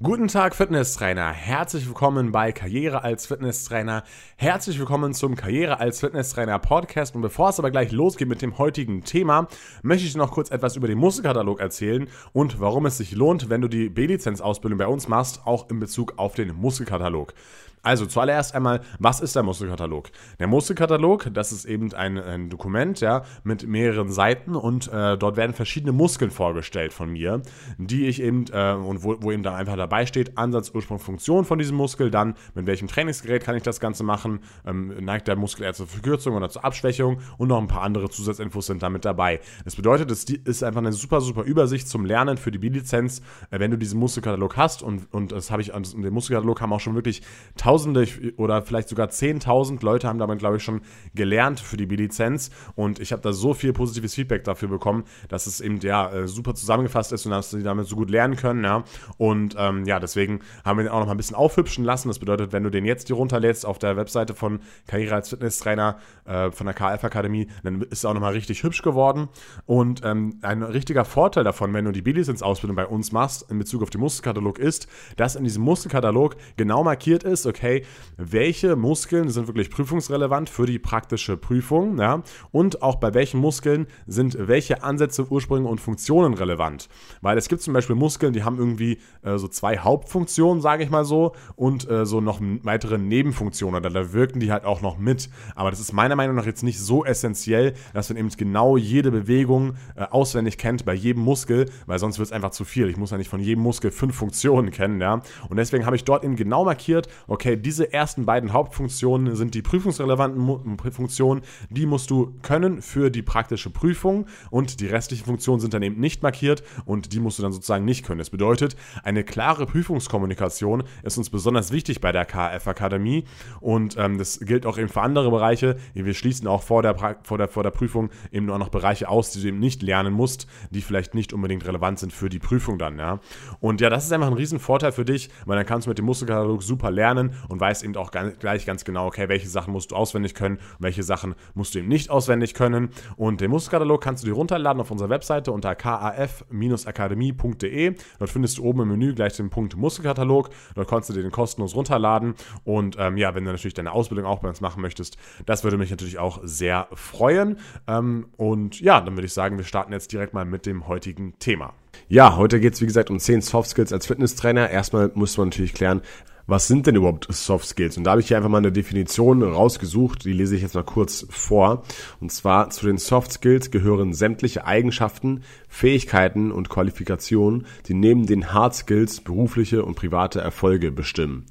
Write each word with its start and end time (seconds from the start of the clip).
Guten 0.00 0.28
Tag, 0.28 0.54
Fitnesstrainer. 0.54 1.32
Herzlich 1.32 1.88
willkommen 1.88 2.30
bei 2.30 2.52
Karriere 2.52 3.02
als 3.02 3.26
Fitnesstrainer. 3.26 4.04
Herzlich 4.36 4.78
willkommen 4.78 5.12
zum 5.12 5.34
Karriere 5.34 5.80
als 5.80 5.98
Fitnesstrainer 5.98 6.60
Podcast. 6.60 7.16
Und 7.16 7.22
bevor 7.22 7.48
es 7.48 7.58
aber 7.58 7.72
gleich 7.72 7.90
losgeht 7.90 8.28
mit 8.28 8.40
dem 8.40 8.58
heutigen 8.58 9.02
Thema, 9.02 9.48
möchte 9.82 10.06
ich 10.06 10.14
noch 10.14 10.30
kurz 10.30 10.52
etwas 10.52 10.76
über 10.76 10.86
den 10.86 10.98
Muskelkatalog 10.98 11.58
erzählen 11.58 12.08
und 12.32 12.60
warum 12.60 12.86
es 12.86 12.98
sich 12.98 13.10
lohnt, 13.10 13.50
wenn 13.50 13.60
du 13.60 13.66
die 13.66 13.88
B-Lizenz-Ausbildung 13.88 14.78
bei 14.78 14.86
uns 14.86 15.08
machst, 15.08 15.44
auch 15.44 15.68
in 15.68 15.80
Bezug 15.80 16.12
auf 16.16 16.34
den 16.36 16.54
Muskelkatalog. 16.54 17.34
Also 17.82 18.06
zuallererst 18.06 18.54
einmal, 18.54 18.80
was 18.98 19.20
ist 19.20 19.36
der 19.36 19.42
Muskelkatalog? 19.42 20.10
Der 20.38 20.46
Muskelkatalog, 20.46 21.28
das 21.32 21.52
ist 21.52 21.64
eben 21.64 21.92
ein, 21.94 22.18
ein 22.18 22.50
Dokument, 22.50 23.00
ja, 23.00 23.22
mit 23.44 23.66
mehreren 23.66 24.10
Seiten 24.10 24.54
und 24.54 24.92
äh, 24.92 25.16
dort 25.16 25.36
werden 25.36 25.54
verschiedene 25.54 25.92
Muskeln 25.92 26.30
vorgestellt 26.30 26.92
von 26.92 27.10
mir, 27.10 27.42
die 27.78 28.06
ich 28.06 28.20
eben, 28.22 28.46
äh, 28.52 28.72
und 28.72 29.02
wo, 29.04 29.16
wo 29.20 29.32
eben 29.32 29.42
dann 29.42 29.54
einfach 29.54 29.76
dabei 29.76 30.06
steht, 30.06 30.36
Ansatz, 30.36 30.70
Ursprung, 30.74 30.98
Funktion 30.98 31.44
von 31.44 31.58
diesem 31.58 31.76
Muskel, 31.76 32.10
dann 32.10 32.34
mit 32.54 32.66
welchem 32.66 32.88
Trainingsgerät 32.88 33.44
kann 33.44 33.56
ich 33.56 33.62
das 33.62 33.80
Ganze 33.80 34.04
machen, 34.04 34.40
ähm, 34.66 34.94
neigt 35.04 35.28
der 35.28 35.36
Muskel 35.36 35.64
eher 35.64 35.74
zur 35.74 35.86
Verkürzung 35.86 36.34
oder 36.34 36.48
zur 36.48 36.64
Abschwächung 36.64 37.18
und 37.38 37.48
noch 37.48 37.58
ein 37.58 37.68
paar 37.68 37.82
andere 37.82 38.10
Zusatzinfos 38.10 38.66
sind 38.66 38.82
damit 38.82 39.04
dabei. 39.04 39.40
Das 39.64 39.76
bedeutet, 39.76 40.10
es 40.10 40.24
ist 40.24 40.62
einfach 40.62 40.80
eine 40.80 40.92
super, 40.92 41.20
super 41.20 41.42
Übersicht 41.42 41.88
zum 41.88 42.04
Lernen 42.04 42.36
für 42.36 42.50
die 42.50 42.58
B-Lizenz, 42.58 43.20
äh, 43.50 43.58
wenn 43.58 43.70
du 43.70 43.78
diesen 43.78 43.98
Muskelkatalog 44.00 44.56
hast 44.56 44.82
und, 44.82 45.12
und 45.12 45.32
das 45.32 45.50
habe 45.50 45.62
ich, 45.62 45.70
den 45.72 46.12
Muskelkatalog 46.12 46.60
haben 46.60 46.72
auch 46.72 46.80
schon 46.80 46.94
wirklich 46.94 47.22
Tausende 47.68 48.08
oder 48.38 48.62
vielleicht 48.62 48.88
sogar 48.88 49.08
10.000 49.08 49.84
Leute 49.84 50.08
haben 50.08 50.18
damit, 50.18 50.38
glaube 50.38 50.56
ich, 50.56 50.62
schon 50.62 50.80
gelernt 51.14 51.60
für 51.60 51.76
die 51.76 51.84
B-Lizenz. 51.84 52.50
Und 52.76 52.98
ich 52.98 53.12
habe 53.12 53.20
da 53.20 53.34
so 53.34 53.52
viel 53.52 53.74
positives 53.74 54.14
Feedback 54.14 54.42
dafür 54.44 54.68
bekommen, 54.68 55.04
dass 55.28 55.46
es 55.46 55.60
eben 55.60 55.78
ja 55.80 56.10
äh, 56.10 56.28
super 56.28 56.54
zusammengefasst 56.54 57.12
ist 57.12 57.26
und 57.26 57.32
dass 57.32 57.50
sie 57.50 57.62
damit 57.62 57.86
so 57.86 57.94
gut 57.94 58.08
lernen 58.08 58.36
können. 58.36 58.64
Ja. 58.64 58.84
Und 59.18 59.54
ähm, 59.58 59.84
ja, 59.84 60.00
deswegen 60.00 60.40
haben 60.64 60.78
wir 60.78 60.84
den 60.84 60.90
auch 60.90 61.00
noch 61.00 61.06
mal 61.08 61.12
ein 61.12 61.18
bisschen 61.18 61.36
aufhübschen 61.36 61.84
lassen. 61.84 62.08
Das 62.08 62.18
bedeutet, 62.18 62.54
wenn 62.54 62.62
du 62.62 62.70
den 62.70 62.86
jetzt 62.86 63.08
hier 63.08 63.16
runterlädst 63.16 63.66
auf 63.66 63.78
der 63.78 63.98
Webseite 63.98 64.34
von 64.34 64.60
Karriere 64.86 65.16
als 65.16 65.28
Fitnesstrainer 65.28 65.98
äh, 66.24 66.50
von 66.50 66.64
der 66.64 66.74
KF 66.74 67.04
Akademie, 67.04 67.48
dann 67.64 67.82
ist 67.82 67.98
es 67.98 68.04
auch 68.06 68.14
noch 68.14 68.22
mal 68.22 68.32
richtig 68.32 68.62
hübsch 68.62 68.80
geworden. 68.80 69.28
Und 69.66 70.00
ähm, 70.06 70.38
ein 70.40 70.62
richtiger 70.62 71.04
Vorteil 71.04 71.44
davon, 71.44 71.74
wenn 71.74 71.84
du 71.84 71.92
die 71.92 72.00
B-Lizenz-Ausbildung 72.00 72.76
bei 72.76 72.86
uns 72.86 73.12
machst, 73.12 73.50
in 73.50 73.58
Bezug 73.58 73.82
auf 73.82 73.90
den 73.90 74.00
Muskelkatalog, 74.00 74.58
ist, 74.58 74.88
dass 75.18 75.36
in 75.36 75.44
diesem 75.44 75.64
Muskelkatalog 75.64 76.34
genau 76.56 76.82
markiert 76.82 77.24
ist, 77.24 77.44
okay, 77.44 77.57
okay, 77.58 77.84
welche 78.16 78.76
Muskeln 78.76 79.28
sind 79.30 79.46
wirklich 79.46 79.70
prüfungsrelevant 79.70 80.48
für 80.48 80.66
die 80.66 80.78
praktische 80.78 81.36
Prüfung, 81.36 81.98
ja, 81.98 82.22
und 82.52 82.82
auch 82.82 82.96
bei 82.96 83.14
welchen 83.14 83.40
Muskeln 83.40 83.86
sind 84.06 84.36
welche 84.38 84.82
Ansätze, 84.82 85.26
Ursprünge 85.30 85.68
und 85.68 85.80
Funktionen 85.80 86.34
relevant. 86.34 86.88
Weil 87.20 87.36
es 87.36 87.48
gibt 87.48 87.62
zum 87.62 87.74
Beispiel 87.74 87.96
Muskeln, 87.96 88.32
die 88.32 88.44
haben 88.44 88.58
irgendwie 88.58 88.98
äh, 89.22 89.38
so 89.38 89.48
zwei 89.48 89.78
Hauptfunktionen, 89.78 90.62
sage 90.62 90.84
ich 90.84 90.90
mal 90.90 91.04
so, 91.04 91.34
und 91.56 91.88
äh, 91.90 92.06
so 92.06 92.20
noch 92.20 92.40
weitere 92.62 92.98
Nebenfunktionen, 92.98 93.80
oder 93.80 93.90
da 93.90 94.12
wirken 94.12 94.40
die 94.40 94.52
halt 94.52 94.64
auch 94.64 94.80
noch 94.80 94.98
mit. 94.98 95.28
Aber 95.54 95.70
das 95.70 95.80
ist 95.80 95.92
meiner 95.92 96.16
Meinung 96.16 96.36
nach 96.36 96.46
jetzt 96.46 96.62
nicht 96.62 96.78
so 96.78 97.04
essentiell, 97.04 97.74
dass 97.92 98.08
man 98.08 98.18
eben 98.18 98.28
genau 98.28 98.76
jede 98.76 99.10
Bewegung 99.10 99.74
äh, 99.96 100.04
auswendig 100.04 100.58
kennt 100.58 100.84
bei 100.84 100.94
jedem 100.94 101.22
Muskel, 101.22 101.70
weil 101.86 101.98
sonst 101.98 102.18
wird 102.18 102.26
es 102.26 102.32
einfach 102.32 102.50
zu 102.50 102.64
viel. 102.64 102.88
Ich 102.88 102.96
muss 102.96 103.10
ja 103.10 103.18
nicht 103.18 103.30
von 103.30 103.40
jedem 103.40 103.62
Muskel 103.62 103.90
fünf 103.90 104.14
Funktionen 104.14 104.70
kennen, 104.70 105.00
ja. 105.00 105.22
Und 105.48 105.56
deswegen 105.56 105.86
habe 105.86 105.96
ich 105.96 106.04
dort 106.04 106.24
eben 106.24 106.36
genau 106.36 106.64
markiert, 106.64 107.08
okay, 107.26 107.47
diese 107.56 107.92
ersten 107.92 108.26
beiden 108.26 108.52
Hauptfunktionen 108.52 109.36
sind 109.36 109.54
die 109.54 109.62
prüfungsrelevanten 109.62 110.76
Funktionen. 110.92 111.42
Die 111.70 111.86
musst 111.86 112.10
du 112.10 112.34
können 112.42 112.82
für 112.82 113.10
die 113.10 113.22
praktische 113.22 113.70
Prüfung 113.70 114.26
und 114.50 114.80
die 114.80 114.86
restlichen 114.86 115.24
Funktionen 115.24 115.60
sind 115.60 115.74
dann 115.74 115.82
eben 115.82 116.00
nicht 116.00 116.22
markiert 116.22 116.62
und 116.84 117.12
die 117.12 117.20
musst 117.20 117.38
du 117.38 117.42
dann 117.42 117.52
sozusagen 117.52 117.84
nicht 117.84 118.04
können. 118.04 118.18
Das 118.18 118.30
bedeutet, 118.30 118.76
eine 119.02 119.24
klare 119.24 119.66
Prüfungskommunikation 119.66 120.84
ist 121.02 121.18
uns 121.18 121.30
besonders 121.30 121.72
wichtig 121.72 122.00
bei 122.00 122.12
der 122.12 122.24
KF 122.24 122.66
Akademie 122.66 123.24
und 123.60 123.96
ähm, 123.98 124.18
das 124.18 124.40
gilt 124.40 124.66
auch 124.66 124.78
eben 124.78 124.88
für 124.88 125.02
andere 125.02 125.30
Bereiche. 125.30 125.76
Wir 125.94 126.14
schließen 126.14 126.46
auch 126.46 126.62
vor 126.62 126.82
der, 126.82 126.96
vor, 127.22 127.38
der, 127.38 127.48
vor 127.48 127.62
der 127.62 127.70
Prüfung 127.70 128.10
eben 128.32 128.46
nur 128.46 128.58
noch 128.58 128.68
Bereiche 128.68 129.08
aus, 129.08 129.30
die 129.30 129.40
du 129.40 129.48
eben 129.48 129.58
nicht 129.58 129.82
lernen 129.82 130.12
musst, 130.12 130.46
die 130.70 130.82
vielleicht 130.82 131.14
nicht 131.14 131.32
unbedingt 131.32 131.66
relevant 131.66 131.98
sind 131.98 132.12
für 132.12 132.28
die 132.28 132.38
Prüfung 132.38 132.78
dann. 132.78 132.98
Ja? 132.98 133.20
Und 133.60 133.80
ja, 133.80 133.90
das 133.90 134.04
ist 134.04 134.12
einfach 134.12 134.28
ein 134.28 134.34
Riesenvorteil 134.34 134.92
für 134.92 135.04
dich, 135.04 135.30
weil 135.46 135.56
dann 135.56 135.66
kannst 135.66 135.86
du 135.86 135.90
mit 135.90 135.98
dem 135.98 136.04
Muskelkatalog 136.06 136.62
super 136.62 136.90
lernen 136.90 137.34
und 137.48 137.60
weißt 137.60 137.84
eben 137.84 137.96
auch 137.96 138.10
gleich 138.10 138.66
ganz 138.66 138.84
genau, 138.84 139.06
okay, 139.06 139.28
welche 139.28 139.48
Sachen 139.48 139.72
musst 139.72 139.90
du 139.90 139.96
auswendig 139.96 140.34
können 140.34 140.58
welche 140.78 141.02
Sachen 141.02 141.34
musst 141.54 141.74
du 141.74 141.80
eben 141.80 141.88
nicht 141.88 142.10
auswendig 142.10 142.52
können. 142.54 142.90
Und 143.16 143.40
den 143.40 143.50
Musterkatalog 143.50 144.00
kannst 144.02 144.22
du 144.22 144.28
dir 144.28 144.34
runterladen 144.34 144.80
auf 144.80 144.90
unserer 144.90 145.10
Webseite 145.10 145.52
unter 145.52 145.74
kaf-akademie.de. 145.74 147.94
Dort 148.18 148.30
findest 148.30 148.56
du 148.58 148.64
oben 148.64 148.82
im 148.82 148.88
Menü 148.88 149.14
gleich 149.14 149.36
den 149.36 149.50
Punkt 149.50 149.76
Muskelkatalog. 149.76 150.50
Dort 150.74 150.88
kannst 150.88 151.10
du 151.10 151.14
dir 151.14 151.22
den 151.22 151.30
kostenlos 151.30 151.74
runterladen. 151.74 152.34
Und 152.64 152.96
ähm, 152.98 153.16
ja, 153.16 153.34
wenn 153.34 153.44
du 153.44 153.50
natürlich 153.50 153.74
deine 153.74 153.92
Ausbildung 153.92 154.26
auch 154.26 154.40
bei 154.40 154.48
uns 154.48 154.60
machen 154.60 154.82
möchtest, 154.82 155.16
das 155.46 155.62
würde 155.64 155.76
mich 155.76 155.90
natürlich 155.90 156.18
auch 156.18 156.40
sehr 156.42 156.88
freuen. 156.94 157.58
Ähm, 157.86 158.26
und 158.36 158.80
ja, 158.80 159.00
dann 159.00 159.16
würde 159.16 159.26
ich 159.26 159.32
sagen, 159.32 159.56
wir 159.58 159.64
starten 159.64 159.92
jetzt 159.92 160.12
direkt 160.12 160.34
mal 160.34 160.44
mit 160.44 160.66
dem 160.66 160.88
heutigen 160.88 161.38
Thema. 161.38 161.74
Ja, 162.08 162.36
heute 162.36 162.60
geht 162.60 162.74
es 162.74 162.80
wie 162.80 162.86
gesagt 162.86 163.10
um 163.10 163.18
10 163.18 163.40
Soft 163.40 163.70
Skills 163.70 163.92
als 163.92 164.06
Fitnesstrainer. 164.06 164.70
Erstmal 164.70 165.10
muss 165.14 165.36
man 165.36 165.48
natürlich 165.48 165.74
klären, 165.74 166.02
was 166.48 166.66
sind 166.66 166.86
denn 166.86 166.96
überhaupt 166.96 167.26
Soft 167.30 167.66
Skills? 167.66 167.98
Und 167.98 168.04
da 168.04 168.12
habe 168.12 168.22
ich 168.22 168.28
hier 168.28 168.38
einfach 168.38 168.48
mal 168.48 168.56
eine 168.56 168.72
Definition 168.72 169.42
rausgesucht, 169.42 170.24
die 170.24 170.32
lese 170.32 170.56
ich 170.56 170.62
jetzt 170.62 170.74
mal 170.74 170.82
kurz 170.82 171.26
vor. 171.28 171.84
Und 172.20 172.32
zwar 172.32 172.70
zu 172.70 172.86
den 172.86 172.96
Soft 172.96 173.32
Skills 173.32 173.70
gehören 173.70 174.14
sämtliche 174.14 174.64
Eigenschaften, 174.64 175.42
Fähigkeiten 175.68 176.50
und 176.50 176.70
Qualifikationen, 176.70 177.66
die 177.86 177.92
neben 177.92 178.24
den 178.24 178.50
Hard 178.54 178.74
Skills 178.74 179.20
berufliche 179.20 179.84
und 179.84 179.94
private 179.94 180.40
Erfolge 180.40 180.90
bestimmen. 180.90 181.44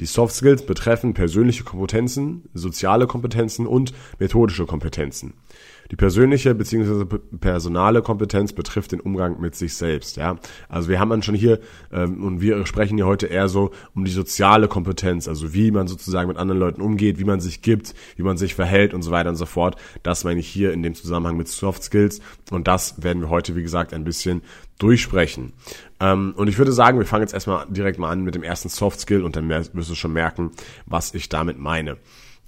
Die 0.00 0.06
Soft 0.06 0.34
Skills 0.34 0.64
betreffen 0.64 1.12
persönliche 1.12 1.62
Kompetenzen, 1.62 2.48
soziale 2.54 3.06
Kompetenzen 3.06 3.66
und 3.66 3.92
methodische 4.18 4.64
Kompetenzen. 4.64 5.34
Die 5.90 5.96
persönliche 5.96 6.54
bzw. 6.54 7.04
personale 7.40 8.00
Kompetenz 8.00 8.52
betrifft 8.52 8.92
den 8.92 9.00
Umgang 9.00 9.40
mit 9.40 9.56
sich 9.56 9.74
selbst. 9.74 10.16
Ja, 10.16 10.38
also 10.68 10.88
wir 10.88 11.00
haben 11.00 11.10
dann 11.10 11.22
schon 11.22 11.34
hier 11.34 11.58
ähm, 11.92 12.22
und 12.22 12.40
wir 12.40 12.64
sprechen 12.64 12.96
hier 12.96 13.06
heute 13.06 13.26
eher 13.26 13.48
so 13.48 13.72
um 13.94 14.04
die 14.04 14.10
soziale 14.10 14.68
Kompetenz, 14.68 15.26
also 15.28 15.52
wie 15.52 15.70
man 15.70 15.88
sozusagen 15.88 16.28
mit 16.28 16.38
anderen 16.38 16.60
Leuten 16.60 16.80
umgeht, 16.80 17.18
wie 17.18 17.24
man 17.24 17.40
sich 17.40 17.60
gibt, 17.60 17.94
wie 18.16 18.22
man 18.22 18.36
sich 18.36 18.54
verhält 18.54 18.94
und 18.94 19.02
so 19.02 19.10
weiter 19.10 19.30
und 19.30 19.36
so 19.36 19.46
fort. 19.46 19.76
Das 20.02 20.24
meine 20.24 20.40
ich 20.40 20.46
hier 20.46 20.72
in 20.72 20.82
dem 20.82 20.94
Zusammenhang 20.94 21.36
mit 21.36 21.48
Soft 21.48 21.82
Skills 21.82 22.20
und 22.50 22.68
das 22.68 23.02
werden 23.02 23.20
wir 23.20 23.28
heute 23.28 23.56
wie 23.56 23.62
gesagt 23.62 23.92
ein 23.92 24.04
bisschen 24.04 24.42
durchsprechen. 24.82 25.52
Ähm, 26.00 26.34
und 26.36 26.48
ich 26.48 26.58
würde 26.58 26.72
sagen, 26.72 26.98
wir 26.98 27.06
fangen 27.06 27.22
jetzt 27.22 27.34
erstmal 27.34 27.66
direkt 27.68 27.98
mal 27.98 28.10
an 28.10 28.22
mit 28.22 28.34
dem 28.34 28.42
ersten 28.42 28.68
Soft 28.68 29.00
Skill 29.00 29.22
und 29.24 29.36
dann 29.36 29.48
wirst 29.48 29.90
du 29.90 29.94
schon 29.94 30.12
merken, 30.12 30.50
was 30.86 31.14
ich 31.14 31.28
damit 31.28 31.58
meine. 31.58 31.96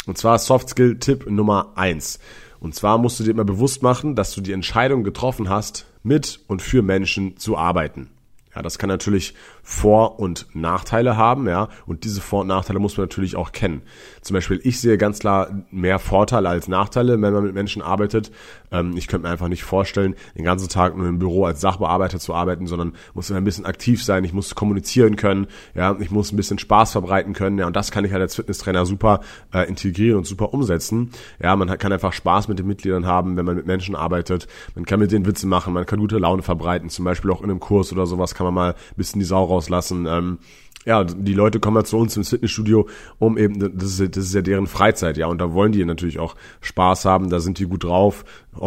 Und 0.07 0.19
zwar 0.19 0.39
Soft 0.39 0.69
Skill 0.71 0.99
Tipp 0.99 1.31
Nummer 1.31 1.73
eins. 1.77 2.19
Und 2.59 2.75
zwar 2.75 2.99
musst 2.99 3.19
du 3.19 3.25
dir 3.25 3.31
immer 3.31 3.45
bewusst 3.45 3.83
machen, 3.83 4.15
dass 4.15 4.35
du 4.35 4.41
die 4.41 4.53
Entscheidung 4.53 5.05
getroffen 5.05 5.49
hast, 5.49 5.87
mit 6.03 6.41
und 6.49 6.63
für 6.63 6.83
Menschen 6.83 7.37
zu 7.37 7.57
arbeiten. 7.57 8.11
Ja, 8.55 8.63
das 8.63 8.79
kann 8.79 8.89
natürlich 8.89 9.35
Vor- 9.65 10.19
und 10.19 10.47
Nachteile 10.55 11.17
haben, 11.17 11.47
ja, 11.47 11.69
und 11.87 12.03
diese 12.03 12.21
Vor- 12.21 12.41
und 12.41 12.49
Nachteile 12.49 12.81
muss 12.81 12.97
man 12.97 13.05
natürlich 13.05 13.37
auch 13.37 13.53
kennen. 13.53 13.83
Zum 14.21 14.35
Beispiel, 14.35 14.61
ich 14.65 14.81
sehe 14.81 14.99
ganz 14.99 15.21
klar 15.21 15.51
mehr 15.71 16.01
Vorteile 16.01 16.49
als 16.49 16.67
Nachteile, 16.67 17.21
wenn 17.23 17.33
man 17.33 17.45
mit 17.45 17.55
Menschen 17.55 17.81
arbeitet. 17.81 18.33
Ähm, 18.73 18.97
ich 18.97 19.07
könnte 19.07 19.27
mir 19.27 19.33
einfach 19.33 19.49
nicht 19.49 19.63
vorstellen, 19.63 20.17
den 20.37 20.45
ganzen 20.45 20.69
Tag 20.69 20.97
nur 20.97 21.07
im 21.07 21.21
Büro 21.21 21.45
als 21.45 21.61
Sachbearbeiter 21.61 22.19
zu 22.19 22.35
arbeiten, 22.35 22.67
sondern 22.67 22.95
muss 23.15 23.31
immer 23.31 23.41
ein 23.41 23.45
bisschen 23.45 23.65
aktiv 23.65 24.03
sein, 24.03 24.25
ich 24.25 24.33
muss 24.33 24.57
kommunizieren 24.57 25.15
können, 25.15 25.47
ja, 25.75 25.97
ich 26.01 26.11
muss 26.11 26.33
ein 26.33 26.37
bisschen 26.37 26.59
Spaß 26.59 26.91
verbreiten 26.91 27.33
können, 27.33 27.57
ja, 27.59 27.67
und 27.69 27.77
das 27.77 27.93
kann 27.93 28.05
ich 28.05 28.13
halt 28.13 28.23
als 28.23 28.35
Fitnesstrainer 28.35 28.85
super 28.85 29.21
äh, 29.55 29.69
integrieren 29.69 30.19
und 30.19 30.27
super 30.27 30.53
umsetzen. 30.53 31.11
Ja, 31.41 31.55
man 31.55 31.69
kann 31.79 31.93
einfach 31.93 32.13
Spaß 32.13 32.49
mit 32.49 32.59
den 32.59 32.67
Mitgliedern 32.67 33.07
haben, 33.07 33.37
wenn 33.37 33.45
man 33.45 33.55
mit 33.55 33.67
Menschen 33.67 33.95
arbeitet. 33.95 34.49
Man 34.75 34.87
kann 34.87 34.99
mit 34.99 35.13
denen 35.13 35.27
Witze 35.27 35.47
machen, 35.47 35.73
man 35.73 35.87
kann 35.87 36.01
gute 36.01 36.19
Laune 36.19 36.43
verbreiten, 36.43 36.91
zum 36.91 37.05
Beispiel 37.05 37.31
auch 37.31 37.43
in 37.43 37.51
einem 37.51 37.61
Kurs 37.61 37.93
oder 37.93 38.07
sowas 38.07 38.35
kann 38.35 38.45
man 38.45 38.55
mal 38.55 38.73
ein 38.73 38.97
bisschen 38.97 39.21
die 39.21 39.25
Sau 39.25 39.52
rauslassen. 39.53 40.07
Ähm, 40.07 40.39
ja, 40.85 41.05
die 41.05 41.35
Leute 41.35 41.61
kommen 41.61 41.77
ja 41.77 41.85
zu 41.85 41.97
uns 41.97 42.17
ins 42.17 42.31
Fitnessstudio, 42.31 42.89
um 43.19 43.39
eben, 43.39 43.59
das 43.79 44.01
ist, 44.01 44.17
das 44.17 44.25
ist 44.25 44.35
ja 44.35 44.43
deren 44.43 44.67
Freizeit, 44.67 45.17
ja, 45.17 45.27
und 45.27 45.39
da 45.39 45.53
wollen 45.53 45.73
die 45.73 45.85
natürlich 45.85 46.19
auch 46.19 46.35
Spaß 46.61 47.05
haben, 47.05 47.31
da 47.31 47.41
sind 47.41 47.59
die 47.59 47.67
gut 47.67 47.85
drauf, 47.85 48.25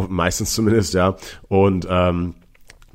meistens 0.08 0.54
zumindest, 0.54 0.94
ja, 0.94 1.18
und 1.50 1.86
ähm, 1.90 2.36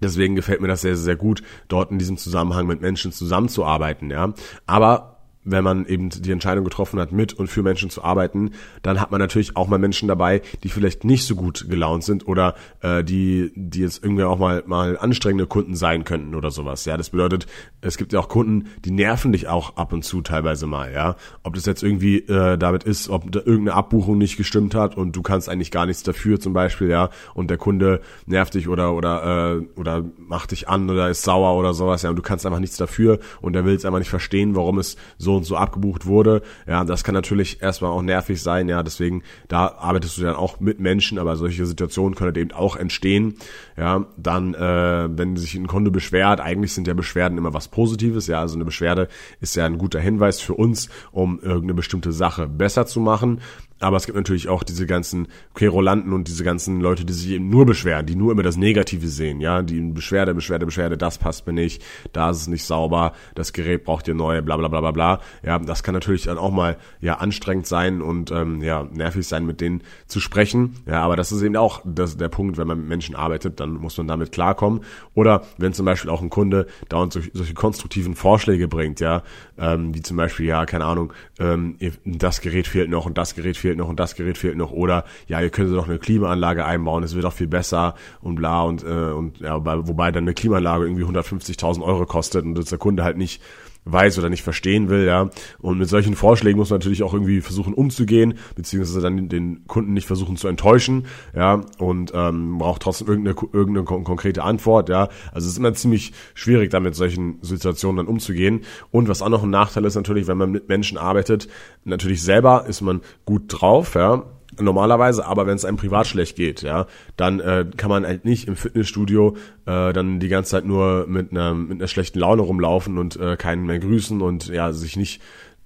deswegen 0.01 0.37
gefällt 0.37 0.63
mir 0.63 0.69
das 0.69 0.81
sehr, 0.81 0.97
sehr 0.97 1.17
gut, 1.17 1.43
dort 1.69 1.91
in 1.91 1.99
diesem 1.99 2.17
Zusammenhang 2.17 2.67
mit 2.67 2.81
Menschen 2.81 3.13
zusammenzuarbeiten, 3.13 4.11
ja, 4.11 4.33
aber 4.67 5.20
wenn 5.45 5.65
man 5.65 5.87
eben 5.87 6.11
die 6.11 6.33
Entscheidung 6.33 6.65
getroffen 6.65 7.01
hat, 7.01 7.13
mit 7.13 7.33
und 7.33 7.49
für 7.49 7.63
Menschen 7.63 7.89
zu 7.89 8.05
arbeiten, 8.05 8.51
dann 8.83 9.01
hat 9.01 9.11
man 9.11 9.21
natürlich 9.21 9.57
auch 9.57 9.69
mal 9.69 9.79
Menschen 9.79 10.07
dabei, 10.07 10.43
die 10.63 10.69
vielleicht 10.69 11.05
nicht 11.05 11.25
so 11.25 11.35
gut 11.35 11.67
gelaunt 11.69 12.05
sind 12.05 12.29
oder 12.29 12.55
äh, 12.83 13.03
die, 13.03 13.51
die 13.55 13.81
jetzt 13.81 14.05
irgendwie 14.05 14.25
auch 14.25 14.39
mal, 14.39 14.63
mal 14.67 14.99
anstrengende 14.99 15.47
Kunden 15.47 15.77
sein 15.77 16.05
könnten 16.05 16.35
oder 16.35 16.51
sowas. 16.51 16.85
Ja, 16.85 16.97
das 16.99 17.11
bedeutet, 17.11 17.47
es 17.81 17.97
gibt 17.97 18.13
ja 18.13 18.21
auch 18.21 18.29
Kunden, 18.29 18.69
die 18.85 18.91
nerven 18.91 19.33
dich 19.33 19.49
auch 19.49 19.77
ab 19.77 19.95
und 19.95 20.05
zu 20.05 20.21
teilweise 20.21 20.67
mal, 20.67 20.93
ja. 20.93 21.17
Ob 21.43 21.55
das 21.55 21.65
jetzt 21.65 21.83
irgendwie 21.83 22.19
äh, 22.19 22.59
damit 22.59 22.85
ist, 22.85 23.09
ob 23.09 23.33
da 23.33 23.39
irgendeine 23.39 23.75
Abbuchung 23.75 24.19
nicht 24.19 24.37
gestimmt 24.37 24.75
hat 24.75 24.97
und 24.97 25.17
du 25.17 25.23
kannst 25.23 25.49
eigentlich 25.49 25.71
gar 25.71 25.87
nichts 25.87 26.03
dafür 26.03 26.39
zum 26.39 26.53
Beispiel, 26.53 26.91
ja, 26.91 27.09
und 27.33 27.49
der 27.49 27.57
Kunde 27.57 28.03
nervt 28.27 28.55
dich 28.55 28.69
oder 28.69 28.93
oder 28.93 29.57
äh, 29.57 29.81
oder 29.81 30.05
macht 30.19 30.51
dich 30.51 30.69
an 30.69 30.91
oder 30.91 31.09
ist 31.09 31.23
sauer 31.23 31.57
oder 31.59 31.73
sowas, 31.73 32.03
ja, 32.03 32.11
und 32.11 32.17
du 32.17 32.23
kannst 32.23 32.45
einfach 32.45 32.61
nichts 32.61 32.77
dafür 32.77 33.21
und 33.41 33.55
der 33.55 33.65
will 33.65 33.75
es 33.75 33.87
einfach 33.87 33.99
nicht 34.01 34.11
verstehen, 34.11 34.55
warum 34.55 34.79
es 34.79 34.97
so 35.17 35.30
und 35.37 35.45
so 35.45 35.57
abgebucht 35.57 36.07
wurde. 36.07 36.43
Ja, 36.67 36.85
das 36.85 37.05
kann 37.05 37.15
natürlich 37.15 37.63
erstmal 37.63 37.91
auch 37.91 38.03
nervig 38.03 38.43
sein, 38.43 38.69
ja, 38.69 38.83
deswegen 38.83 39.23
da 39.49 39.69
arbeitest 39.79 40.19
du 40.19 40.23
dann 40.23 40.37
auch 40.37 40.61
mit 40.61 40.81
Menschen, 40.81 41.19
aber 41.19 41.37
solche 41.37 41.67
Situationen 41.67 42.15
können 42.15 42.35
eben 42.37 42.53
auch 42.53 42.77
entstehen. 42.77 43.37
Ja, 43.77 44.07
dann 44.17 44.55
äh, 44.55 45.09
wenn 45.11 45.37
sich 45.37 45.55
ein 45.55 45.67
Kunde 45.67 45.91
beschwert, 45.91 46.41
eigentlich 46.41 46.73
sind 46.73 46.87
ja 46.87 46.95
Beschwerden 46.95 47.39
immer 47.39 47.55
was 47.55 47.69
Positives, 47.69 48.27
ja, 48.27 48.41
also 48.41 48.55
eine 48.57 48.65
Beschwerde 48.65 49.09
ist 49.41 49.57
ja 49.57 49.67
ein 49.67 49.79
guter 49.79 50.01
Hinweis 50.01 50.41
für 50.41 50.55
uns, 50.55 50.89
um 51.13 51.41
irgendeine 51.41 51.75
bestimmte 51.75 52.13
Sache 52.13 52.47
besser 52.47 52.87
zu 52.87 53.01
machen. 53.01 53.41
Aber 53.81 53.97
es 53.97 54.07
gibt 54.07 54.17
natürlich 54.17 54.49
auch 54.49 54.63
diese 54.63 54.87
ganzen 54.87 55.29
Querulanten 55.55 56.13
und 56.13 56.29
diese 56.29 56.45
ganzen 56.45 56.81
Leute, 56.81 57.05
die 57.05 57.13
sich 57.13 57.31
eben 57.31 57.49
nur 57.49 57.67
beschweren, 57.67 58.07
die 58.07 58.15
nur 58.15 58.31
immer 58.33 58.43
das 58.43 58.57
Negative 58.57 59.09
sehen, 59.09 59.41
ja, 59.41 59.63
die 59.63 59.81
Beschwerde, 59.81 60.35
Beschwerde, 60.35 60.67
Beschwerde, 60.67 60.99
das 60.99 61.19
passt 61.19 61.47
mir 61.47 61.55
nicht, 61.55 61.83
da 62.13 62.31
ist 62.31 62.43
es 62.43 62.47
nicht 62.49 62.65
sauber, 62.65 63.13
das 63.35 63.53
Gerät 63.53 63.85
braucht 63.85 64.07
ihr 64.07 64.15
neue, 64.15 64.43
bla 64.43 64.57
bla 64.57 64.69
bla 64.69 64.81
bla 64.81 64.91
bla. 64.91 65.21
Ja, 65.43 65.59
das 65.59 65.83
kann 65.83 65.95
natürlich 65.95 66.25
dann 66.25 66.39
auch 66.39 66.51
mal 66.51 66.77
ja 67.01 67.15
anstrengend 67.15 67.67
sein 67.67 68.03
und 68.03 68.31
ähm, 68.31 68.63
ja 68.63 68.87
nervig 68.93 69.27
sein, 69.27 69.47
mit 69.47 69.61
denen 69.61 69.83
zu 70.07 70.21
sprechen. 70.21 70.77
Ja, 70.87 71.03
aber 71.03 71.17
das 71.17 71.33
ist 71.33 71.43
eben 71.43 71.57
auch 71.57 71.81
das, 71.85 72.17
der 72.17 72.29
Punkt, 72.29 72.59
wenn 72.59 72.67
man 72.67 72.79
mit 72.79 72.89
Menschen 72.89 73.15
arbeitet, 73.15 73.61
dann 73.61 73.75
muss 73.75 73.97
man 73.97 74.09
damit 74.09 74.33
klarkommen. 74.33 74.81
Oder 75.15 75.43
wenn 75.59 75.73
zum 75.73 75.87
Beispiel 75.87 76.11
auch 76.11 76.21
ein 76.21 76.31
Kunde 76.31 76.67
dauernd 76.89 77.13
solche, 77.13 77.31
solche 77.33 77.55
konstruktiven 77.55 78.15
Vorschläge 78.15 78.69
bringt, 78.69 79.01
ja, 79.01 79.23
ähm, 79.59 79.95
wie 79.95 80.03
zum 80.03 80.17
Beispiel, 80.17 80.47
ja, 80.47 80.67
keine 80.67 80.85
Ahnung, 80.85 81.13
ähm, 81.39 81.77
das 82.05 82.41
Gerät 82.41 82.67
fehlt 82.67 82.91
noch 82.91 83.07
und 83.07 83.17
das 83.17 83.35
Gerät 83.35 83.57
fehlt 83.57 83.70
noch 83.79 83.89
und 83.89 84.01
das 84.01 84.15
Gerät 84.15 84.39
fehlt 84.39 84.57
noch. 84.57 84.73
Oder 84.73 85.05
ja, 85.27 85.41
ihr 85.41 85.51
könnt 85.51 85.75
doch 85.75 85.89
eine 85.89 85.99
Klimaanlage 85.99 86.65
einbauen, 86.65 87.03
es 87.03 87.15
wird 87.15 87.25
auch 87.25 87.33
viel 87.33 87.49
besser 87.49 87.95
und 88.21 88.37
bla 88.37 88.63
und, 88.63 88.83
äh, 88.83 88.87
und 88.87 89.41
ja, 89.41 89.65
wobei 89.65 90.11
dann 90.13 90.25
eine 90.25 90.35
Klimaanlage 90.35 90.85
irgendwie 90.85 91.05
150.000 91.05 91.83
Euro 91.83 92.07
kostet 92.07 92.45
und 92.45 92.71
der 92.71 92.79
Kunde 92.79 93.05
halt 93.05 93.17
nicht 93.17 93.43
weiß 93.85 94.19
oder 94.19 94.29
nicht 94.29 94.43
verstehen 94.43 94.89
will, 94.89 95.07
ja. 95.07 95.31
Und 95.59 95.79
mit 95.79 95.89
solchen 95.89 96.15
Vorschlägen 96.15 96.59
muss 96.59 96.71
man 96.71 96.79
natürlich 96.79 97.03
auch 97.03 97.15
irgendwie 97.15 97.41
versuchen 97.41 97.75
umzugehen, 97.75 98.35
beziehungsweise 98.55 99.01
dann 99.01 99.29
den 99.29 99.67
Kunden 99.67 99.93
nicht 99.93 100.07
versuchen 100.07 100.37
zu 100.37 100.49
enttäuschen, 100.49 101.07
ja. 101.35 101.63
Und 101.79 102.13
ähm, 102.15 102.59
braucht 102.59 102.83
trotzdem 102.83 103.09
irgendeine, 103.09 103.37
irgendeine 103.53 103.85
konkrete 103.85 104.43
Antwort, 104.43 104.89
ja. 104.89 105.09
Also 105.33 105.47
es 105.47 105.53
ist 105.53 105.59
immer 105.59 105.75
ziemlich 105.75 106.13
schwierig, 106.35 106.71
da 106.71 106.81
mit 106.81 106.95
solchen 106.95 107.39
Situationen 107.43 107.99
dann 107.99 108.07
umzugehen. 108.07 108.63
Und 108.91 109.09
was 109.09 109.23
auch 109.23 109.29
noch 109.29 109.43
ein 109.43 109.51
Nachteil 109.51 109.85
ist 109.85 109.95
natürlich, 109.95 110.27
wenn 110.27 110.39
man 110.39 110.51
mit 110.51 110.69
Menschen 110.69 110.99
arbeitet, 110.99 111.49
natürlich 111.85 112.23
selber 112.23 112.67
ist 112.67 112.81
man 112.81 113.01
gut 113.25 113.45
drauf, 113.49 113.95
ja 113.95 114.25
normalerweise, 114.59 115.27
aber 115.27 115.47
wenn 115.47 115.57
es 115.57 115.65
einem 115.65 115.77
privat 115.77 116.07
schlecht 116.07 116.37
geht, 116.37 116.63
ja, 116.63 116.87
dann 117.17 117.41
äh, 117.41 117.67
kann 117.77 117.91
man 117.91 118.07
halt 118.07 118.25
nicht 118.25 118.49
im 118.49 118.57
Fitnessstudio 118.57 119.37
äh, 119.67 119.93
dann 119.93 120.21
die 120.21 120.29
ganze 120.29 120.51
Zeit 120.51 120.65
nur 120.65 121.07
mit 121.07 121.31
einer 121.31 121.55
mit 121.55 121.79
einer 121.79 121.89
schlechten 121.89 122.19
Laune 122.19 122.43
rumlaufen 122.43 122.99
und 122.99 123.17
äh, 123.17 123.37
keinen 123.37 123.67
mehr 123.67 123.79
grüßen 123.79 124.21
und 124.21 124.49
ja 124.49 124.73
sich 124.73 124.97
nicht 124.97 125.21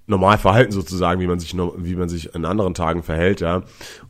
normal 0.06 0.36
verhalten 0.38 0.72
sozusagen, 0.72 1.20
wie 1.20 1.26
man 1.26 1.40
sich 1.40 1.54
wie 1.54 1.96
man 1.96 2.08
sich 2.08 2.34
an 2.34 2.44
anderen 2.44 2.74
Tagen 2.74 3.02
verhält, 3.02 3.40
ja. 3.40 3.62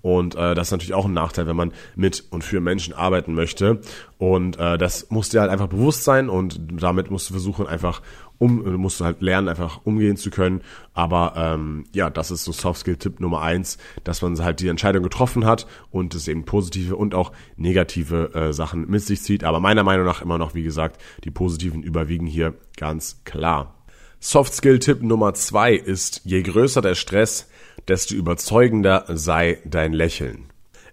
Und 0.02 0.34
äh, 0.34 0.54
das 0.54 0.68
ist 0.68 0.72
natürlich 0.72 0.94
auch 0.94 1.06
ein 1.06 1.12
Nachteil, 1.12 1.46
wenn 1.46 1.56
man 1.56 1.72
mit 1.94 2.24
und 2.30 2.42
für 2.42 2.60
Menschen 2.60 2.94
arbeiten 2.94 3.34
möchte. 3.34 3.80
Und 4.18 4.58
äh, 4.58 4.76
das 4.76 5.10
muss 5.10 5.28
dir 5.28 5.40
halt 5.40 5.50
einfach 5.50 5.68
bewusst 5.68 6.04
sein 6.04 6.28
und 6.28 6.60
damit 6.82 7.10
musst 7.10 7.28
du 7.28 7.34
versuchen 7.34 7.66
einfach 7.66 8.02
um 8.44 8.76
musst 8.76 9.00
du 9.00 9.04
halt 9.04 9.22
lernen 9.22 9.48
einfach 9.48 9.80
umgehen 9.84 10.16
zu 10.16 10.30
können. 10.30 10.60
Aber 10.92 11.34
ähm, 11.36 11.84
ja, 11.92 12.10
das 12.10 12.30
ist 12.30 12.44
so 12.44 12.52
Soft 12.52 12.80
Skill 12.80 12.96
Tipp 12.96 13.20
Nummer 13.20 13.40
eins, 13.40 13.78
dass 14.04 14.22
man 14.22 14.38
halt 14.38 14.60
die 14.60 14.68
Entscheidung 14.68 15.02
getroffen 15.02 15.46
hat 15.46 15.66
und 15.90 16.14
es 16.14 16.28
eben 16.28 16.44
positive 16.44 16.96
und 16.96 17.14
auch 17.14 17.32
negative 17.56 18.34
äh, 18.34 18.52
Sachen 18.52 18.88
mit 18.88 19.02
sich 19.02 19.22
zieht. 19.22 19.44
Aber 19.44 19.60
meiner 19.60 19.82
Meinung 19.82 20.04
nach 20.04 20.22
immer 20.22 20.38
noch, 20.38 20.54
wie 20.54 20.62
gesagt, 20.62 21.00
die 21.24 21.30
positiven 21.30 21.82
überwiegen 21.82 22.26
hier 22.26 22.54
ganz 22.76 23.22
klar. 23.24 23.74
Soft 24.20 24.54
Skill 24.54 24.78
Tipp 24.78 25.02
Nummer 25.02 25.34
zwei 25.34 25.74
ist, 25.74 26.22
je 26.24 26.42
größer 26.42 26.80
der 26.80 26.94
Stress, 26.94 27.48
desto 27.88 28.14
überzeugender 28.14 29.04
sei 29.08 29.58
dein 29.64 29.92
Lächeln. 29.92 30.46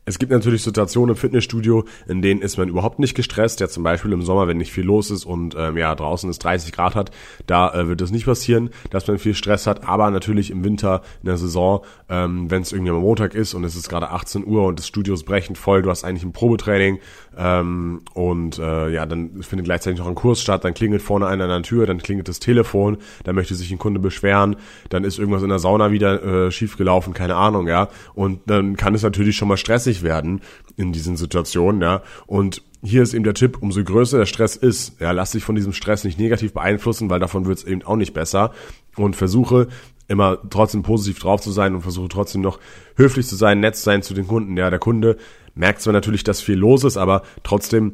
Es 0.03 0.17
gibt 0.17 0.31
natürlich 0.31 0.63
Situationen 0.63 1.13
im 1.13 1.15
Fitnessstudio, 1.15 1.85
in 2.07 2.23
denen 2.23 2.41
ist 2.41 2.57
man 2.57 2.69
überhaupt 2.69 2.97
nicht 2.97 3.13
gestresst. 3.13 3.59
Ja, 3.59 3.67
zum 3.67 3.83
Beispiel 3.83 4.11
im 4.13 4.23
Sommer, 4.23 4.47
wenn 4.47 4.57
nicht 4.57 4.71
viel 4.71 4.83
los 4.83 5.11
ist 5.11 5.25
und 5.25 5.55
ähm, 5.55 5.77
ja 5.77 5.93
draußen 5.93 6.27
es 6.27 6.39
30 6.39 6.71
Grad 6.71 6.95
hat, 6.95 7.11
da 7.45 7.71
äh, 7.71 7.87
wird 7.87 8.01
es 8.01 8.09
nicht 8.09 8.25
passieren, 8.25 8.71
dass 8.89 9.05
man 9.07 9.19
viel 9.19 9.35
Stress 9.35 9.67
hat. 9.67 9.87
Aber 9.87 10.09
natürlich 10.09 10.49
im 10.49 10.63
Winter 10.63 11.03
in 11.21 11.27
der 11.27 11.37
Saison, 11.37 11.85
ähm, 12.09 12.49
wenn 12.49 12.63
es 12.63 12.71
irgendwie 12.71 12.91
am 12.91 12.99
Montag 12.99 13.35
ist 13.35 13.53
und 13.53 13.63
es 13.63 13.75
ist 13.75 13.89
gerade 13.89 14.09
18 14.09 14.45
Uhr 14.45 14.65
und 14.65 14.79
das 14.79 14.87
Studio 14.87 15.13
ist 15.13 15.23
brechend 15.23 15.59
voll, 15.59 15.83
du 15.83 15.91
hast 15.91 16.03
eigentlich 16.03 16.23
ein 16.23 16.33
Probetraining 16.33 16.99
ähm, 17.37 18.01
und 18.13 18.59
äh, 18.59 18.89
ja, 18.89 19.05
dann 19.05 19.41
findet 19.41 19.65
gleichzeitig 19.65 19.99
noch 19.99 20.07
ein 20.07 20.15
Kurs 20.15 20.41
statt, 20.41 20.65
dann 20.65 20.73
klingelt 20.73 21.01
vorne 21.01 21.27
einer 21.27 21.45
an 21.45 21.49
der 21.49 21.61
Tür, 21.63 21.85
dann 21.85 21.99
klingelt 21.99 22.27
das 22.27 22.39
Telefon, 22.39 22.97
dann 23.23 23.35
möchte 23.35 23.55
sich 23.55 23.71
ein 23.71 23.77
Kunde 23.77 23.99
beschweren, 23.99 24.57
dann 24.89 25.03
ist 25.03 25.17
irgendwas 25.17 25.43
in 25.43 25.49
der 25.49 25.59
Sauna 25.59 25.91
wieder 25.91 26.23
äh, 26.23 26.51
schiefgelaufen, 26.51 27.13
keine 27.13 27.35
Ahnung, 27.35 27.67
ja. 27.67 27.87
Und 28.13 28.41
dann 28.47 28.75
kann 28.75 28.95
es 28.95 29.03
natürlich 29.03 29.37
schon 29.37 29.47
mal 29.47 29.57
stressig 29.57 30.03
werden 30.03 30.41
in 30.75 30.91
diesen 30.91 31.15
Situationen, 31.15 31.81
ja. 31.81 32.01
Und 32.27 32.63
hier 32.83 33.03
ist 33.03 33.13
eben 33.13 33.23
der 33.23 33.35
Tipp, 33.35 33.59
umso 33.61 33.83
größer 33.83 34.17
der 34.17 34.25
Stress 34.25 34.55
ist, 34.55 34.99
ja, 34.99 35.11
lass 35.11 35.31
dich 35.31 35.43
von 35.43 35.55
diesem 35.55 35.71
Stress 35.71 36.03
nicht 36.03 36.19
negativ 36.19 36.53
beeinflussen, 36.53 37.09
weil 37.09 37.19
davon 37.19 37.45
wird 37.45 37.59
es 37.59 37.63
eben 37.63 37.83
auch 37.83 37.95
nicht 37.95 38.13
besser. 38.13 38.51
Und 38.97 39.15
versuche 39.15 39.67
immer 40.07 40.39
trotzdem 40.49 40.83
positiv 40.83 41.19
drauf 41.19 41.41
zu 41.41 41.51
sein 41.51 41.75
und 41.75 41.81
versuche 41.81 42.09
trotzdem 42.09 42.41
noch 42.41 42.59
höflich 42.95 43.27
zu 43.27 43.35
sein, 43.35 43.59
nett 43.59 43.75
zu 43.75 43.83
sein 43.83 44.01
zu 44.01 44.13
den 44.13 44.27
Kunden. 44.27 44.57
Ja, 44.57 44.69
der 44.69 44.79
Kunde 44.79 45.17
merkt 45.55 45.81
zwar 45.81 45.93
natürlich, 45.93 46.23
dass 46.23 46.41
viel 46.41 46.57
los 46.57 46.83
ist, 46.83 46.97
aber 46.97 47.23
trotzdem 47.43 47.93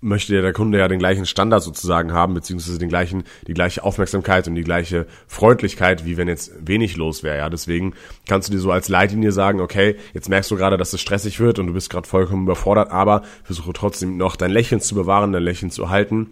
möchte 0.00 0.34
ja 0.34 0.42
der 0.42 0.52
Kunde 0.52 0.78
ja 0.78 0.88
den 0.88 0.98
gleichen 0.98 1.26
Standard 1.26 1.62
sozusagen 1.62 2.12
haben, 2.12 2.34
beziehungsweise 2.34 2.78
den 2.78 2.88
gleichen, 2.88 3.24
die 3.46 3.54
gleiche 3.54 3.82
Aufmerksamkeit 3.82 4.46
und 4.46 4.54
die 4.54 4.62
gleiche 4.62 5.06
Freundlichkeit, 5.26 6.04
wie 6.04 6.16
wenn 6.16 6.28
jetzt 6.28 6.52
wenig 6.60 6.96
los 6.96 7.22
wäre. 7.22 7.38
Ja, 7.38 7.48
deswegen 7.48 7.94
kannst 8.28 8.48
du 8.48 8.52
dir 8.52 8.58
so 8.58 8.70
als 8.70 8.88
Leitlinie 8.88 9.32
sagen, 9.32 9.60
okay, 9.60 9.96
jetzt 10.14 10.28
merkst 10.28 10.50
du 10.50 10.56
gerade, 10.56 10.76
dass 10.76 10.92
es 10.92 11.00
stressig 11.00 11.40
wird 11.40 11.58
und 11.58 11.66
du 11.66 11.72
bist 11.72 11.90
gerade 11.90 12.08
vollkommen 12.08 12.44
überfordert, 12.44 12.90
aber 12.90 13.22
versuche 13.42 13.72
trotzdem 13.72 14.16
noch 14.16 14.36
dein 14.36 14.50
Lächeln 14.50 14.80
zu 14.80 14.94
bewahren, 14.94 15.32
dein 15.32 15.42
Lächeln 15.42 15.70
zu 15.70 15.90
halten 15.90 16.28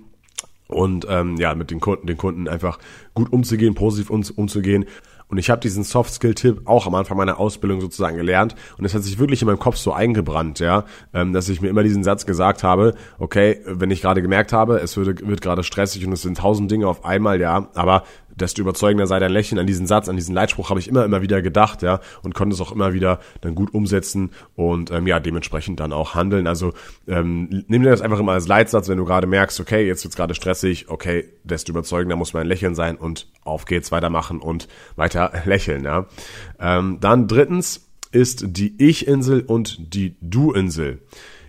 und 0.69 1.07
ähm, 1.09 1.37
ja, 1.37 1.55
mit 1.55 1.71
den 1.71 1.81
Kunden, 1.81 2.07
den 2.07 2.17
Kunden 2.17 2.49
einfach 2.49 2.79
gut 3.15 3.33
umzugehen, 3.33 3.75
positiv 3.75 4.11
um, 4.11 4.25
umzugehen 4.37 4.87
und 5.29 5.39
ich 5.39 5.51
habe 5.51 5.61
diesen 5.61 5.85
Soft-Skill-Tipp 5.85 6.63
auch 6.67 6.87
am 6.87 6.95
Anfang 6.95 7.17
meiner 7.17 7.39
Ausbildung 7.41 7.81
sozusagen 7.81 8.17
gelernt. 8.17 8.55
Und 8.79 8.85
es 8.85 8.95
hat 8.95 9.03
sich 9.03 9.19
wirklich 9.19 9.43
in 9.43 9.47
meinem 9.47 9.59
Kopf 9.59 9.77
so 9.77 9.93
eingebrannt, 9.93 10.61
ja, 10.61 10.85
ähm, 11.13 11.33
dass 11.33 11.49
ich 11.49 11.61
mir 11.61 11.69
immer 11.69 11.83
diesen 11.83 12.05
Satz 12.05 12.27
gesagt 12.27 12.63
habe, 12.63 12.95
okay, 13.19 13.61
wenn 13.67 13.91
ich 13.91 14.03
gerade 14.03 14.23
gemerkt 14.23 14.53
habe, 14.53 14.79
es 14.79 14.97
wird, 14.97 15.27
wird 15.27 15.41
gerade 15.41 15.63
stressig 15.63 16.07
und 16.07 16.13
es 16.13 16.23
sind 16.23 16.39
tausend 16.39 16.71
Dinge 16.71 16.87
auf 16.87 17.05
einmal, 17.05 17.41
ja, 17.41 17.69
aber 17.75 18.05
desto 18.37 18.63
überzeugender 18.63 19.07
sei 19.07 19.19
dein 19.19 19.33
Lächeln. 19.33 19.59
An 19.59 19.67
diesen 19.67 19.87
Satz, 19.87 20.09
an 20.09 20.17
diesen 20.17 20.35
Leitspruch 20.35 20.71
habe 20.71 20.81
ich 20.81 20.89
immer, 20.89 21.05
immer 21.05 21.23
wieder 21.23 21.43
gedacht, 21.43 21.83
ja, 21.83 22.01
und 22.23 22.35
konnte 22.35 22.55
es 22.55 22.61
auch 22.61 22.73
immer 22.73 22.93
wieder 22.93 23.21
dann 23.41 23.55
gut 23.55 23.73
umsetzen 23.75 24.31
und 24.55 24.91
ähm, 24.91 25.07
ja, 25.07 25.21
dementsprechend 25.21 25.81
dann 25.81 25.93
auch 25.93 26.15
handeln. 26.15 26.47
Also 26.47 26.73
ähm, 27.07 27.65
nimm 27.69 27.83
dir 27.83 27.91
das 27.91 28.01
einfach 28.01 28.19
immer 28.19 28.33
als 28.33 28.49
Leitsatz, 28.49 28.89
wenn 28.89 28.99
du 28.99 29.05
gerade 29.05 29.27
merkst, 29.27 29.61
okay, 29.61 29.87
jetzt 29.87 30.05
wird's 30.05 30.17
gerade 30.17 30.35
stressig, 30.35 30.89
okay, 30.89 31.29
desto 31.45 31.73
überzeugender 31.73 32.17
muss 32.17 32.33
mein 32.33 32.47
Lächeln 32.47 32.75
sein 32.75 32.97
und 32.97 33.29
auf 33.45 33.65
geht's, 33.65 33.93
weitermachen 33.93 34.41
und 34.41 34.69
weiter 34.97 35.33
lächeln, 35.45 35.85
ja. 35.85 36.07
Ähm, 36.59 36.99
dann 37.01 37.29
drittens 37.29 37.89
ist 38.11 38.45
die 38.47 38.75
Ich-Insel 38.79 39.43
und 39.43 39.95
die 39.95 40.17
Du-Insel. 40.21 41.01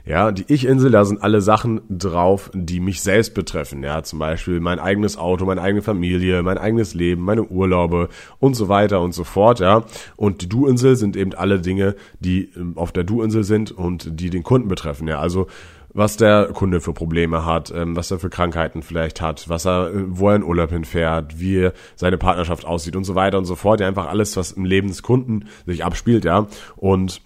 Ja, 0.08 0.32
die 0.32 0.46
Ich-Insel, 0.48 0.92
da 0.92 1.04
sind 1.04 1.24
alle 1.24 1.42
Sachen 1.42 1.82
drauf, 1.90 2.52
die 2.54 2.80
mich 2.80 3.02
selbst 3.02 3.34
betreffen. 3.34 3.82
Ja, 3.82 4.04
zum 4.04 4.20
Beispiel 4.20 4.60
mein 4.60 4.80
eigenes 4.80 5.18
Auto, 5.18 5.46
meine 5.46 5.62
eigene 5.62 5.82
Familie, 5.82 6.44
mein 6.44 6.60
eigenes 6.60 6.94
Leben, 6.94 7.24
meine 7.24 7.44
Urlaube 7.44 8.10
und 8.40 8.56
so 8.56 8.70
weiter 8.70 9.02
und 9.02 9.14
so 9.14 9.24
fort. 9.24 9.60
Ja, 9.60 9.84
und 10.16 10.44
die 10.44 10.50
Du-Insel 10.50 10.96
sind 10.96 11.18
eben 11.18 11.34
alle 11.34 11.60
Dinge, 11.60 11.96
die 12.20 12.52
ähm, 12.56 12.78
auf 12.78 12.92
der 12.92 13.04
Du-Insel 13.04 13.44
sind 13.44 13.72
und 13.72 14.20
die 14.20 14.30
den 14.30 14.44
Kunden 14.44 14.68
betreffen. 14.68 15.08
Ja, 15.08 15.20
also 15.20 15.48
was 15.96 16.18
der 16.18 16.48
Kunde 16.48 16.82
für 16.82 16.94
Probleme 16.94 17.46
hat, 17.46 17.74
ähm, 17.74 17.96
was 17.96 18.12
er 18.12 18.20
für 18.20 18.30
Krankheiten 18.30 18.84
vielleicht 18.84 19.22
hat, 19.22 19.48
was 19.48 19.66
er, 19.66 19.88
äh, 19.88 20.04
wo 20.08 20.30
er 20.30 20.36
in 20.36 20.44
Urlaub 20.44 20.70
hinfährt, 20.70 21.40
wie 21.40 21.70
seine 21.96 22.18
Partnerschaft 22.18 22.66
aussieht 22.66 22.96
und 22.96 23.06
so 23.06 23.16
weiter 23.16 23.38
und 23.38 23.46
so 23.46 23.56
fort. 23.56 23.80
Ja, 23.80 23.88
einfach 23.88 24.08
alles, 24.08 24.38
was 24.38 24.52
im 24.52 24.66
Leben 24.66 24.90
des 24.90 25.02
Kunden 25.02 25.46
sich 25.66 25.84
abspielt, 25.84 26.26
ja. 26.26 26.48
Und 26.76 27.22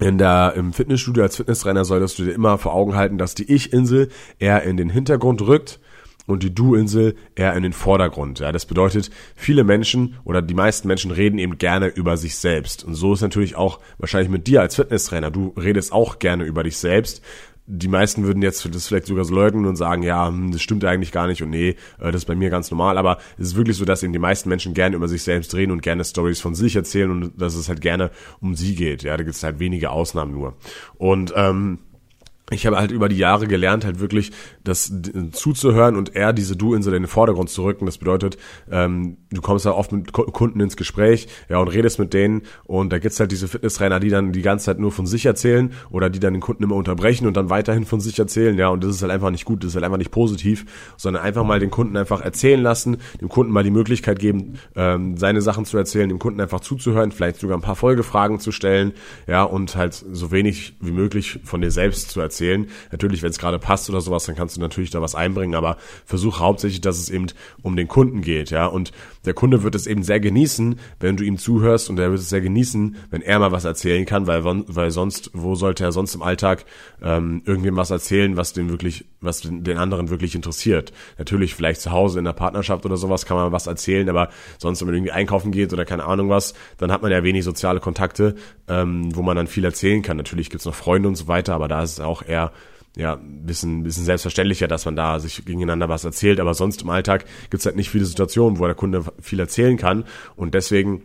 in 0.00 0.18
der, 0.18 0.54
im 0.56 0.72
Fitnessstudio 0.72 1.22
als 1.22 1.36
Fitnesstrainer 1.36 1.84
solltest 1.84 2.18
du 2.18 2.24
dir 2.24 2.32
immer 2.32 2.58
vor 2.58 2.74
Augen 2.74 2.94
halten, 2.94 3.18
dass 3.18 3.34
die 3.34 3.50
Ich-Insel 3.52 4.08
eher 4.38 4.62
in 4.62 4.76
den 4.76 4.90
Hintergrund 4.90 5.42
rückt 5.42 5.80
und 6.26 6.42
die 6.42 6.54
Du-Insel 6.54 7.16
eher 7.34 7.54
in 7.54 7.62
den 7.62 7.72
Vordergrund. 7.72 8.38
Ja, 8.38 8.52
das 8.52 8.66
bedeutet, 8.66 9.10
viele 9.34 9.64
Menschen 9.64 10.16
oder 10.24 10.42
die 10.42 10.54
meisten 10.54 10.86
Menschen 10.86 11.10
reden 11.10 11.38
eben 11.38 11.58
gerne 11.58 11.86
über 11.88 12.16
sich 12.16 12.36
selbst. 12.36 12.84
Und 12.84 12.94
so 12.94 13.14
ist 13.14 13.22
natürlich 13.22 13.56
auch 13.56 13.80
wahrscheinlich 13.98 14.30
mit 14.30 14.46
dir 14.46 14.60
als 14.60 14.76
Fitnesstrainer. 14.76 15.30
Du 15.30 15.54
redest 15.56 15.90
auch 15.92 16.18
gerne 16.18 16.44
über 16.44 16.62
dich 16.62 16.76
selbst. 16.76 17.22
Die 17.70 17.88
meisten 17.88 18.24
würden 18.24 18.42
jetzt 18.42 18.66
das 18.74 18.88
vielleicht 18.88 19.06
sogar 19.06 19.24
so 19.24 19.34
leugnen 19.34 19.66
und 19.66 19.76
sagen, 19.76 20.02
ja, 20.02 20.28
hm, 20.28 20.52
das 20.52 20.62
stimmt 20.62 20.84
eigentlich 20.84 21.12
gar 21.12 21.26
nicht 21.26 21.42
und 21.42 21.50
nee, 21.50 21.76
äh, 21.98 22.10
das 22.10 22.22
ist 22.22 22.24
bei 22.24 22.34
mir 22.34 22.48
ganz 22.48 22.70
normal. 22.70 22.96
Aber 22.96 23.18
es 23.36 23.48
ist 23.48 23.56
wirklich 23.56 23.76
so, 23.76 23.84
dass 23.84 24.02
eben 24.02 24.14
die 24.14 24.18
meisten 24.18 24.48
Menschen 24.48 24.72
gerne 24.72 24.96
über 24.96 25.06
sich 25.06 25.22
selbst 25.22 25.54
reden 25.54 25.72
und 25.72 25.82
gerne 25.82 26.04
Stories 26.04 26.40
von 26.40 26.54
sich 26.54 26.76
erzählen 26.76 27.10
und 27.10 27.40
dass 27.40 27.54
es 27.54 27.68
halt 27.68 27.82
gerne 27.82 28.10
um 28.40 28.54
sie 28.54 28.74
geht. 28.74 29.02
Ja, 29.02 29.16
da 29.16 29.22
gibt 29.22 29.36
es 29.36 29.42
halt 29.42 29.58
wenige 29.58 29.90
Ausnahmen 29.90 30.32
nur. 30.32 30.56
Und 30.96 31.32
ähm, 31.36 31.78
ich 32.50 32.66
habe 32.66 32.78
halt 32.78 32.90
über 32.90 33.08
die 33.08 33.18
Jahre 33.18 33.46
gelernt, 33.46 33.84
halt 33.84 34.00
wirklich 34.00 34.32
das 34.64 34.92
zuzuhören 35.32 35.96
und 35.96 36.16
eher 36.16 36.32
diese 36.32 36.56
Du-Insel 36.56 36.94
in 36.94 37.02
den 37.02 37.08
Vordergrund 37.08 37.50
zu 37.50 37.62
rücken. 37.64 37.84
Das 37.84 37.98
bedeutet, 37.98 38.38
ähm, 38.70 39.18
du 39.30 39.42
kommst 39.42 39.66
da 39.66 39.72
oft 39.72 39.92
mit 39.92 40.12
Kunden 40.12 40.60
ins 40.60 40.76
Gespräch, 40.76 41.28
ja, 41.50 41.58
und 41.58 41.68
redest 41.68 41.98
mit 41.98 42.14
denen. 42.14 42.42
Und 42.64 42.90
da 42.90 42.98
gibt's 42.98 43.20
halt 43.20 43.32
diese 43.32 43.48
Fitnesstrainer, 43.48 44.00
die 44.00 44.08
dann 44.08 44.32
die 44.32 44.40
ganze 44.40 44.66
Zeit 44.66 44.78
nur 44.78 44.92
von 44.92 45.06
sich 45.06 45.26
erzählen 45.26 45.72
oder 45.90 46.08
die 46.08 46.20
dann 46.20 46.32
den 46.32 46.40
Kunden 46.40 46.62
immer 46.62 46.76
unterbrechen 46.76 47.26
und 47.26 47.36
dann 47.36 47.50
weiterhin 47.50 47.84
von 47.84 48.00
sich 48.00 48.18
erzählen, 48.18 48.56
ja, 48.56 48.68
und 48.68 48.82
das 48.82 48.96
ist 48.96 49.02
halt 49.02 49.12
einfach 49.12 49.30
nicht 49.30 49.44
gut, 49.44 49.62
das 49.62 49.70
ist 49.70 49.74
halt 49.74 49.84
einfach 49.84 49.98
nicht 49.98 50.10
positiv, 50.10 50.64
sondern 50.96 51.22
einfach 51.22 51.44
mal 51.44 51.60
den 51.60 51.70
Kunden 51.70 51.96
einfach 51.98 52.22
erzählen 52.22 52.62
lassen, 52.62 52.96
dem 53.20 53.28
Kunden 53.28 53.52
mal 53.52 53.64
die 53.64 53.70
Möglichkeit 53.70 54.18
geben, 54.18 54.54
ähm, 54.74 55.18
seine 55.18 55.42
Sachen 55.42 55.66
zu 55.66 55.76
erzählen, 55.76 56.08
dem 56.08 56.18
Kunden 56.18 56.40
einfach 56.40 56.60
zuzuhören, 56.60 57.12
vielleicht 57.12 57.40
sogar 57.40 57.58
ein 57.58 57.62
paar 57.62 57.76
Folgefragen 57.76 58.40
zu 58.40 58.52
stellen, 58.52 58.92
ja, 59.26 59.42
und 59.42 59.76
halt 59.76 59.92
so 59.92 60.30
wenig 60.30 60.76
wie 60.80 60.92
möglich 60.92 61.40
von 61.44 61.60
dir 61.60 61.70
selbst 61.70 62.10
zu 62.10 62.20
erzählen 62.20 62.37
erzählen. 62.38 62.68
Natürlich, 62.92 63.22
wenn 63.22 63.30
es 63.30 63.38
gerade 63.38 63.58
passt 63.58 63.88
oder 63.90 64.00
sowas, 64.00 64.24
dann 64.24 64.36
kannst 64.36 64.56
du 64.56 64.60
natürlich 64.60 64.90
da 64.90 65.00
was 65.00 65.14
einbringen, 65.14 65.54
aber 65.54 65.76
versuch 66.04 66.38
hauptsächlich, 66.38 66.80
dass 66.80 66.98
es 66.98 67.10
eben 67.10 67.26
um 67.62 67.76
den 67.76 67.88
Kunden 67.88 68.22
geht, 68.22 68.50
ja. 68.50 68.66
Und 68.66 68.92
der 69.24 69.34
Kunde 69.34 69.62
wird 69.62 69.74
es 69.74 69.86
eben 69.86 70.02
sehr 70.02 70.20
genießen, 70.20 70.78
wenn 71.00 71.16
du 71.16 71.24
ihm 71.24 71.38
zuhörst 71.38 71.90
und 71.90 71.98
er 71.98 72.10
wird 72.10 72.20
es 72.20 72.28
sehr 72.28 72.40
genießen, 72.40 72.96
wenn 73.10 73.22
er 73.22 73.38
mal 73.38 73.52
was 73.52 73.64
erzählen 73.64 74.06
kann, 74.06 74.26
weil, 74.26 74.44
weil 74.44 74.90
sonst, 74.90 75.30
wo 75.34 75.54
sollte 75.54 75.84
er 75.84 75.92
sonst 75.92 76.14
im 76.14 76.22
Alltag 76.22 76.64
ähm, 77.02 77.42
irgendwem 77.44 77.76
was 77.76 77.90
erzählen, 77.90 78.36
was 78.36 78.52
den 78.52 78.70
wirklich, 78.70 79.06
was 79.20 79.40
den, 79.40 79.78
anderen 79.78 80.10
wirklich 80.10 80.34
interessiert. 80.34 80.92
Natürlich, 81.18 81.54
vielleicht 81.54 81.80
zu 81.80 81.92
Hause 81.92 82.18
in 82.18 82.24
der 82.24 82.32
Partnerschaft 82.32 82.84
oder 82.84 82.96
sowas 82.96 83.26
kann 83.26 83.36
man 83.36 83.52
was 83.52 83.66
erzählen, 83.66 84.08
aber 84.08 84.30
sonst, 84.58 84.80
wenn 84.80 84.86
man 84.86 84.94
irgendwie 84.94 85.12
einkaufen 85.12 85.52
geht 85.52 85.72
oder 85.72 85.84
keine 85.84 86.04
Ahnung 86.04 86.30
was, 86.30 86.54
dann 86.78 86.90
hat 86.90 87.02
man 87.02 87.12
ja 87.12 87.22
wenig 87.22 87.44
soziale 87.44 87.80
Kontakte, 87.80 88.34
ähm, 88.68 89.14
wo 89.14 89.22
man 89.22 89.36
dann 89.36 89.46
viel 89.46 89.64
erzählen 89.64 90.02
kann. 90.02 90.16
Natürlich 90.16 90.50
gibt's 90.50 90.66
noch 90.66 90.74
Freunde 90.74 91.08
und 91.08 91.16
so 91.16 91.28
weiter, 91.28 91.54
aber 91.54 91.68
da 91.68 91.82
ist 91.82 91.92
es 91.92 92.00
auch 92.00 92.22
eher 92.28 92.52
ja, 92.96 93.14
ein 93.14 93.46
bisschen, 93.46 93.84
bisschen 93.84 94.04
selbstverständlicher, 94.04 94.66
dass 94.66 94.84
man 94.84 94.96
da 94.96 95.20
sich 95.20 95.44
gegeneinander 95.44 95.88
was 95.88 96.04
erzählt. 96.04 96.40
Aber 96.40 96.54
sonst 96.54 96.82
im 96.82 96.90
Alltag 96.90 97.24
gibt's 97.48 97.64
halt 97.64 97.76
nicht 97.76 97.90
viele 97.90 98.04
Situationen, 98.04 98.58
wo 98.58 98.66
der 98.66 98.74
Kunde 98.74 99.04
viel 99.20 99.38
erzählen 99.38 99.76
kann. 99.76 100.04
Und 100.34 100.54
deswegen 100.54 101.02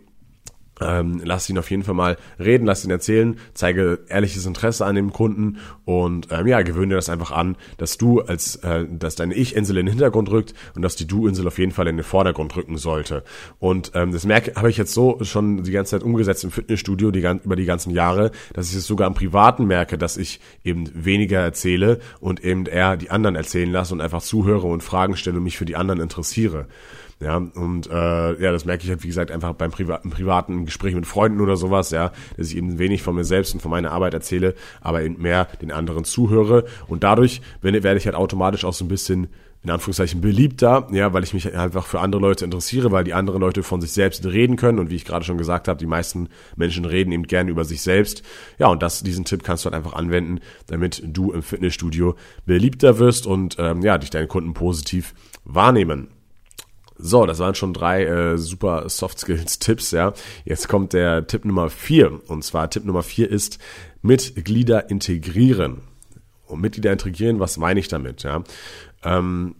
ähm, 0.82 1.22
lass 1.24 1.50
ihn 1.50 1.58
auf 1.58 1.70
jeden 1.70 1.84
Fall 1.84 1.94
mal 1.94 2.18
reden, 2.39 2.65
lass 2.65 2.84
ihn 2.84 2.92
erzählen, 2.92 3.38
zeige 3.53 4.00
ehrliches 4.08 4.46
Interesse 4.46 4.86
an 4.86 4.96
dem 4.96 5.13
Kunden 5.13 5.58
und 5.86 6.27
ähm, 6.32 6.48
ja, 6.48 6.62
gewöhne 6.62 6.89
dir 6.89 6.96
das 6.96 7.10
einfach 7.10 7.32
an, 7.32 7.56
dass 7.77 7.98
du 7.98 8.22
als, 8.22 8.56
äh, 8.58 8.86
dass 8.89 9.15
deine 9.15 9.36
Ich-Insel 9.36 9.77
in 9.77 9.86
den 9.86 9.92
Hintergrund 9.94 10.30
rückt 10.32 10.53
und 10.75 10.82
dass 10.82 10.96
die 10.96 11.08
Du-Insel 11.08 11.48
auf 11.48 11.60
jeden 11.60 11.72
Fall 11.72 11.88
in 11.88 11.98
den 11.98 12.03
Vordergrund 12.03 12.56
rücken 12.56 12.77
sollte. 12.77 13.24
Und 13.60 13.92
ähm, 13.94 14.12
das 14.12 14.25
merke, 14.25 14.56
habe 14.56 14.70
ich 14.70 14.77
jetzt 14.77 14.94
so 14.94 15.20
schon 15.24 15.63
die 15.63 15.72
ganze 15.72 15.92
Zeit 15.92 16.03
umgesetzt 16.03 16.44
im 16.44 16.51
Fitnessstudio 16.51 17.12
die, 17.12 17.20
über 17.20 17.56
die 17.56 17.65
ganzen 17.65 17.92
Jahre, 17.92 18.32
dass 18.53 18.70
ich 18.70 18.75
es 18.75 18.88
sogar 18.88 19.08
im 19.08 19.13
Privaten 19.13 19.65
merke, 19.65 19.98
dass 19.98 20.18
ich 20.18 20.39
eben 20.63 20.89
weniger 20.94 21.39
erzähle 21.39 22.00
und 22.20 22.44
eben 22.44 22.65
eher 22.65 22.98
die 22.98 23.12
anderen 23.12 23.36
erzählen 23.36 23.72
lasse 23.72 23.94
und 23.94 24.01
einfach 24.01 24.22
zuhöre 24.22 24.68
und 24.68 24.82
Fragen 24.82 25.15
stelle 25.15 25.38
und 25.38 25.44
mich 25.44 25.58
für 25.58 25.65
die 25.65 25.75
anderen 25.75 26.01
interessiere. 26.01 26.68
Ja, 27.20 27.38
und 27.38 27.88
äh, 27.89 28.41
ja, 28.41 28.51
das 28.51 28.65
merke 28.65 28.84
ich 28.84 28.89
halt, 28.89 29.03
wie 29.03 29.08
gesagt, 29.08 29.32
einfach 29.32 29.53
beim 29.53 29.72
privaten, 29.72 30.10
privaten 30.10 30.65
Gespräch 30.65 30.96
mit 30.96 31.05
Freunden 31.05 31.41
oder 31.41 31.55
sowas, 31.55 31.91
ja, 31.91 32.12
dass 32.38 32.50
ich 32.50 32.58
eben 32.58 32.79
wenig 32.79 33.01
von 33.01 33.15
mir 33.15 33.24
selbst 33.24 33.53
und 33.53 33.62
von 33.62 33.72
meiner 33.72 33.91
Arbeit 33.91 34.13
erzähle, 34.13 34.55
aber 34.82 35.03
eben 35.03 35.22
mehr 35.22 35.48
den 35.62 35.72
anderen 35.72 36.03
zuhöre. 36.03 36.65
Und 36.88 37.03
dadurch 37.03 37.41
werde 37.62 37.98
ich 37.98 38.05
halt 38.05 38.15
automatisch 38.15 38.65
auch 38.65 38.74
so 38.74 38.84
ein 38.84 38.89
bisschen 38.89 39.29
in 39.63 39.70
Anführungszeichen 39.70 40.20
beliebter, 40.20 40.88
ja, 40.91 41.13
weil 41.13 41.24
ich 41.24 41.34
mich 41.34 41.55
einfach 41.55 41.86
für 41.86 42.01
andere 42.01 42.22
Leute 42.22 42.43
interessiere, 42.43 42.91
weil 42.91 43.05
die 43.05 43.13
anderen 43.13 43.39
Leute 43.39 43.63
von 43.63 43.79
sich 43.79 43.93
selbst 43.93 44.25
reden 44.25 44.58
können 44.58 44.77
und 44.77 44.89
wie 44.89 44.96
ich 44.96 45.05
gerade 45.05 45.24
schon 45.24 45.38
gesagt 45.38 45.70
habe, 45.70 45.79
die 45.79 45.86
meisten 45.86 46.27
Menschen 46.58 46.84
reden 46.84 47.13
eben 47.13 47.24
gerne 47.24 47.50
über 47.50 47.63
sich 47.63 47.82
selbst. 47.82 48.24
Ja, 48.60 48.67
und 48.67 48.84
das, 48.84 49.03
diesen 49.03 49.24
Tipp 49.24 49.43
kannst 49.43 49.63
du 49.63 49.67
halt 49.67 49.75
einfach 49.75 49.93
anwenden, 49.93 50.41
damit 50.67 51.01
du 51.05 51.32
im 51.32 51.41
Fitnessstudio 51.41 52.15
beliebter 52.46 53.00
wirst 53.00 53.25
und 53.25 53.55
ähm, 53.58 53.82
ja, 53.82 53.98
dich 53.98 54.10
deine 54.10 54.27
Kunden 54.27 54.53
positiv 54.53 55.13
wahrnehmen. 55.46 56.10
So, 56.97 57.25
das 57.25 57.39
waren 57.39 57.55
schon 57.55 57.73
drei 57.73 58.05
äh, 58.05 58.38
super 58.38 58.88
Soft 58.89 59.19
Skills 59.19 59.59
Tipps, 59.59 59.91
ja. 59.91 60.13
Jetzt 60.45 60.69
kommt 60.69 60.93
der 60.93 61.27
Tipp 61.27 61.45
Nummer 61.45 61.69
vier. 61.69 62.19
Und 62.27 62.43
zwar 62.43 62.69
Tipp 62.69 62.85
Nummer 62.85 63.03
vier 63.03 63.29
ist 63.29 63.59
Mitglieder 64.01 64.89
integrieren. 64.89 65.81
Und 66.45 66.62
Mitglieder 66.62 66.91
integrieren, 66.91 67.39
was 67.39 67.57
meine 67.57 67.79
ich 67.79 67.88
damit, 67.88 68.23
ja? 68.23 68.43
Ähm, 69.03 69.55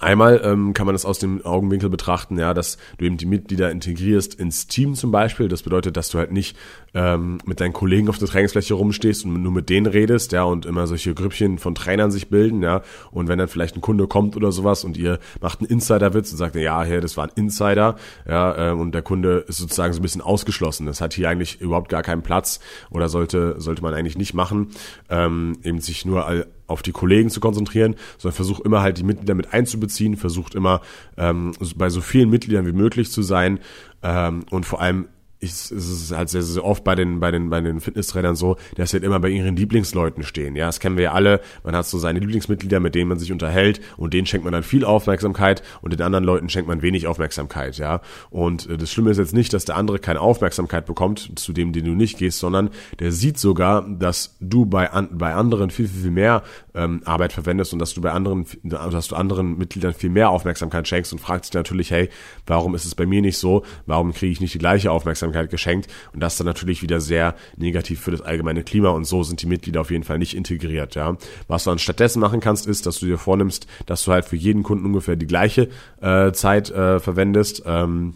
Einmal 0.00 0.40
ähm, 0.42 0.74
kann 0.74 0.86
man 0.86 0.96
das 0.96 1.04
aus 1.04 1.20
dem 1.20 1.44
Augenwinkel 1.46 1.88
betrachten, 1.88 2.36
ja, 2.38 2.54
dass 2.54 2.76
du 2.98 3.04
eben 3.04 3.18
die 3.18 3.26
Mitglieder 3.26 3.70
integrierst 3.70 4.34
ins 4.34 4.66
Team 4.66 4.96
zum 4.96 5.12
Beispiel. 5.12 5.46
Das 5.46 5.62
bedeutet, 5.62 5.96
dass 5.96 6.08
du 6.08 6.18
halt 6.18 6.32
nicht 6.32 6.56
ähm, 6.96 7.38
mit 7.44 7.60
deinen 7.60 7.74
Kollegen 7.74 8.08
auf 8.08 8.16
der 8.16 8.26
Trainingsfläche 8.26 8.72
rumstehst 8.72 9.26
und 9.26 9.42
nur 9.42 9.52
mit 9.52 9.68
denen 9.68 9.86
redest, 9.86 10.32
ja, 10.32 10.44
und 10.44 10.64
immer 10.64 10.86
solche 10.86 11.12
Grüppchen 11.12 11.58
von 11.58 11.74
Trainern 11.74 12.10
sich 12.10 12.28
bilden, 12.28 12.62
ja. 12.62 12.80
Und 13.10 13.28
wenn 13.28 13.38
dann 13.38 13.48
vielleicht 13.48 13.76
ein 13.76 13.82
Kunde 13.82 14.06
kommt 14.06 14.34
oder 14.34 14.50
sowas 14.50 14.82
und 14.82 14.96
ihr 14.96 15.18
macht 15.42 15.60
einen 15.60 15.68
Insider-Witz 15.68 16.32
und 16.32 16.38
sagt, 16.38 16.56
ja, 16.56 16.82
hey, 16.82 17.02
das 17.02 17.18
war 17.18 17.24
ein 17.24 17.32
Insider, 17.36 17.96
ja, 18.26 18.70
äh, 18.70 18.72
und 18.72 18.92
der 18.92 19.02
Kunde 19.02 19.44
ist 19.46 19.58
sozusagen 19.58 19.92
so 19.92 20.00
ein 20.00 20.02
bisschen 20.02 20.22
ausgeschlossen. 20.22 20.86
Das 20.86 21.02
hat 21.02 21.12
hier 21.12 21.28
eigentlich 21.28 21.60
überhaupt 21.60 21.90
gar 21.90 22.02
keinen 22.02 22.22
Platz 22.22 22.60
oder 22.90 23.10
sollte 23.10 23.56
sollte 23.58 23.82
man 23.82 23.92
eigentlich 23.92 24.16
nicht 24.16 24.32
machen, 24.32 24.68
ähm, 25.10 25.58
eben 25.62 25.80
sich 25.80 26.06
nur 26.06 26.46
auf 26.66 26.82
die 26.82 26.92
Kollegen 26.92 27.28
zu 27.28 27.40
konzentrieren, 27.40 27.94
sondern 28.16 28.36
versucht 28.36 28.64
immer 28.64 28.80
halt 28.80 28.96
die 28.96 29.04
Mitglieder 29.04 29.34
mit 29.34 29.52
einzubeziehen, 29.52 30.16
versucht 30.16 30.54
immer 30.54 30.80
ähm, 31.18 31.52
bei 31.76 31.90
so 31.90 32.00
vielen 32.00 32.30
Mitgliedern 32.30 32.66
wie 32.66 32.72
möglich 32.72 33.10
zu 33.10 33.22
sein 33.22 33.60
ähm, 34.02 34.44
und 34.50 34.64
vor 34.64 34.80
allem 34.80 35.08
ich, 35.38 35.50
es 35.50 35.70
ist 35.70 36.12
halt 36.12 36.28
sehr, 36.28 36.42
sehr 36.42 36.64
oft 36.64 36.82
bei 36.84 36.94
den, 36.94 37.20
bei 37.20 37.30
den, 37.30 37.50
bei 37.50 37.60
den 37.60 37.80
Fitnesstrainern 37.80 38.36
so, 38.36 38.56
dass 38.76 38.90
sie 38.90 38.96
halt 38.96 39.04
immer 39.04 39.20
bei 39.20 39.28
ihren 39.28 39.56
Lieblingsleuten 39.56 40.22
stehen. 40.22 40.56
Ja, 40.56 40.66
das 40.66 40.80
kennen 40.80 40.96
wir 40.96 41.04
ja 41.04 41.12
alle. 41.12 41.40
Man 41.62 41.76
hat 41.76 41.86
so 41.86 41.98
seine 41.98 42.20
Lieblingsmitglieder, 42.20 42.80
mit 42.80 42.94
denen 42.94 43.08
man 43.08 43.18
sich 43.18 43.32
unterhält 43.32 43.80
und 43.96 44.14
denen 44.14 44.26
schenkt 44.26 44.44
man 44.44 44.52
dann 44.52 44.62
viel 44.62 44.84
Aufmerksamkeit 44.84 45.62
und 45.82 45.92
den 45.92 46.00
anderen 46.02 46.24
Leuten 46.24 46.48
schenkt 46.48 46.68
man 46.68 46.82
wenig 46.82 47.06
Aufmerksamkeit. 47.06 47.76
Ja, 47.78 48.00
und 48.30 48.68
äh, 48.68 48.78
das 48.78 48.90
Schlimme 48.90 49.10
ist 49.10 49.18
jetzt 49.18 49.34
nicht, 49.34 49.52
dass 49.52 49.64
der 49.64 49.76
andere 49.76 49.98
keine 49.98 50.20
Aufmerksamkeit 50.20 50.86
bekommt, 50.86 51.38
zu 51.38 51.52
dem, 51.52 51.72
den 51.72 51.84
du 51.84 51.92
nicht 51.92 52.18
gehst, 52.18 52.38
sondern 52.38 52.70
der 52.98 53.12
sieht 53.12 53.38
sogar, 53.38 53.86
dass 53.86 54.36
du 54.40 54.64
bei, 54.64 54.90
an, 54.90 55.10
bei 55.12 55.34
anderen 55.34 55.70
viel, 55.70 55.88
viel, 55.88 56.02
viel 56.02 56.10
mehr 56.10 56.42
ähm, 56.76 57.02
Arbeit 57.04 57.32
verwendest 57.32 57.72
und 57.72 57.78
dass 57.78 57.94
du 57.94 58.00
bei 58.00 58.12
anderen, 58.12 58.46
dass 58.62 59.08
du 59.08 59.16
anderen 59.16 59.58
Mitgliedern 59.58 59.94
viel 59.94 60.10
mehr 60.10 60.30
Aufmerksamkeit 60.30 60.86
schenkst 60.86 61.12
und 61.12 61.18
fragt 61.18 61.46
sich 61.46 61.54
natürlich, 61.54 61.90
hey, 61.90 62.08
warum 62.46 62.74
ist 62.74 62.84
es 62.84 62.94
bei 62.94 63.06
mir 63.06 63.22
nicht 63.22 63.38
so? 63.38 63.64
Warum 63.86 64.12
kriege 64.12 64.32
ich 64.32 64.40
nicht 64.40 64.54
die 64.54 64.58
gleiche 64.58 64.90
Aufmerksamkeit? 64.90 65.50
Geschenkt 65.50 65.88
und 66.12 66.20
das 66.20 66.36
dann 66.36 66.46
natürlich 66.46 66.82
wieder 66.82 67.00
sehr 67.00 67.34
negativ 67.56 68.00
für 68.00 68.10
das 68.10 68.20
allgemeine 68.20 68.62
Klima 68.62 68.90
und 68.90 69.04
so 69.04 69.22
sind 69.22 69.42
die 69.42 69.46
Mitglieder 69.46 69.80
auf 69.80 69.90
jeden 69.90 70.04
Fall 70.04 70.18
nicht 70.18 70.36
integriert, 70.36 70.94
ja. 70.94 71.16
Was 71.48 71.64
du 71.64 71.70
dann 71.70 71.78
stattdessen 71.78 72.20
machen 72.20 72.40
kannst, 72.40 72.66
ist, 72.66 72.86
dass 72.86 73.00
du 73.00 73.06
dir 73.06 73.18
vornimmst, 73.18 73.66
dass 73.86 74.04
du 74.04 74.12
halt 74.12 74.24
für 74.24 74.36
jeden 74.36 74.62
Kunden 74.62 74.86
ungefähr 74.86 75.16
die 75.16 75.26
gleiche 75.26 75.68
äh, 76.00 76.32
Zeit 76.32 76.70
äh, 76.70 77.00
verwendest. 77.00 77.62
Ähm, 77.66 78.14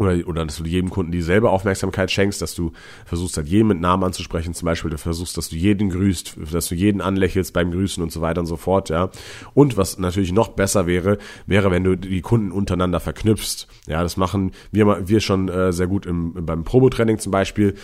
oder, 0.00 0.26
oder 0.26 0.46
dass 0.46 0.56
du 0.56 0.64
jedem 0.64 0.88
Kunden 0.88 1.12
dieselbe 1.12 1.50
Aufmerksamkeit 1.50 2.10
schenkst, 2.10 2.40
dass 2.40 2.54
du 2.54 2.72
versuchst 3.04 3.36
halt 3.36 3.48
jeden 3.48 3.68
mit 3.68 3.80
Namen 3.80 4.02
anzusprechen, 4.02 4.54
zum 4.54 4.64
Beispiel, 4.64 4.90
du 4.90 4.96
versuchst, 4.96 5.36
dass 5.36 5.50
du 5.50 5.56
jeden 5.56 5.90
grüßt, 5.90 6.36
dass 6.52 6.68
du 6.68 6.74
jeden 6.74 7.02
anlächelst 7.02 7.52
beim 7.52 7.70
Grüßen 7.70 8.02
und 8.02 8.10
so 8.10 8.22
weiter 8.22 8.40
und 8.40 8.46
so 8.46 8.56
fort, 8.56 8.88
ja. 8.88 9.10
Und 9.52 9.76
was 9.76 9.98
natürlich 9.98 10.32
noch 10.32 10.48
besser 10.48 10.86
wäre, 10.86 11.18
wäre, 11.46 11.70
wenn 11.70 11.84
du 11.84 11.96
die 11.96 12.22
Kunden 12.22 12.50
untereinander 12.50 12.98
verknüpfst. 12.98 13.68
Ja, 13.86 14.02
das 14.02 14.16
machen 14.16 14.52
wir, 14.72 15.06
wir 15.06 15.20
schon 15.20 15.50
äh, 15.50 15.70
sehr 15.70 15.86
gut 15.86 16.06
im, 16.06 16.46
beim 16.46 16.64
Probotraining 16.64 17.18
zum 17.18 17.30
Beispiel 17.30 17.74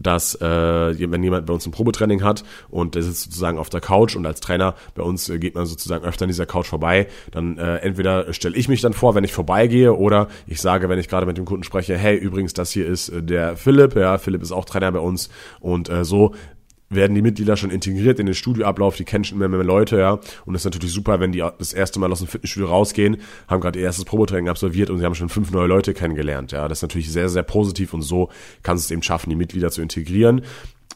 dass 0.00 0.34
äh, 0.36 1.10
wenn 1.10 1.22
jemand 1.22 1.46
bei 1.46 1.52
uns 1.52 1.66
ein 1.66 1.72
Probetraining 1.72 2.24
hat 2.24 2.42
und 2.70 2.94
der 2.94 3.02
sitzt 3.02 3.24
sozusagen 3.24 3.58
auf 3.58 3.68
der 3.68 3.80
Couch 3.80 4.16
und 4.16 4.26
als 4.26 4.40
Trainer 4.40 4.74
bei 4.94 5.02
uns 5.02 5.28
äh, 5.28 5.38
geht 5.38 5.54
man 5.54 5.66
sozusagen 5.66 6.04
öfter 6.04 6.24
an 6.24 6.28
dieser 6.28 6.46
Couch 6.46 6.66
vorbei, 6.66 7.06
dann 7.30 7.58
äh, 7.58 7.76
entweder 7.76 8.32
stelle 8.32 8.56
ich 8.56 8.68
mich 8.68 8.80
dann 8.80 8.94
vor, 8.94 9.14
wenn 9.14 9.24
ich 9.24 9.32
vorbeigehe 9.32 9.94
oder 9.94 10.28
ich 10.46 10.60
sage, 10.60 10.88
wenn 10.88 10.98
ich 10.98 11.08
gerade 11.08 11.26
mit 11.26 11.36
dem 11.36 11.44
Kunden 11.44 11.59
spreche, 11.62 11.96
hey, 11.96 12.16
übrigens, 12.16 12.52
das 12.52 12.70
hier 12.70 12.86
ist 12.86 13.08
äh, 13.08 13.22
der 13.22 13.56
Philipp, 13.56 13.96
ja, 13.96 14.18
Philipp 14.18 14.42
ist 14.42 14.52
auch 14.52 14.64
Trainer 14.64 14.92
bei 14.92 14.98
uns 14.98 15.30
und 15.60 15.88
äh, 15.88 16.04
so 16.04 16.34
werden 16.90 17.14
die 17.14 17.22
Mitglieder 17.22 17.56
schon 17.56 17.70
integriert 17.70 18.18
in 18.18 18.26
den 18.26 18.34
Studioablauf, 18.34 18.96
die 18.96 19.04
kennen 19.04 19.22
schon 19.22 19.38
mehr, 19.38 19.48
mehr 19.48 19.62
Leute, 19.62 19.98
ja. 19.98 20.14
Und 20.44 20.54
das 20.54 20.62
ist 20.62 20.64
natürlich 20.64 20.92
super, 20.92 21.20
wenn 21.20 21.30
die 21.30 21.44
das 21.58 21.72
erste 21.72 22.00
Mal 22.00 22.10
aus 22.10 22.18
dem 22.18 22.26
Fitnessstudio 22.26 22.68
rausgehen, 22.68 23.18
haben 23.46 23.60
gerade 23.60 23.78
ihr 23.78 23.84
erstes 23.84 24.04
Probetraining 24.04 24.48
absolviert 24.48 24.90
und 24.90 24.98
sie 24.98 25.04
haben 25.04 25.14
schon 25.14 25.28
fünf 25.28 25.52
neue 25.52 25.68
Leute 25.68 25.94
kennengelernt, 25.94 26.52
ja. 26.52 26.66
Das 26.66 26.78
ist 26.78 26.82
natürlich 26.82 27.10
sehr, 27.12 27.28
sehr 27.28 27.44
positiv 27.44 27.94
und 27.94 28.02
so 28.02 28.28
kannst 28.62 28.84
du 28.84 28.86
es 28.86 28.90
eben 28.90 29.02
schaffen, 29.02 29.30
die 29.30 29.36
Mitglieder 29.36 29.70
zu 29.70 29.82
integrieren. 29.82 30.42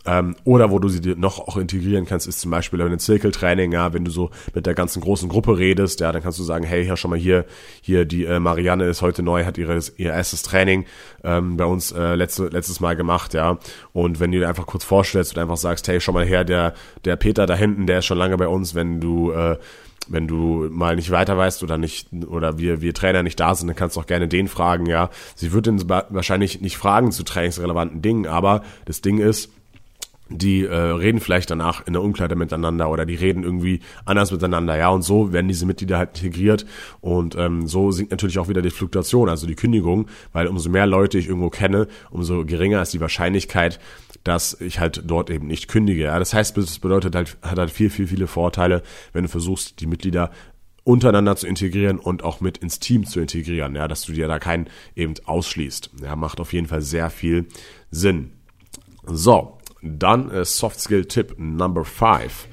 Ähm, 0.07 0.37
oder 0.45 0.71
wo 0.71 0.79
du 0.79 0.89
sie 0.89 1.15
noch 1.17 1.39
auch 1.39 1.57
integrieren 1.57 2.05
kannst, 2.05 2.27
ist 2.27 2.41
zum 2.41 2.51
Beispiel 2.51 2.81
ein 2.83 2.99
Zirkeltraining, 2.99 3.73
ja, 3.73 3.93
wenn 3.93 4.05
du 4.05 4.11
so 4.11 4.31
mit 4.55 4.67
der 4.67 4.75
ganzen 4.75 5.01
großen 5.01 5.29
Gruppe 5.29 5.59
redest, 5.59 6.01
ja, 6.01 6.13
dann 6.13 6.23
kannst 6.23 6.39
du 6.39 6.43
sagen, 6.43 6.65
hey, 6.65 6.83
ja, 6.83 6.97
schon 6.97 7.11
mal 7.11 7.19
hier, 7.19 7.47
hier, 7.81 8.05
die 8.05 8.25
äh, 8.25 8.39
Marianne 8.39 8.85
ist 8.85 9.01
heute 9.01 9.23
neu, 9.23 9.45
hat 9.45 9.57
ihre, 9.57 9.79
ihr 9.97 10.13
erstes 10.13 10.43
Training 10.43 10.85
ähm, 11.23 11.57
bei 11.57 11.65
uns 11.65 11.93
äh, 11.93 12.15
letzte, 12.15 12.49
letztes 12.49 12.81
Mal 12.81 12.97
gemacht, 12.97 13.33
ja. 13.33 13.59
Und 13.93 14.21
wenn 14.21 14.31
du 14.31 14.39
dir 14.39 14.49
einfach 14.49 14.67
kurz 14.67 14.85
vorstellst 14.85 15.35
und 15.35 15.43
einfach 15.43 15.57
sagst, 15.57 15.89
hey, 15.89 16.01
schon 16.01 16.15
mal 16.15 16.25
her, 16.25 16.45
der, 16.45 16.75
der 17.05 17.17
Peter 17.17 17.47
da 17.47 17.55
hinten, 17.55 17.87
der 17.87 18.01
ist 18.01 18.07
schon 18.07 18.19
lange 18.19 18.37
bei 18.37 18.49
uns, 18.49 18.75
wenn 18.75 19.01
du 19.01 19.33
äh, 19.33 19.57
wenn 20.07 20.29
du 20.29 20.69
mal 20.71 20.97
nicht 20.97 21.11
weiter 21.11 21.39
weißt 21.39 21.63
oder 21.63 21.79
nicht 21.79 22.09
oder 22.27 22.59
wir 22.59 22.83
wir 22.83 22.93
Trainer 22.93 23.23
nicht 23.23 23.41
da 23.41 23.55
sind, 23.55 23.69
dann 23.69 23.77
kannst 23.77 23.97
du 23.97 24.01
auch 24.01 24.07
gerne 24.07 24.29
den 24.29 24.49
fragen, 24.49 24.87
ja. 24.87 25.11
Sie 25.35 25.53
wird 25.53 25.67
ihn 25.67 25.83
wahrscheinlich 25.89 26.61
nicht 26.61 26.77
fragen 26.77 27.11
zu 27.11 27.23
trainingsrelevanten 27.23 28.03
Dingen, 28.03 28.27
aber 28.27 28.63
das 28.85 29.01
Ding 29.01 29.19
ist, 29.19 29.51
die 30.39 30.65
äh, 30.65 30.75
reden 30.75 31.21
vielleicht 31.21 31.51
danach 31.51 31.87
in 31.87 31.93
der 31.93 32.03
Umkleide 32.03 32.37
miteinander 32.37 32.91
oder 32.91 33.07
die 33.07 33.15
reden 33.15 33.45
irgendwie 33.45 33.81
anders 34.05 34.31
miteinander, 34.31 34.77
ja, 34.77 34.89
und 34.89 35.03
so 35.03 35.33
werden 35.33 35.49
diese 35.49 35.67
Mitglieder 35.67 35.99
halt 35.99 36.23
integriert 36.23 36.67
und 37.01 37.37
ähm, 37.37 37.67
so 37.67 37.91
sinkt 37.91 38.11
natürlich 38.11 38.39
auch 38.39 38.49
wieder 38.49 38.63
die 38.63 38.71
Fluktuation, 38.71 39.29
also 39.29 39.47
die 39.47 39.55
Kündigung, 39.55 40.09
weil 40.33 40.47
umso 40.47 40.69
mehr 40.71 40.87
Leute 40.87 41.19
ich 41.19 41.29
irgendwo 41.29 41.51
kenne, 41.51 41.87
umso 42.11 42.45
geringer 42.45 42.83
ist 42.83 42.93
die 42.93 43.01
Wahrscheinlichkeit, 43.01 43.81
dass 44.25 44.61
ich 44.61 44.81
halt 44.81 45.03
dort 45.07 45.31
eben 45.31 45.47
nicht 45.47 45.69
kündige. 45.69 46.05
Ja, 46.05 46.19
das 46.19 46.35
heißt, 46.35 46.57
das 46.57 46.79
bedeutet 46.79 47.15
halt, 47.15 47.37
hat 47.43 47.59
halt 47.59 47.71
viel, 47.71 47.91
viel, 47.91 48.07
viele 48.07 48.27
Vorteile, 48.27 48.83
wenn 49.13 49.25
du 49.25 49.29
versuchst, 49.29 49.81
die 49.81 49.87
Mitglieder 49.87 50.31
untereinander 50.85 51.35
zu 51.37 51.47
integrieren 51.47 51.99
und 51.99 52.23
auch 52.23 52.41
mit 52.41 52.59
ins 52.59 52.79
Team 52.79 53.07
zu 53.07 53.21
integrieren, 53.21 53.75
ja, 53.75 53.89
dass 53.89 54.03
du 54.03 54.13
dir 54.13 54.29
da 54.29 54.39
keinen 54.39 54.69
eben 54.95 55.15
ausschließt. 55.25 55.91
Ja, 56.03 56.15
macht 56.15 56.41
auf 56.41 56.53
jeden 56.53 56.67
Fall 56.67 56.83
sehr 56.83 57.11
viel 57.11 57.47
Sinn. 57.91 58.33
So, 59.07 59.59
dann 59.85 60.31
äh, 60.31 60.45
Soft 60.45 60.81
Skill 60.81 61.05
Tipp 61.05 61.35
Number 61.39 61.85
5 61.85 62.49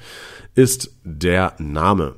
ist 0.54 0.94
der 1.04 1.54
Name. 1.58 2.14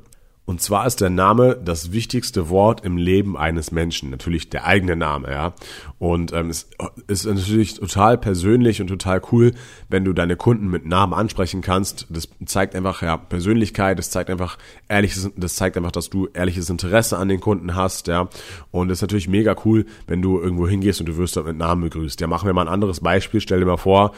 Und 0.47 0.61
zwar 0.61 0.87
ist 0.87 1.01
der 1.01 1.09
Name 1.09 1.57
das 1.57 1.93
wichtigste 1.93 2.51
Wort 2.51 2.85
im 2.85 2.99
Leben 2.99 3.35
eines 3.35 3.71
Menschen. 3.71 4.11
Natürlich 4.11 4.51
der 4.51 4.67
eigene 4.67 4.95
Name, 4.95 5.31
ja. 5.31 5.55
Und 5.99 6.35
ähm, 6.35 6.51
es 6.51 6.69
ist 7.07 7.25
natürlich 7.25 7.75
total 7.75 8.19
persönlich 8.19 8.83
und 8.83 8.89
total 8.89 9.23
cool, 9.33 9.53
wenn 9.89 10.05
du 10.05 10.13
deine 10.13 10.37
Kunden 10.37 10.69
mit 10.69 10.85
Namen 10.85 11.15
ansprechen 11.15 11.63
kannst. 11.63 12.07
Das 12.11 12.29
zeigt 12.45 12.75
einfach 12.75 13.01
ja 13.01 13.17
Persönlichkeit, 13.17 13.99
das 13.99 14.11
zeigt 14.11 14.29
einfach 14.29 14.59
ehrliches, 14.87 15.31
das 15.35 15.55
zeigt 15.55 15.79
einfach, 15.79 15.93
dass 15.93 16.11
du 16.11 16.29
ehrliches 16.35 16.69
Interesse 16.69 17.17
an 17.17 17.29
den 17.29 17.41
Kunden 17.41 17.75
hast, 17.75 18.09
ja. 18.09 18.29
Und 18.71 18.91
es 18.91 18.99
ist 18.99 19.03
natürlich 19.03 19.29
mega 19.29 19.57
cool, 19.65 19.87
wenn 20.07 20.21
du 20.21 20.39
irgendwo 20.39 20.69
hingehst 20.69 21.01
und 21.01 21.07
du 21.07 21.17
wirst 21.17 21.37
dort 21.37 21.47
mit 21.47 21.57
Namen 21.57 21.85
begrüßt. 21.85 22.21
Ja, 22.21 22.27
machen 22.27 22.45
wir 22.45 22.53
mal 22.53 22.67
ein 22.67 22.73
anderes 22.73 23.01
Beispiel. 23.01 23.41
Stell 23.41 23.61
dir 23.61 23.67
mal 23.67 23.79
vor, 23.79 24.13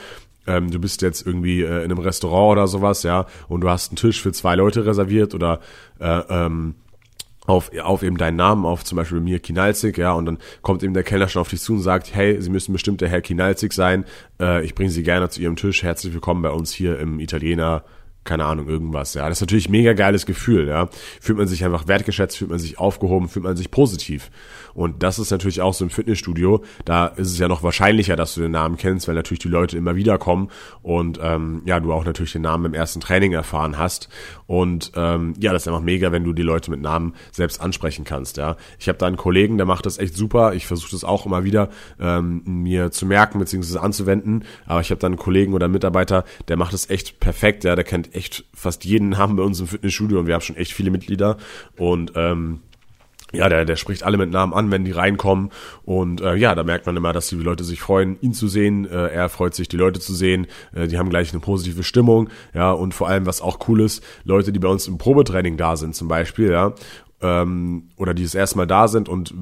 ähm, 0.47 0.71
du 0.71 0.79
bist 0.79 1.03
jetzt 1.03 1.26
irgendwie 1.26 1.62
äh, 1.62 1.85
in 1.85 1.91
einem 1.91 1.99
Restaurant 1.99 2.53
oder 2.53 2.67
sowas, 2.67 3.03
ja, 3.03 3.26
und 3.49 3.61
du 3.62 3.71
hast 3.71 3.91
einen 3.91 3.97
Tisch 3.97 4.23
für 4.23 4.33
zwei 4.33 4.55
Leute 4.55 4.87
reserviert 4.87 5.35
oder 5.35 5.61
äh, 5.99 6.23
ähm, 6.29 6.75
auf, 7.47 7.71
auf 7.81 8.03
eben 8.03 8.17
deinen 8.17 8.37
Namen, 8.37 8.65
auf 8.65 8.85
zum 8.85 8.97
Beispiel 8.97 9.19
bei 9.19 9.25
mir 9.25 9.38
Kinalzig, 9.38 9.99
ja, 9.99 10.12
und 10.12 10.26
dann 10.26 10.38
kommt 10.62 10.83
eben 10.83 10.95
der 10.95 11.05
Kellner 11.05 11.29
schon 11.29 11.41
auf 11.41 11.49
dich 11.49 11.61
zu 11.61 11.75
und 11.75 11.81
sagt, 11.81 12.15
hey, 12.15 12.41
Sie 12.41 12.50
müssen 12.50 12.73
bestimmt 12.73 13.00
der 13.00 13.09
Herr 13.09 13.21
Kinalzig 13.21 13.73
sein, 13.73 14.05
äh, 14.41 14.65
ich 14.65 14.75
bringe 14.75 14.91
Sie 14.91 15.03
gerne 15.03 15.29
zu 15.29 15.41
Ihrem 15.41 15.57
Tisch, 15.57 15.83
herzlich 15.83 16.12
willkommen 16.12 16.43
bei 16.43 16.50
uns 16.50 16.73
hier 16.73 16.99
im 16.99 17.21
Italiener 17.21 17.85
keine 18.26 18.45
Ahnung, 18.45 18.69
irgendwas, 18.69 19.15
ja. 19.15 19.29
Das 19.29 19.38
ist 19.38 19.43
natürlich 19.43 19.69
mega 19.69 19.95
geiles 19.95 20.26
Gefühl, 20.26 20.69
ja. 20.69 20.88
Fühlt 21.21 21.38
man 21.38 21.47
sich 21.47 21.65
einfach 21.65 21.88
wertgeschätzt, 21.88 22.37
fühlt 22.37 22.50
man 22.50 22.59
sich 22.59 22.79
aufgehoben, 22.79 23.29
fühlt 23.29 23.45
man 23.45 23.57
sich 23.57 23.71
positiv. 23.71 24.31
Und 24.76 25.02
das 25.02 25.18
ist 25.18 25.30
natürlich 25.30 25.62
auch 25.62 25.73
so 25.73 25.85
im 25.85 25.90
Fitnessstudio, 25.90 26.62
da 26.85 27.06
ist 27.06 27.33
es 27.33 27.38
ja 27.38 27.49
noch 27.49 27.62
wahrscheinlicher, 27.62 28.14
dass 28.14 28.35
du 28.35 28.42
den 28.42 28.50
Namen 28.50 28.76
kennst, 28.76 29.09
weil 29.09 29.14
natürlich 29.14 29.38
die 29.38 29.49
Leute 29.49 29.78
immer 29.78 29.97
wieder 29.97 30.18
kommen 30.18 30.50
und 30.83 31.18
ähm, 31.23 31.62
ja, 31.64 31.80
du 31.80 31.95
auch 31.95 32.04
natürlich 32.04 32.33
den 32.33 32.42
Namen 32.42 32.66
im 32.66 32.75
ersten 32.75 33.00
Training 33.00 33.33
erfahren 33.33 33.78
hast. 33.78 34.11
Und 34.47 34.92
ähm, 34.95 35.33
ja, 35.40 35.54
das 35.54 35.62
ist 35.62 35.68
einfach 35.68 35.80
mega, 35.80 36.12
wenn 36.12 36.25
du 36.25 36.35
die 36.35 36.42
Leute 36.42 36.71
mit 36.71 36.83
Namen 36.83 37.14
selbst 37.33 37.61
ansprechen 37.61 38.04
kannst, 38.04 38.37
ja. 38.37 38.56
Ich 38.78 38.88
habe 38.88 38.99
da 38.99 39.06
einen 39.06 39.16
Kollegen, 39.16 39.56
der 39.56 39.64
macht 39.64 39.87
das 39.87 39.97
echt 39.97 40.14
super. 40.14 40.52
Ich 40.52 40.66
versuche 40.66 40.90
das 40.90 41.04
auch 41.04 41.25
immer 41.25 41.42
wieder 41.42 41.71
ähm, 41.99 42.42
mir 42.45 42.90
zu 42.90 43.06
merken 43.06 43.38
bzw. 43.38 43.78
anzuwenden. 43.78 44.45
Aber 44.66 44.83
ich 44.83 44.90
habe 44.90 45.00
da 45.00 45.06
einen 45.06 45.16
Kollegen 45.16 45.54
oder 45.54 45.64
einen 45.64 45.73
Mitarbeiter, 45.73 46.25
der 46.49 46.59
macht 46.59 46.75
das 46.75 46.90
echt 46.90 47.18
perfekt, 47.18 47.64
ja, 47.64 47.76
der 47.76 47.85
kennt 47.85 48.14
echt 48.14 48.45
fast 48.52 48.85
jeden 48.85 49.09
Namen 49.09 49.37
bei 49.37 49.42
uns 49.42 49.59
im 49.59 49.66
Fitnessstudio 49.66 50.18
und 50.18 50.26
wir 50.26 50.35
haben 50.35 50.42
schon 50.42 50.56
echt 50.56 50.73
viele 50.73 50.90
Mitglieder. 50.90 51.38
Und 51.78 52.12
ähm, 52.14 52.61
ja, 53.37 53.49
der, 53.49 53.64
der 53.64 53.76
spricht 53.76 54.02
alle 54.02 54.16
mit 54.16 54.31
Namen 54.31 54.52
an, 54.52 54.71
wenn 54.71 54.85
die 54.85 54.93
reinkommen. 54.93 55.50
Und 55.85 56.21
äh, 56.21 56.35
ja, 56.35 56.55
da 56.55 56.64
merkt 56.64 56.87
man 56.87 56.97
immer, 56.97 57.12
dass 57.12 57.28
die 57.28 57.37
Leute 57.37 57.64
sich 57.64 57.81
freuen, 57.81 58.19
ihn 58.21 58.35
zu 58.35 58.49
sehen. 58.49 58.87
Äh, 58.87 59.09
er 59.09 59.28
freut 59.28 59.55
sich, 59.55 59.69
die 59.69 59.76
Leute 59.76 60.00
zu 60.00 60.14
sehen. 60.14 60.47
Äh, 60.75 60.88
die 60.88 60.99
haben 60.99 61.11
gleich 61.11 61.33
eine 61.33 61.40
positive 61.40 61.83
Stimmung. 61.83 62.28
Ja, 62.55 62.73
und 62.73 62.95
vor 62.95 63.09
allem, 63.09 63.26
was 63.26 63.40
auch 63.40 63.69
cool 63.69 63.81
ist, 63.81 64.02
Leute, 64.25 64.52
die 64.52 64.59
bei 64.59 64.69
uns 64.69 64.87
im 64.88 64.99
Probetraining 64.99 65.57
da 65.57 65.76
sind, 65.76 65.95
zum 65.95 66.09
Beispiel, 66.09 66.50
ja, 66.50 66.75
ähm, 67.21 67.88
oder 67.97 68.14
die 68.14 68.23
das 68.23 68.35
erste 68.35 68.59
Mal 68.59 68.66
da 68.66 68.88
sind 68.88 69.09
und 69.09 69.35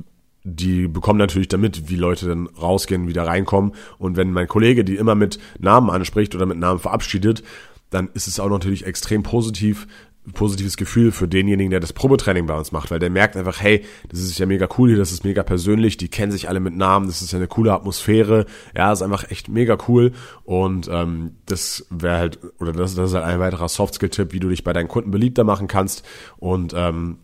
die 0.45 0.89
bekommen 0.89 1.19
natürlich 1.19 1.49
damit, 1.49 1.89
wie 1.89 1.97
Leute 1.97 2.29
dann 2.29 2.47
rausgehen, 2.47 3.09
wieder 3.09 3.27
reinkommen. 3.27 3.73
Und 3.99 4.17
wenn 4.17 4.31
mein 4.31 4.47
Kollege 4.47 4.85
die 4.85 4.97
immer 4.97 5.15
mit 5.15 5.39
Namen 5.59 5.89
anspricht 5.89 6.35
oder 6.35 6.45
mit 6.45 6.59
Namen 6.59 6.79
verabschiedet, 6.79 7.43
dann 7.91 8.11
ist 8.13 8.27
es 8.27 8.39
auch 8.39 8.51
natürlich 8.51 8.85
extrem 8.85 9.23
positiv, 9.23 9.87
positives 10.33 10.77
Gefühl 10.77 11.13
für 11.13 11.29
denjenigen, 11.29 11.71
der 11.71 11.81
das 11.81 11.93
Probetraining 11.93 12.47
bei 12.47 12.57
uns 12.57 12.73
macht, 12.73 12.91
weil 12.91 12.99
der 12.99 13.11
merkt 13.11 13.37
einfach, 13.37 13.61
hey, 13.61 13.85
das 14.09 14.21
ist 14.21 14.39
ja 14.39 14.47
mega 14.47 14.69
cool 14.79 14.89
hier, 14.89 14.99
das 14.99 15.13
ist 15.13 15.25
mega 15.25 15.43
persönlich, 15.43 15.97
die 15.97 16.09
kennen 16.09 16.33
sich 16.33 16.49
alle 16.49 16.61
mit 16.61 16.75
Namen, 16.75 17.07
das 17.07 17.21
ist 17.21 17.33
ja 17.33 17.39
eine 17.39 17.49
coole 17.49 17.73
Atmosphäre, 17.73 18.47
ja, 18.75 18.93
ist 18.93 19.03
einfach 19.03 19.31
echt 19.31 19.49
mega 19.49 19.77
cool. 19.89 20.13
Und 20.45 20.89
ähm, 20.91 21.33
das 21.47 21.87
wäre 21.91 22.19
halt, 22.19 22.39
oder 22.59 22.73
das, 22.73 22.95
das 22.95 23.11
ist 23.11 23.15
halt 23.15 23.27
ein 23.27 23.41
weiterer 23.41 23.69
Softskill-Tipp, 23.69 24.33
wie 24.33 24.41
du 24.41 24.49
dich 24.49 24.65
bei 24.65 24.73
deinen 24.73 24.89
Kunden 24.89 25.11
beliebter 25.11 25.45
machen 25.45 25.69
kannst 25.69 26.05
und 26.39 26.73
ähm, 26.75 27.19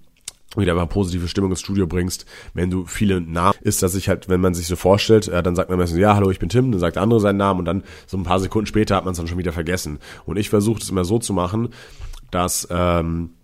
wieder 0.56 0.74
mal 0.74 0.86
positive 0.86 1.28
Stimmung 1.28 1.50
ins 1.50 1.60
Studio 1.60 1.86
bringst, 1.86 2.26
wenn 2.54 2.70
du 2.70 2.84
viele 2.84 3.20
Namen 3.20 3.56
ist, 3.62 3.82
dass 3.82 3.92
sich 3.92 4.08
halt, 4.08 4.28
wenn 4.28 4.40
man 4.40 4.52
sich 4.52 4.66
so 4.66 4.76
vorstellt, 4.76 5.28
äh, 5.28 5.42
dann 5.42 5.54
sagt 5.54 5.70
man 5.70 5.78
meistens, 5.78 6.00
ja, 6.00 6.16
hallo, 6.16 6.30
ich 6.30 6.40
bin 6.40 6.48
Tim, 6.48 6.72
dann 6.72 6.80
sagt 6.80 6.96
der 6.96 7.02
andere 7.02 7.20
seinen 7.20 7.36
Namen 7.36 7.60
und 7.60 7.66
dann 7.66 7.84
so 8.06 8.16
ein 8.16 8.24
paar 8.24 8.40
Sekunden 8.40 8.66
später 8.66 8.96
hat 8.96 9.04
man 9.04 9.12
es 9.12 9.18
dann 9.18 9.28
schon 9.28 9.38
wieder 9.38 9.52
vergessen. 9.52 10.00
Und 10.26 10.36
ich 10.38 10.50
versuche 10.50 10.80
es 10.80 10.90
immer 10.90 11.04
so 11.04 11.18
zu 11.18 11.32
machen, 11.32 11.68
dass, 12.30 12.66
ähm, 12.70 13.34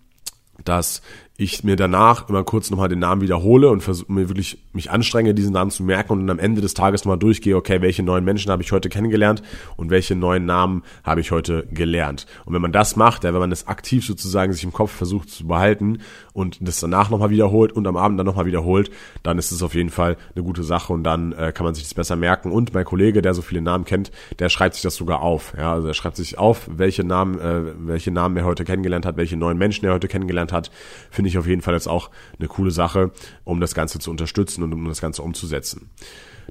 dass 0.63 1.01
ich 1.39 1.63
mir 1.63 1.75
danach 1.75 2.29
immer 2.29 2.43
kurz 2.43 2.71
nochmal 2.71 2.89
den 2.89 2.97
Namen 2.97 3.21
wiederhole 3.21 3.69
und 3.69 3.81
versuche 3.81 4.11
mir 4.11 4.27
wirklich 4.27 4.57
mich 4.73 4.89
anstrenge, 4.89 5.35
diesen 5.35 5.53
Namen 5.53 5.69
zu 5.69 5.83
merken 5.83 6.13
und 6.13 6.21
dann 6.21 6.39
am 6.39 6.43
Ende 6.43 6.61
des 6.61 6.73
Tages 6.73 7.05
nochmal 7.05 7.19
durchgehe, 7.19 7.55
okay, 7.55 7.79
welche 7.81 8.01
neuen 8.01 8.25
Menschen 8.25 8.51
habe 8.51 8.63
ich 8.63 8.71
heute 8.71 8.89
kennengelernt 8.89 9.43
und 9.75 9.91
welche 9.91 10.15
neuen 10.15 10.45
Namen 10.45 10.81
habe 11.03 11.21
ich 11.21 11.31
heute 11.31 11.67
gelernt. 11.71 12.25
Und 12.45 12.55
wenn 12.55 12.61
man 12.61 12.71
das 12.71 12.95
macht, 12.95 13.23
ja, 13.23 13.33
wenn 13.33 13.39
man 13.39 13.51
das 13.51 13.67
aktiv 13.67 14.03
sozusagen 14.03 14.51
sich 14.51 14.63
im 14.63 14.73
Kopf 14.73 14.91
versucht 14.91 15.29
zu 15.29 15.45
behalten 15.45 15.99
und 16.33 16.57
das 16.59 16.79
danach 16.79 17.11
nochmal 17.11 17.29
wiederholt 17.29 17.71
und 17.71 17.85
am 17.85 17.97
Abend 17.97 18.17
dann 18.17 18.25
nochmal 18.25 18.47
wiederholt, 18.47 18.89
dann 19.21 19.37
ist 19.37 19.51
es 19.51 19.61
auf 19.61 19.75
jeden 19.75 19.91
Fall 19.91 20.17
eine 20.33 20.43
gute 20.43 20.63
Sache 20.63 20.91
und 20.91 21.03
dann 21.03 21.33
äh, 21.33 21.51
kann 21.51 21.65
man 21.65 21.75
sich 21.75 21.83
das 21.83 21.93
besser 21.93 22.15
merken. 22.15 22.51
Und 22.51 22.73
mein 22.73 22.85
Kollege, 22.85 23.21
der 23.21 23.35
so 23.35 23.43
viele 23.43 23.61
Namen 23.61 23.85
kennt, 23.85 24.11
der 24.39 24.49
schreibt 24.49 24.73
sich 24.73 24.81
das 24.81 24.95
sogar 24.95 25.21
auf. 25.21 25.53
Ja, 25.55 25.73
also 25.73 25.87
er 25.87 25.93
schreibt 25.93 26.15
sich 26.15 26.39
auf, 26.39 26.67
welche 26.75 27.03
Namen, 27.03 27.39
äh, 27.39 27.61
welche 27.77 28.09
Namen 28.09 28.37
er 28.37 28.45
heute 28.45 28.63
kennengelernt 28.63 29.05
hat, 29.05 29.17
welche 29.17 29.37
neuen 29.37 29.59
Menschen 29.59 29.85
er 29.85 29.93
heute 29.93 30.07
kennengelernt 30.07 30.51
hat. 30.51 30.71
Finde 31.11 31.26
ich 31.27 31.37
auf 31.37 31.47
jeden 31.47 31.61
Fall 31.61 31.73
jetzt 31.73 31.87
auch 31.87 32.09
eine 32.39 32.47
coole 32.47 32.71
Sache, 32.71 33.11
um 33.43 33.59
das 33.59 33.75
Ganze 33.75 33.99
zu 33.99 34.11
unterstützen 34.11 34.63
und 34.63 34.73
um 34.73 34.85
das 34.85 35.01
Ganze 35.01 35.21
umzusetzen. 35.21 35.89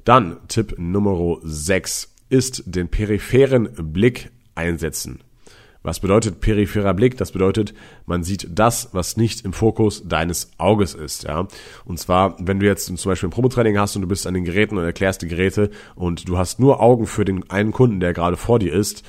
Dann 0.04 0.36
Tipp 0.48 0.74
Nummer 0.78 1.38
6 1.42 2.14
ist 2.28 2.62
den 2.66 2.88
peripheren 2.88 3.68
Blick 3.92 4.30
einsetzen. 4.54 5.20
Was 5.86 6.00
bedeutet 6.00 6.40
peripherer 6.40 6.94
Blick? 6.94 7.16
Das 7.16 7.30
bedeutet, 7.30 7.72
man 8.06 8.24
sieht 8.24 8.48
das, 8.50 8.88
was 8.90 9.16
nicht 9.16 9.44
im 9.44 9.52
Fokus 9.52 10.02
deines 10.04 10.50
Auges 10.58 10.94
ist. 10.94 11.22
Ja? 11.22 11.46
Und 11.84 12.00
zwar, 12.00 12.34
wenn 12.40 12.58
du 12.58 12.66
jetzt 12.66 12.86
zum 12.86 12.96
Beispiel 13.08 13.28
ein 13.28 13.30
Probetraining 13.30 13.78
hast 13.78 13.94
und 13.94 14.02
du 14.02 14.08
bist 14.08 14.26
an 14.26 14.34
den 14.34 14.42
Geräten 14.42 14.76
und 14.76 14.82
erklärst 14.82 15.22
die 15.22 15.28
Geräte 15.28 15.70
und 15.94 16.28
du 16.28 16.38
hast 16.38 16.58
nur 16.58 16.80
Augen 16.80 17.06
für 17.06 17.24
den 17.24 17.48
einen 17.50 17.70
Kunden, 17.70 18.00
der 18.00 18.14
gerade 18.14 18.36
vor 18.36 18.58
dir 18.58 18.72
ist 18.72 19.04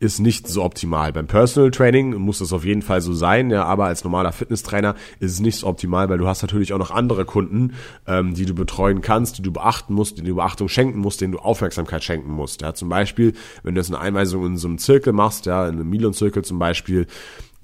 ist 0.00 0.20
nicht 0.20 0.46
so 0.46 0.62
optimal. 0.62 1.12
Beim 1.12 1.26
Personal 1.26 1.70
Training 1.70 2.14
muss 2.14 2.38
das 2.38 2.52
auf 2.52 2.64
jeden 2.64 2.82
Fall 2.82 3.00
so 3.00 3.12
sein, 3.12 3.50
ja, 3.50 3.64
aber 3.64 3.86
als 3.86 4.04
normaler 4.04 4.32
Fitnesstrainer 4.32 4.94
ist 5.18 5.32
es 5.32 5.40
nicht 5.40 5.56
so 5.56 5.66
optimal, 5.66 6.08
weil 6.08 6.18
du 6.18 6.28
hast 6.28 6.42
natürlich 6.42 6.72
auch 6.72 6.78
noch 6.78 6.90
andere 6.92 7.24
Kunden, 7.24 7.74
ähm, 8.06 8.34
die 8.34 8.46
du 8.46 8.54
betreuen 8.54 9.00
kannst, 9.00 9.38
die 9.38 9.42
du 9.42 9.52
beachten 9.52 9.94
musst, 9.94 10.18
die 10.18 10.22
du 10.22 10.36
Beachtung 10.36 10.68
schenken 10.68 11.00
musst, 11.00 11.20
denen 11.20 11.32
du 11.32 11.40
Aufmerksamkeit 11.40 12.04
schenken 12.04 12.30
musst. 12.30 12.62
Ja, 12.62 12.74
zum 12.74 12.88
Beispiel, 12.88 13.32
wenn 13.62 13.74
du 13.74 13.80
jetzt 13.80 13.90
eine 13.90 14.00
Einweisung 14.00 14.46
in 14.46 14.56
so 14.56 14.68
einem 14.68 14.78
Zirkel 14.78 15.12
machst, 15.12 15.46
ja, 15.46 15.66
in 15.66 15.74
einem 15.74 15.90
Milon-Zirkel 15.90 16.44
zum 16.44 16.58
Beispiel, 16.60 17.06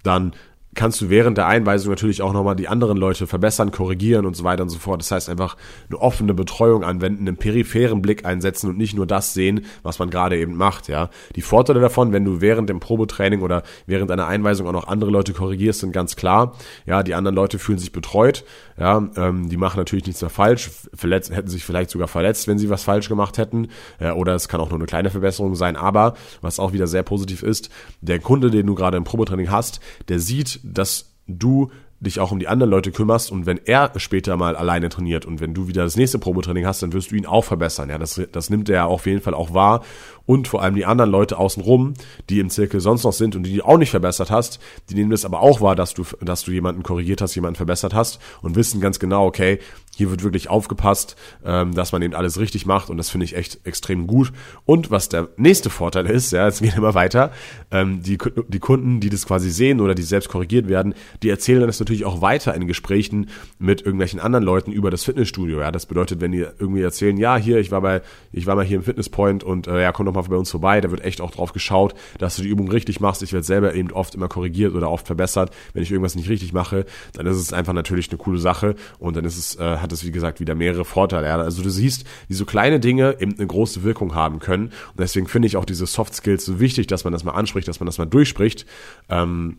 dann 0.03 0.33
kannst 0.75 1.01
du 1.01 1.11
während 1.11 1.39
der 1.39 1.47
Einweisung 1.47 1.91
natürlich 1.91 2.23
auch 2.23 2.33
nochmal 2.33 2.57
die 2.57 2.69
anderen 2.69 2.97
Leute 2.97 3.27
verbessern, 3.27 3.71
korrigieren 3.71 4.27
und 4.27 4.35
so 4.35 4.45
weiter 4.45 4.63
und 4.63 4.69
so 4.69 4.79
fort. 4.79 5.01
Das 5.01 5.11
heißt 5.11 5.29
einfach 5.29 5.57
eine 5.89 6.01
offene 6.01 6.35
Betreuung 6.35 6.85
anwenden, 6.85 7.27
einen 7.27 7.37
peripheren 7.37 8.03
Blick 8.03 8.25
einsetzen 8.25 8.71
und 8.71 8.79
nicht 8.79 8.95
nur 8.95 9.07
das 9.07 9.35
sehen, 9.35 9.65
was 9.83 9.99
man 9.99 10.11
gerade 10.11 10.39
eben 10.39 10.57
macht, 10.57 10.89
ja. 10.89 11.11
Die 11.37 11.43
Vorteile 11.43 11.81
davon, 11.81 12.13
wenn 12.13 12.25
du 12.25 12.41
während 12.41 12.69
dem 12.69 12.81
Probetraining 12.81 13.43
oder 13.43 13.63
während 13.87 14.11
einer 14.11 14.27
Einweisung 14.27 14.67
auch 14.67 14.73
noch 14.73 14.89
andere 14.89 15.11
Leute 15.11 15.33
korrigierst, 15.33 15.81
sind 15.81 15.93
ganz 15.93 16.17
klar. 16.17 16.55
Ja, 16.87 17.03
die 17.03 17.15
anderen 17.15 17.35
Leute 17.35 17.59
fühlen 17.59 17.79
sich 17.79 17.93
betreut, 17.93 18.45
ja, 18.79 19.09
ähm, 19.17 19.49
die 19.49 19.57
machen 19.57 19.79
natürlich 19.79 20.07
nichts 20.07 20.21
mehr 20.21 20.31
falsch, 20.31 20.71
verletzt, 20.93 21.35
hätten 21.35 21.49
sich 21.49 21.65
vielleicht 21.65 21.91
sogar 21.91 22.09
verletzt, 22.09 22.49
wenn 22.49 22.59
sie 22.59 22.71
was 22.71 22.83
falsch 22.83 23.09
gemacht 23.09 23.39
hätten, 23.39 23.69
ja, 24.01 24.15
oder 24.15 24.35
es 24.35 24.49
kann 24.49 24.61
auch 24.61 24.71
nur 24.71 24.79
eine 24.79 24.87
kleine 24.87 25.11
Verbesserung 25.11 25.55
sein, 25.55 25.77
aber 25.77 26.15
was 26.41 26.59
auch 26.59 26.73
wieder 26.73 26.87
sehr 26.87 27.03
positiv 27.03 27.43
ist, 27.43 27.71
der 28.01 28.19
Kunde, 28.19 28.51
den 28.51 28.67
du 28.67 28.75
gerade 28.75 28.97
im 28.97 29.05
Probetraining 29.05 29.51
hast, 29.51 29.81
der 30.09 30.19
sieht, 30.19 30.61
dass 30.63 31.11
du 31.27 31.71
dich 32.01 32.21
auch 32.21 32.31
um 32.31 32.39
die 32.39 32.49
anderen 32.49 32.71
Leute 32.71 32.93
kümmerst. 32.93 33.33
Und 33.33 33.47
wenn 33.47 33.61
er 33.65 33.93
später 33.97 34.37
mal 34.37 34.57
alleine 34.57 34.89
trainiert 34.89 35.25
und 35.27 35.41
wenn 35.41 35.55
du 35.55 35.69
wieder 35.69 35.85
das 35.85 35.97
nächste 35.97 36.19
Probetraining 36.19 36.67
hast, 36.67 36.83
dann 36.83 36.93
wirst 36.93 37.11
du 37.11 37.17
ihn 37.17 37.27
auch 37.27 37.45
verbessern. 37.45 37.91
Ja, 37.91 37.99
das, 37.99 38.21
das 38.31 38.51
nimmt 38.51 38.69
er 38.69 38.87
auf 38.87 39.07
jeden 39.07 39.21
Fall 39.21 39.35
auch 39.35 39.55
wahr 39.55 39.83
und 40.27 40.49
vor 40.49 40.63
allem 40.63 40.75
die 40.75 40.87
anderen 40.87 41.11
Leute 41.11 41.39
außenrum, 41.39 41.95
die 42.31 42.41
im 42.41 42.51
Zirkel 42.51 42.81
sonst 42.81 43.05
noch 43.05 43.13
sind 43.13 43.37
und 43.37 43.45
die 43.45 43.57
du 43.57 43.65
auch 43.65 43.79
nicht 43.79 43.91
verbessert 43.91 44.31
hast, 44.31 44.59
die 44.91 44.95
nehmen 44.95 45.11
das 45.11 45.25
aber 45.25 45.41
auch 45.41 45.61
wahr, 45.61 45.77
dass 45.77 45.95
du, 45.95 46.05
dass 46.21 46.43
du 46.43 46.53
jemanden 46.53 46.83
korrigiert 46.83 47.21
hast, 47.21 47.35
jemanden 47.35 47.57
verbessert 47.57 47.95
hast 47.95 48.19
und 48.43 48.57
wissen 48.57 48.81
ganz 48.81 48.99
genau, 48.99 49.27
okay, 49.27 49.59
hier 49.97 50.11
wird 50.11 50.25
wirklich 50.25 50.51
aufgepasst, 50.51 51.17
ähm, 51.45 51.75
dass 51.75 51.93
man 51.93 52.03
eben 52.03 52.15
alles 52.15 52.39
richtig 52.39 52.67
macht 52.67 52.91
und 52.91 52.97
das 52.97 53.11
finde 53.11 53.25
ich 53.25 53.37
echt 53.37 53.61
extrem 53.65 54.07
gut. 54.07 54.33
Und 54.65 54.91
was 54.91 55.09
der 55.09 55.29
nächste 55.37 55.71
Vorteil 55.71 56.07
ist, 56.07 56.33
ja, 56.33 56.47
jetzt 56.47 56.63
geht 56.63 56.77
immer 56.77 56.95
weiter, 56.95 57.31
ähm, 57.71 58.03
die, 58.03 58.19
die 58.49 58.59
Kunden, 58.59 59.01
die 59.01 59.11
das 59.11 59.27
quasi 59.27 59.51
sehen 59.51 59.81
oder 59.81 59.95
die 59.95 60.03
selbst 60.03 60.29
korrigiert 60.29 60.69
werden, 60.69 60.95
die 61.23 61.31
erzählen 61.31 61.65
das 61.67 61.79
natürlich 61.79 62.05
auch 62.05 62.21
weiter 62.21 62.55
in 62.55 62.67
Gesprächen 62.67 63.29
mit 63.59 63.83
irgendwelchen 63.83 64.21
anderen 64.21 64.45
Leuten 64.45 64.73
über 64.73 64.91
das 64.91 65.05
Fitnessstudio. 65.05 65.61
Ja, 65.61 65.71
das 65.71 65.87
bedeutet, 65.87 66.21
wenn 66.21 66.33
die 66.33 66.47
irgendwie 66.59 66.83
erzählen, 66.83 67.17
ja, 67.17 67.37
hier, 67.37 67.59
ich 67.59 67.71
war 67.71 67.81
bei, 67.81 68.03
ich 68.33 68.47
war 68.47 68.57
mal 68.57 68.65
hier 68.65 68.79
im 68.79 68.83
Fitnesspoint 68.83 69.45
und 69.45 69.67
äh, 69.67 69.83
ja, 69.83 69.93
komm 69.93 70.07
doch 70.07 70.14
mal 70.15 70.23
bei 70.23 70.37
uns 70.37 70.51
vorbei, 70.51 70.81
da 70.81 70.91
wird 70.91 71.05
echt 71.05 71.21
auch 71.21 71.31
drauf 71.31 71.53
geschaut, 71.53 71.95
dass 72.19 72.37
du 72.37 72.43
die 72.43 72.49
Übung 72.49 72.71
richtig 72.71 73.01
machst. 73.01 73.23
Ich 73.23 73.33
werde 73.33 73.45
selber 73.45 73.75
eben 73.75 73.93
oft 73.93 74.15
immer 74.15 74.29
korrigiert 74.29 74.75
oder 74.75 74.91
oft 74.91 75.07
verbessert. 75.07 75.51
Wenn 75.73 75.83
ich 75.83 75.91
irgendwas 75.91 76.15
nicht 76.15 76.29
richtig 76.29 76.53
mache, 76.53 76.87
dann 77.13 77.27
ist 77.27 77.37
es 77.37 77.53
einfach 77.53 77.73
natürlich 77.73 78.11
eine 78.11 78.19
coole 78.19 78.39
Sache 78.39 78.75
und 78.99 79.17
dann 79.17 79.25
ist 79.25 79.37
es, 79.37 79.57
äh, 79.59 79.77
hat 79.79 79.93
es 79.93 80.05
wie 80.05 80.11
gesagt 80.11 80.41
wieder 80.41 80.55
mehrere 80.55 80.85
Vorteile. 80.85 81.27
Ja? 81.27 81.37
Also 81.37 81.63
du 81.63 81.71
siehst, 81.71 82.05
wie 82.29 82.35
so 82.35 82.45
kleine 82.45 82.81
Dinge 82.81 83.17
eben 83.21 83.35
eine 83.37 83.47
große 83.47 83.83
Wirkung 83.83 84.15
haben 84.15 84.39
können. 84.39 84.67
Und 84.67 84.99
deswegen 84.99 85.29
finde 85.29 85.47
ich 85.47 85.57
auch 85.57 85.65
diese 85.65 85.87
Soft 85.87 86.15
Skills 86.15 86.45
so 86.45 86.61
wichtig, 86.61 86.87
dass 86.87 87.05
man 87.05 87.13
das 87.13 87.25
mal 87.25 87.33
anspricht, 87.33 87.69
dass 87.69 87.81
man 87.81 87.87
das 87.87 87.99
mal 87.99 88.07
durchspricht. 88.07 88.67
Ähm, 89.09 89.59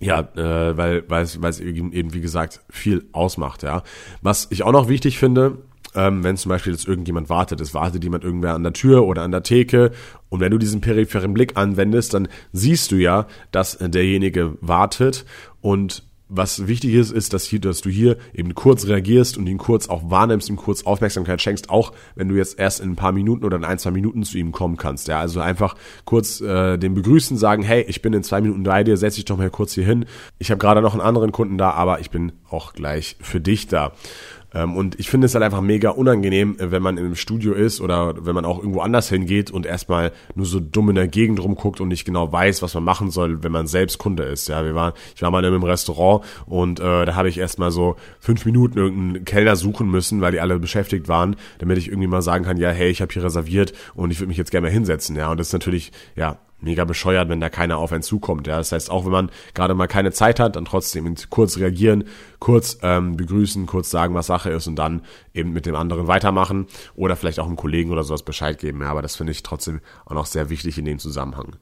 ja, 0.00 0.20
äh, 0.34 0.76
weil 0.76 1.04
weil 1.08 1.22
es 1.22 1.42
weil 1.42 1.50
es 1.50 1.60
eben 1.60 2.14
wie 2.14 2.20
gesagt 2.20 2.60
viel 2.70 3.04
ausmacht. 3.12 3.62
Ja, 3.62 3.82
was 4.22 4.48
ich 4.50 4.62
auch 4.62 4.72
noch 4.72 4.88
wichtig 4.88 5.18
finde, 5.18 5.58
ähm, 5.94 6.22
wenn 6.24 6.36
zum 6.36 6.50
Beispiel 6.50 6.72
jetzt 6.72 6.86
irgendjemand 6.86 7.28
wartet. 7.28 7.60
Es 7.60 7.74
wartet 7.74 8.04
jemand 8.04 8.24
irgendwer 8.24 8.54
an 8.54 8.62
der 8.62 8.72
Tür 8.72 9.04
oder 9.04 9.22
an 9.22 9.30
der 9.30 9.42
Theke. 9.42 9.92
Und 10.28 10.40
wenn 10.40 10.52
du 10.52 10.58
diesen 10.58 10.80
peripheren 10.80 11.34
Blick 11.34 11.56
anwendest, 11.56 12.14
dann 12.14 12.28
siehst 12.52 12.92
du 12.92 12.96
ja, 12.96 13.26
dass 13.50 13.78
derjenige 13.78 14.56
wartet 14.60 15.24
und 15.60 16.04
was 16.30 16.68
wichtig 16.68 16.94
ist, 16.94 17.10
ist, 17.10 17.32
dass, 17.32 17.44
hier, 17.44 17.60
dass 17.60 17.80
du 17.80 17.90
hier 17.90 18.16
eben 18.32 18.54
kurz 18.54 18.86
reagierst 18.86 19.36
und 19.36 19.48
ihn 19.48 19.58
kurz 19.58 19.88
auch 19.88 20.10
wahrnimmst, 20.10 20.48
ihm 20.48 20.56
kurz 20.56 20.84
Aufmerksamkeit 20.84 21.42
schenkst, 21.42 21.68
auch 21.68 21.92
wenn 22.14 22.28
du 22.28 22.36
jetzt 22.36 22.58
erst 22.58 22.80
in 22.80 22.90
ein 22.90 22.96
paar 22.96 23.10
Minuten 23.12 23.44
oder 23.44 23.56
in 23.56 23.64
ein, 23.64 23.78
zwei 23.78 23.90
Minuten 23.90 24.22
zu 24.22 24.38
ihm 24.38 24.52
kommen 24.52 24.76
kannst. 24.76 25.08
Ja, 25.08 25.18
also 25.18 25.40
einfach 25.40 25.74
kurz 26.04 26.40
äh, 26.40 26.78
den 26.78 26.94
begrüßen, 26.94 27.36
sagen, 27.36 27.62
hey, 27.64 27.84
ich 27.88 28.00
bin 28.00 28.12
in 28.12 28.22
zwei 28.22 28.40
Minuten 28.40 28.62
bei 28.62 28.84
dir, 28.84 28.96
setz 28.96 29.16
dich 29.16 29.24
doch 29.24 29.36
mal 29.36 29.50
kurz 29.50 29.72
hier 29.74 29.84
hin. 29.84 30.06
Ich 30.38 30.52
habe 30.52 30.58
gerade 30.58 30.82
noch 30.82 30.92
einen 30.92 31.02
anderen 31.02 31.32
Kunden 31.32 31.58
da, 31.58 31.72
aber 31.72 31.98
ich 31.98 32.10
bin 32.10 32.32
auch 32.48 32.72
gleich 32.72 33.16
für 33.20 33.40
dich 33.40 33.66
da. 33.66 33.92
Ähm, 34.54 34.76
und 34.76 34.98
ich 34.98 35.08
finde 35.10 35.26
es 35.26 35.34
halt 35.34 35.44
einfach 35.44 35.60
mega 35.60 35.90
unangenehm, 35.90 36.56
äh, 36.58 36.70
wenn 36.70 36.82
man 36.82 36.98
im 36.98 37.14
Studio 37.14 37.52
ist 37.52 37.80
oder 37.80 38.14
wenn 38.24 38.34
man 38.34 38.44
auch 38.44 38.58
irgendwo 38.58 38.80
anders 38.80 39.08
hingeht 39.08 39.50
und 39.50 39.66
erstmal 39.66 40.12
nur 40.34 40.46
so 40.46 40.60
dumm 40.60 40.90
in 40.90 40.96
der 40.96 41.08
Gegend 41.08 41.42
rumguckt 41.42 41.80
und 41.80 41.88
nicht 41.88 42.04
genau 42.04 42.32
weiß, 42.32 42.62
was 42.62 42.74
man 42.74 42.84
machen 42.84 43.10
soll, 43.10 43.42
wenn 43.42 43.52
man 43.52 43.66
selbst 43.66 43.98
Kunde 43.98 44.24
ist. 44.24 44.48
Ja, 44.48 44.64
wir 44.64 44.74
waren, 44.74 44.92
ich 45.14 45.22
war 45.22 45.30
mal 45.30 45.44
in 45.44 45.52
einem 45.52 45.62
Restaurant 45.62 46.24
und 46.46 46.80
äh, 46.80 47.04
da 47.04 47.14
habe 47.14 47.28
ich 47.28 47.38
erstmal 47.38 47.70
so 47.70 47.96
fünf 48.18 48.44
Minuten 48.44 48.78
irgendeinen 48.78 49.24
Kellner 49.24 49.56
suchen 49.56 49.90
müssen, 49.90 50.20
weil 50.20 50.32
die 50.32 50.40
alle 50.40 50.58
beschäftigt 50.58 51.08
waren, 51.08 51.36
damit 51.58 51.78
ich 51.78 51.88
irgendwie 51.88 52.08
mal 52.08 52.22
sagen 52.22 52.44
kann, 52.44 52.56
ja, 52.56 52.70
hey, 52.70 52.90
ich 52.90 53.02
habe 53.02 53.12
hier 53.12 53.24
reserviert 53.24 53.72
und 53.94 54.10
ich 54.10 54.20
würde 54.20 54.28
mich 54.28 54.38
jetzt 54.38 54.50
gerne 54.50 54.66
mal 54.66 54.72
hinsetzen. 54.72 55.16
Ja, 55.16 55.30
und 55.30 55.38
das 55.38 55.48
ist 55.48 55.52
natürlich, 55.52 55.92
ja, 56.16 56.38
mega 56.62 56.84
bescheuert, 56.84 57.28
wenn 57.28 57.40
da 57.40 57.48
keiner 57.48 57.78
auf 57.78 57.92
einen 57.92 58.02
zukommt. 58.02 58.46
Ja, 58.46 58.58
das 58.58 58.72
heißt, 58.72 58.90
auch 58.90 59.04
wenn 59.04 59.12
man 59.12 59.30
gerade 59.54 59.74
mal 59.74 59.86
keine 59.86 60.12
Zeit 60.12 60.40
hat, 60.40 60.56
dann 60.56 60.64
trotzdem 60.64 61.14
kurz 61.30 61.58
reagieren, 61.58 62.04
kurz 62.38 62.78
ähm, 62.82 63.16
begrüßen, 63.16 63.66
kurz 63.66 63.90
sagen, 63.90 64.14
was 64.14 64.26
Sache 64.26 64.50
ist 64.50 64.66
und 64.66 64.76
dann 64.76 65.02
eben 65.34 65.52
mit 65.52 65.66
dem 65.66 65.74
anderen 65.74 66.06
weitermachen 66.06 66.66
oder 66.94 67.16
vielleicht 67.16 67.40
auch 67.40 67.46
einem 67.46 67.56
Kollegen 67.56 67.90
oder 67.90 68.04
sowas 68.04 68.22
Bescheid 68.22 68.58
geben. 68.58 68.82
Ja, 68.82 68.88
aber 68.88 69.02
das 69.02 69.16
finde 69.16 69.32
ich 69.32 69.42
trotzdem 69.42 69.80
auch 70.04 70.14
noch 70.14 70.26
sehr 70.26 70.50
wichtig 70.50 70.78
in 70.78 70.84
dem 70.84 70.98
Zusammenhang. 70.98 71.56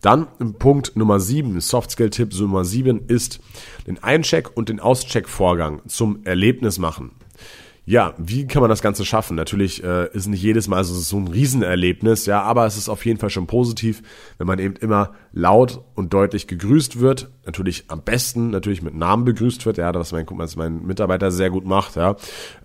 Dann 0.00 0.26
Punkt 0.58 0.96
Nummer 0.96 1.20
sieben, 1.20 1.60
Soft 1.60 1.90
Skill 1.92 2.10
Tipp 2.10 2.32
Nummer 2.38 2.64
sieben 2.64 3.06
ist 3.06 3.40
den 3.86 4.02
Eincheck 4.02 4.56
und 4.56 4.68
den 4.68 4.80
Auscheck-Vorgang 4.80 5.82
zum 5.86 6.24
Erlebnis 6.24 6.78
machen. 6.78 7.12
Ja, 7.84 8.14
wie 8.16 8.46
kann 8.46 8.60
man 8.60 8.70
das 8.70 8.80
Ganze 8.80 9.04
schaffen? 9.04 9.34
Natürlich 9.34 9.82
äh, 9.82 10.08
ist 10.12 10.28
nicht 10.28 10.42
jedes 10.42 10.68
Mal 10.68 10.84
so, 10.84 10.94
so 10.94 11.16
ein 11.16 11.26
Riesenerlebnis, 11.26 12.26
ja, 12.26 12.40
aber 12.40 12.64
es 12.64 12.76
ist 12.76 12.88
auf 12.88 13.04
jeden 13.04 13.18
Fall 13.18 13.30
schon 13.30 13.48
positiv, 13.48 14.02
wenn 14.38 14.46
man 14.46 14.60
eben 14.60 14.76
immer 14.76 15.14
laut 15.32 15.84
und 15.94 16.14
deutlich 16.14 16.46
gegrüßt 16.46 17.00
wird. 17.00 17.30
Natürlich 17.44 17.84
am 17.88 18.02
besten, 18.02 18.50
natürlich 18.50 18.82
mit 18.82 18.94
Namen 18.94 19.24
begrüßt 19.24 19.66
wird, 19.66 19.78
ja, 19.78 19.92
was 19.92 20.12
mein, 20.12 20.26
was 20.30 20.54
mein 20.54 20.84
Mitarbeiter 20.86 21.32
sehr 21.32 21.50
gut 21.50 21.64
macht, 21.64 21.96
ja. 21.96 22.14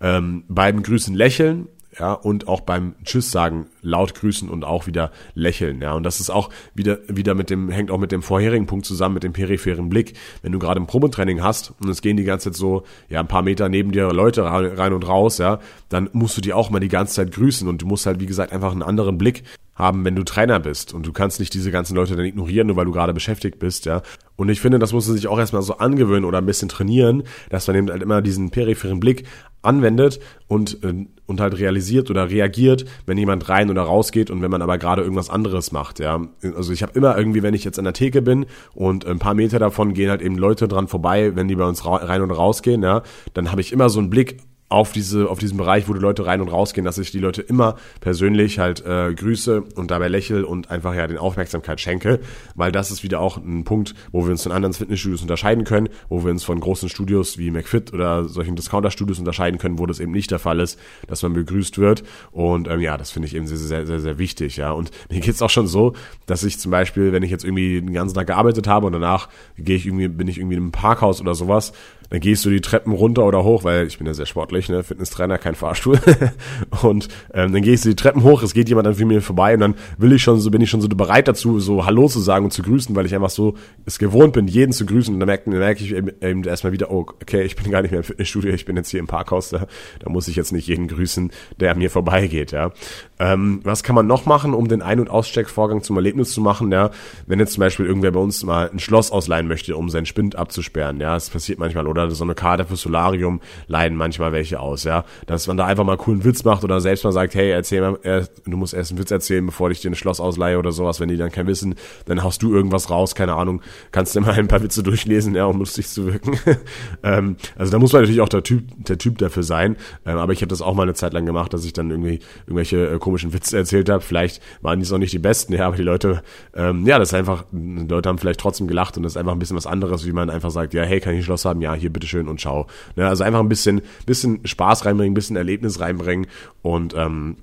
Ähm, 0.01 0.43
beim 0.49 0.83
Grüßen 0.83 1.15
lächeln, 1.15 1.67
ja, 1.99 2.13
und 2.13 2.47
auch 2.47 2.61
beim 2.61 2.95
Tschüss 3.03 3.31
sagen 3.31 3.67
laut 3.81 4.13
grüßen 4.15 4.49
und 4.49 4.63
auch 4.63 4.87
wieder 4.87 5.11
lächeln, 5.33 5.81
ja, 5.81 5.93
und 5.93 6.03
das 6.03 6.19
ist 6.19 6.29
auch 6.29 6.49
wieder, 6.73 6.99
wieder 7.07 7.33
mit 7.33 7.49
dem, 7.49 7.69
hängt 7.69 7.91
auch 7.91 7.97
mit 7.97 8.11
dem 8.11 8.21
vorherigen 8.21 8.67
Punkt 8.67 8.85
zusammen, 8.85 9.15
mit 9.15 9.23
dem 9.23 9.33
peripheren 9.33 9.89
Blick. 9.89 10.13
Wenn 10.41 10.51
du 10.51 10.59
gerade 10.59 10.79
ein 10.79 10.87
Probetraining 10.87 11.41
hast 11.41 11.73
und 11.79 11.89
es 11.89 12.01
gehen 12.01 12.17
die 12.17 12.23
ganze 12.23 12.51
Zeit 12.51 12.57
so, 12.57 12.83
ja, 13.09 13.19
ein 13.19 13.27
paar 13.27 13.41
Meter 13.41 13.69
neben 13.69 13.91
dir 13.91 14.11
Leute 14.13 14.43
rein 14.43 14.93
und 14.93 15.07
raus, 15.07 15.37
ja, 15.37 15.59
dann 15.89 16.09
musst 16.13 16.37
du 16.37 16.41
die 16.41 16.53
auch 16.53 16.69
mal 16.69 16.79
die 16.79 16.87
ganze 16.87 17.15
Zeit 17.15 17.31
grüßen 17.31 17.67
und 17.67 17.81
du 17.81 17.87
musst 17.87 18.05
halt, 18.05 18.19
wie 18.19 18.25
gesagt, 18.25 18.51
einfach 18.51 18.71
einen 18.71 18.83
anderen 18.83 19.17
Blick 19.17 19.43
haben, 19.77 20.03
wenn 20.05 20.15
du 20.15 20.23
Trainer 20.23 20.59
bist 20.59 20.93
und 20.93 21.05
du 21.05 21.13
kannst 21.13 21.39
nicht 21.39 21.53
diese 21.53 21.69
ganzen 21.69 21.95
Leute 21.95 22.15
dann 22.15 22.25
ignorieren, 22.25 22.67
nur 22.67 22.75
weil 22.75 22.85
du 22.85 22.91
gerade 22.91 23.13
beschäftigt 23.13 23.59
bist, 23.59 23.85
ja. 23.85 24.01
Und 24.35 24.49
ich 24.49 24.59
finde, 24.59 24.79
das 24.79 24.91
muss 24.91 25.07
man 25.07 25.15
sich 25.15 25.27
auch 25.27 25.37
erstmal 25.37 25.61
so 25.61 25.77
angewöhnen 25.77 26.25
oder 26.25 26.39
ein 26.39 26.45
bisschen 26.45 26.69
trainieren, 26.69 27.23
dass 27.49 27.67
man 27.67 27.75
eben 27.75 27.89
halt 27.89 28.01
immer 28.01 28.21
diesen 28.21 28.49
peripheren 28.49 28.99
Blick 28.99 29.25
anwendet 29.61 30.19
und, 30.47 30.83
äh, 30.83 31.05
und 31.27 31.39
halt 31.39 31.59
realisiert 31.59 32.09
oder 32.09 32.29
reagiert, 32.29 32.85
wenn 33.05 33.17
jemand 33.17 33.47
rein 33.49 33.69
oder 33.69 33.83
rausgeht 33.83 34.31
und 34.31 34.41
wenn 34.41 34.49
man 34.49 34.61
aber 34.61 34.77
gerade 34.77 35.03
irgendwas 35.03 35.29
anderes 35.29 35.71
macht, 35.71 35.99
ja. 35.99 36.27
Also 36.55 36.73
ich 36.73 36.81
habe 36.81 36.93
immer 36.95 37.17
irgendwie, 37.17 37.43
wenn 37.43 37.53
ich 37.53 37.63
jetzt 37.63 37.77
an 37.77 37.85
der 37.85 37.93
Theke 37.93 38.21
bin 38.21 38.45
und 38.73 39.05
ein 39.05 39.19
paar 39.19 39.35
Meter 39.35 39.59
davon 39.59 39.93
gehen 39.93 40.09
halt 40.09 40.21
eben 40.21 40.37
Leute 40.37 40.67
dran 40.67 40.87
vorbei, 40.87 41.35
wenn 41.35 41.47
die 41.47 41.55
bei 41.55 41.65
uns 41.65 41.85
rein 41.85 42.21
und 42.21 42.31
rausgehen, 42.31 42.81
ja, 42.81 43.03
dann 43.33 43.51
habe 43.51 43.61
ich 43.61 43.71
immer 43.71 43.89
so 43.89 43.99
einen 43.99 44.09
Blick 44.09 44.37
auf 44.69 44.91
diese 44.91 45.29
auf 45.29 45.39
diesen 45.39 45.57
Bereich, 45.57 45.87
wo 45.87 45.93
die 45.93 45.99
Leute 45.99 46.25
rein 46.25 46.41
und 46.41 46.49
rausgehen, 46.49 46.83
dass 46.83 46.97
ich 46.97 47.11
die 47.11 47.19
Leute 47.19 47.41
immer 47.41 47.77
persönlich 48.01 48.59
halt 48.59 48.85
äh, 48.85 49.13
grüße 49.13 49.63
und 49.75 49.91
dabei 49.91 50.09
lächle 50.09 50.45
und 50.45 50.69
einfach 50.69 50.93
ja 50.93 51.07
den 51.07 51.17
Aufmerksamkeit 51.17 51.79
schenke, 51.79 52.19
weil 52.55 52.71
das 52.71 52.91
ist 52.91 53.01
wieder 53.01 53.21
auch 53.21 53.37
ein 53.37 53.63
Punkt, 53.63 53.95
wo 54.11 54.25
wir 54.25 54.31
uns 54.31 54.43
von 54.43 54.51
anderen 54.51 54.73
Fitnessstudios 54.73 55.21
unterscheiden 55.21 55.63
können, 55.63 55.87
wo 56.09 56.23
wir 56.23 56.31
uns 56.31 56.43
von 56.43 56.59
großen 56.59 56.89
Studios 56.89 57.37
wie 57.37 57.49
McFit 57.49 57.93
oder 57.93 58.25
solchen 58.25 58.57
Discounter-Studios 58.57 59.19
unterscheiden 59.19 59.57
können, 59.57 59.79
wo 59.79 59.85
das 59.85 60.01
eben 60.01 60.11
nicht 60.11 60.31
der 60.31 60.39
Fall 60.39 60.59
ist, 60.59 60.77
dass 61.07 61.23
man 61.23 61.33
begrüßt 61.33 61.77
wird. 61.77 62.03
Und 62.31 62.67
ähm, 62.67 62.81
ja, 62.81 62.97
das 62.97 63.11
finde 63.11 63.27
ich 63.27 63.35
eben 63.35 63.47
sehr, 63.47 63.57
sehr, 63.57 63.85
sehr, 63.85 64.01
sehr 64.01 64.17
wichtig, 64.17 64.57
ja. 64.57 64.71
Und 64.71 64.91
mir 65.09 65.21
geht's 65.21 65.41
auch 65.41 65.49
schon 65.49 65.67
so, 65.67 65.93
dass 66.25 66.43
ich 66.43 66.59
zum 66.59 66.71
Beispiel, 66.71 67.13
wenn 67.13 67.23
ich 67.23 67.31
jetzt 67.31 67.45
irgendwie 67.45 67.79
den 67.79 67.93
ganzen 67.93 68.15
Tag 68.15 68.27
gearbeitet 68.27 68.67
habe 68.67 68.85
und 68.85 68.93
danach 68.93 69.29
gehe 69.57 69.77
ich 69.77 69.85
irgendwie, 69.85 70.09
bin 70.09 70.27
ich 70.27 70.37
irgendwie 70.37 70.55
in 70.57 70.63
einem 70.63 70.71
Parkhaus 70.71 71.21
oder 71.21 71.35
sowas 71.35 71.71
dann 72.09 72.19
gehst 72.19 72.45
du 72.45 72.49
die 72.49 72.61
Treppen 72.61 72.93
runter 72.93 73.25
oder 73.25 73.43
hoch, 73.43 73.63
weil 73.63 73.87
ich 73.87 73.97
bin 73.97 74.07
ja 74.07 74.13
sehr 74.13 74.25
sportlich, 74.25 74.69
ne, 74.69 74.83
Fitnesstrainer, 74.83 75.37
kein 75.37 75.55
Fahrstuhl. 75.55 75.99
und 76.81 77.07
ähm, 77.33 77.53
dann 77.53 77.61
gehst 77.61 77.85
du 77.85 77.89
die 77.89 77.95
Treppen 77.95 78.23
hoch, 78.23 78.43
es 78.43 78.53
geht 78.53 78.69
jemand 78.69 78.87
an 78.87 79.07
mir 79.07 79.21
vorbei 79.21 79.53
und 79.53 79.59
dann 79.59 79.75
will 79.97 80.13
ich 80.13 80.23
schon 80.23 80.39
so, 80.39 80.51
bin 80.51 80.61
ich 80.61 80.69
schon 80.69 80.81
so 80.81 80.87
bereit 80.87 81.27
dazu, 81.27 81.59
so 81.59 81.85
Hallo 81.85 82.07
zu 82.07 82.19
sagen 82.19 82.45
und 82.45 82.51
zu 82.51 82.61
grüßen, 82.61 82.95
weil 82.95 83.05
ich 83.05 83.15
einfach 83.15 83.29
so 83.29 83.55
es 83.85 83.99
gewohnt 83.99 84.33
bin, 84.33 84.47
jeden 84.47 84.71
zu 84.71 84.85
grüßen. 84.85 85.13
Und 85.13 85.19
dann 85.19 85.27
merke, 85.27 85.49
dann 85.49 85.59
merke 85.59 85.83
ich 85.83 85.93
eben, 85.93 86.43
erstmal 86.43 86.73
wieder, 86.73 86.91
oh, 86.91 87.05
okay, 87.21 87.43
ich 87.43 87.55
bin 87.55 87.71
gar 87.71 87.81
nicht 87.81 87.91
mehr 87.91 87.99
im 87.99 88.03
Fitnessstudio, 88.03 88.53
ich 88.53 88.65
bin 88.65 88.75
jetzt 88.75 88.89
hier 88.89 88.99
im 88.99 89.07
Parkhaus, 89.07 89.49
da, 89.49 89.67
da 89.99 90.09
muss 90.09 90.27
ich 90.27 90.35
jetzt 90.35 90.51
nicht 90.51 90.67
jeden 90.67 90.87
grüßen, 90.87 91.31
der 91.59 91.71
an 91.71 91.77
mir 91.77 91.89
vorbeigeht, 91.89 92.51
ja. 92.51 92.71
Ähm, 93.19 93.61
was 93.63 93.83
kann 93.83 93.95
man 93.95 94.07
noch 94.07 94.25
machen, 94.25 94.53
um 94.53 94.67
den 94.67 94.81
Ein- 94.81 94.99
und 94.99 95.09
Aussteckvorgang 95.09 95.81
zum 95.83 95.95
Erlebnis 95.95 96.31
zu 96.31 96.41
machen? 96.41 96.71
Ja, 96.71 96.91
wenn 97.25 97.39
jetzt 97.39 97.53
zum 97.53 97.61
Beispiel 97.61 97.85
irgendwer 97.85 98.11
bei 98.11 98.19
uns 98.19 98.43
mal 98.43 98.69
ein 98.69 98.79
Schloss 98.79 99.11
ausleihen 99.11 99.47
möchte, 99.47 99.75
um 99.75 99.89
seinen 99.89 100.05
Spind 100.05 100.35
abzusperren, 100.35 100.99
ja, 100.99 101.13
das 101.13 101.29
passiert 101.29 101.59
manchmal, 101.59 101.87
oder 101.87 102.09
so 102.11 102.23
eine 102.23 102.35
Karte 102.35 102.65
für 102.65 102.75
Solarium 102.75 103.41
leihen 103.67 103.95
manchmal 103.95 104.31
welche 104.31 104.59
aus, 104.59 104.83
ja, 104.83 105.05
dass 105.25 105.47
man 105.47 105.57
da 105.57 105.65
einfach 105.65 105.83
mal 105.83 105.97
coolen 105.97 106.23
Witz 106.23 106.43
macht 106.43 106.63
oder 106.63 106.79
selbst 106.79 107.03
mal 107.03 107.11
sagt, 107.11 107.35
hey, 107.35 107.49
erzähl 107.49 107.81
mal, 107.81 107.99
äh, 108.03 108.25
du 108.45 108.57
musst 108.57 108.73
erst 108.73 108.91
einen 108.91 108.99
Witz 108.99 109.11
erzählen, 109.11 109.45
bevor 109.45 109.71
ich 109.71 109.81
dir 109.81 109.91
ein 109.91 109.95
Schloss 109.95 110.19
ausleihe 110.19 110.59
oder 110.59 110.71
sowas, 110.71 110.99
wenn 110.99 111.09
die 111.09 111.17
dann 111.17 111.31
kein 111.31 111.47
Wissen, 111.47 111.75
dann 112.05 112.23
haust 112.23 112.43
du 112.43 112.53
irgendwas 112.53 112.89
raus, 112.89 113.15
keine 113.15 113.33
Ahnung, 113.33 113.61
kannst 113.91 114.15
dir 114.15 114.21
mal 114.21 114.33
ein 114.33 114.47
paar 114.47 114.61
Witze 114.61 114.83
durchlesen, 114.83 115.35
ja, 115.35 115.45
um 115.45 115.59
lustig 115.59 115.87
zu 115.87 116.05
wirken. 116.05 116.37
ähm, 117.03 117.37
also 117.55 117.71
da 117.71 117.79
muss 117.79 117.93
man 117.93 118.03
natürlich 118.03 118.21
auch 118.21 118.29
der 118.29 118.43
Typ, 118.43 118.63
der 118.77 118.97
Typ 118.97 119.17
dafür 119.17 119.43
sein, 119.43 119.77
ähm, 120.05 120.17
aber 120.17 120.33
ich 120.33 120.41
habe 120.41 120.49
das 120.49 120.61
auch 120.61 120.75
mal 120.75 120.83
eine 120.83 120.93
Zeit 120.93 121.13
lang 121.13 121.25
gemacht, 121.25 121.53
dass 121.53 121.65
ich 121.65 121.73
dann 121.73 121.89
irgendwie 121.89 122.19
irgendwelche 122.45 122.87
äh, 122.87 122.99
komischen 123.07 123.31
Witze 123.31 123.55
erzählt 123.55 123.89
habe. 123.89 124.01
Vielleicht 124.01 124.41
waren 124.61 124.81
die 124.81 124.93
auch 124.93 124.97
nicht 124.97 125.13
die 125.13 125.19
besten, 125.19 125.53
ja, 125.53 125.67
aber 125.67 125.77
die 125.77 125.83
Leute, 125.83 126.23
ähm, 126.53 126.85
ja, 126.85 126.99
das 126.99 127.09
ist 127.09 127.13
einfach, 127.13 127.45
die 127.51 127.87
Leute 127.87 128.09
haben 128.09 128.17
vielleicht 128.17 128.41
trotzdem 128.41 128.67
gelacht 128.67 128.97
und 128.97 129.03
das 129.03 129.13
ist 129.13 129.17
einfach 129.17 129.31
ein 129.31 129.39
bisschen 129.39 129.55
was 129.55 129.65
anderes, 129.65 130.05
wie 130.05 130.11
man 130.11 130.29
einfach 130.29 130.51
sagt, 130.51 130.73
ja, 130.73 130.83
hey, 130.83 130.99
kann 130.99 131.13
ich 131.13 131.19
ein 131.19 131.23
Schloss 131.23 131.45
haben? 131.45 131.61
Ja, 131.61 131.73
hier, 131.73 131.89
bitteschön 131.89 132.27
und 132.27 132.41
ciao. 132.41 132.67
Ja, 132.97 133.07
also 133.07 133.23
einfach 133.23 133.39
ein 133.39 133.47
bisschen, 133.47 133.81
bisschen 134.05 134.45
Spaß 134.45 134.85
reinbringen, 134.85 135.13
ein 135.13 135.15
bisschen 135.15 135.37
Erlebnis 135.37 135.79
reinbringen 135.79 136.27
und 136.61 136.93
ähm, 136.95 137.37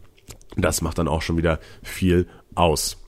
das 0.57 0.83
macht 0.83 0.99
dann 0.99 1.09
auch 1.09 1.23
schon 1.23 1.39
wieder 1.39 1.59
viel 1.83 2.27
aus. 2.55 2.99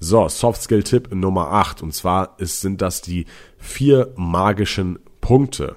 So, 0.00 0.28
Soft 0.28 0.62
Skill 0.62 0.82
Tipp 0.82 1.14
Nummer 1.14 1.52
8 1.52 1.82
und 1.82 1.94
zwar 1.94 2.34
ist, 2.38 2.60
sind 2.60 2.82
das 2.82 3.02
die 3.02 3.26
vier 3.56 4.12
magischen 4.16 4.98
Punkte. 5.20 5.76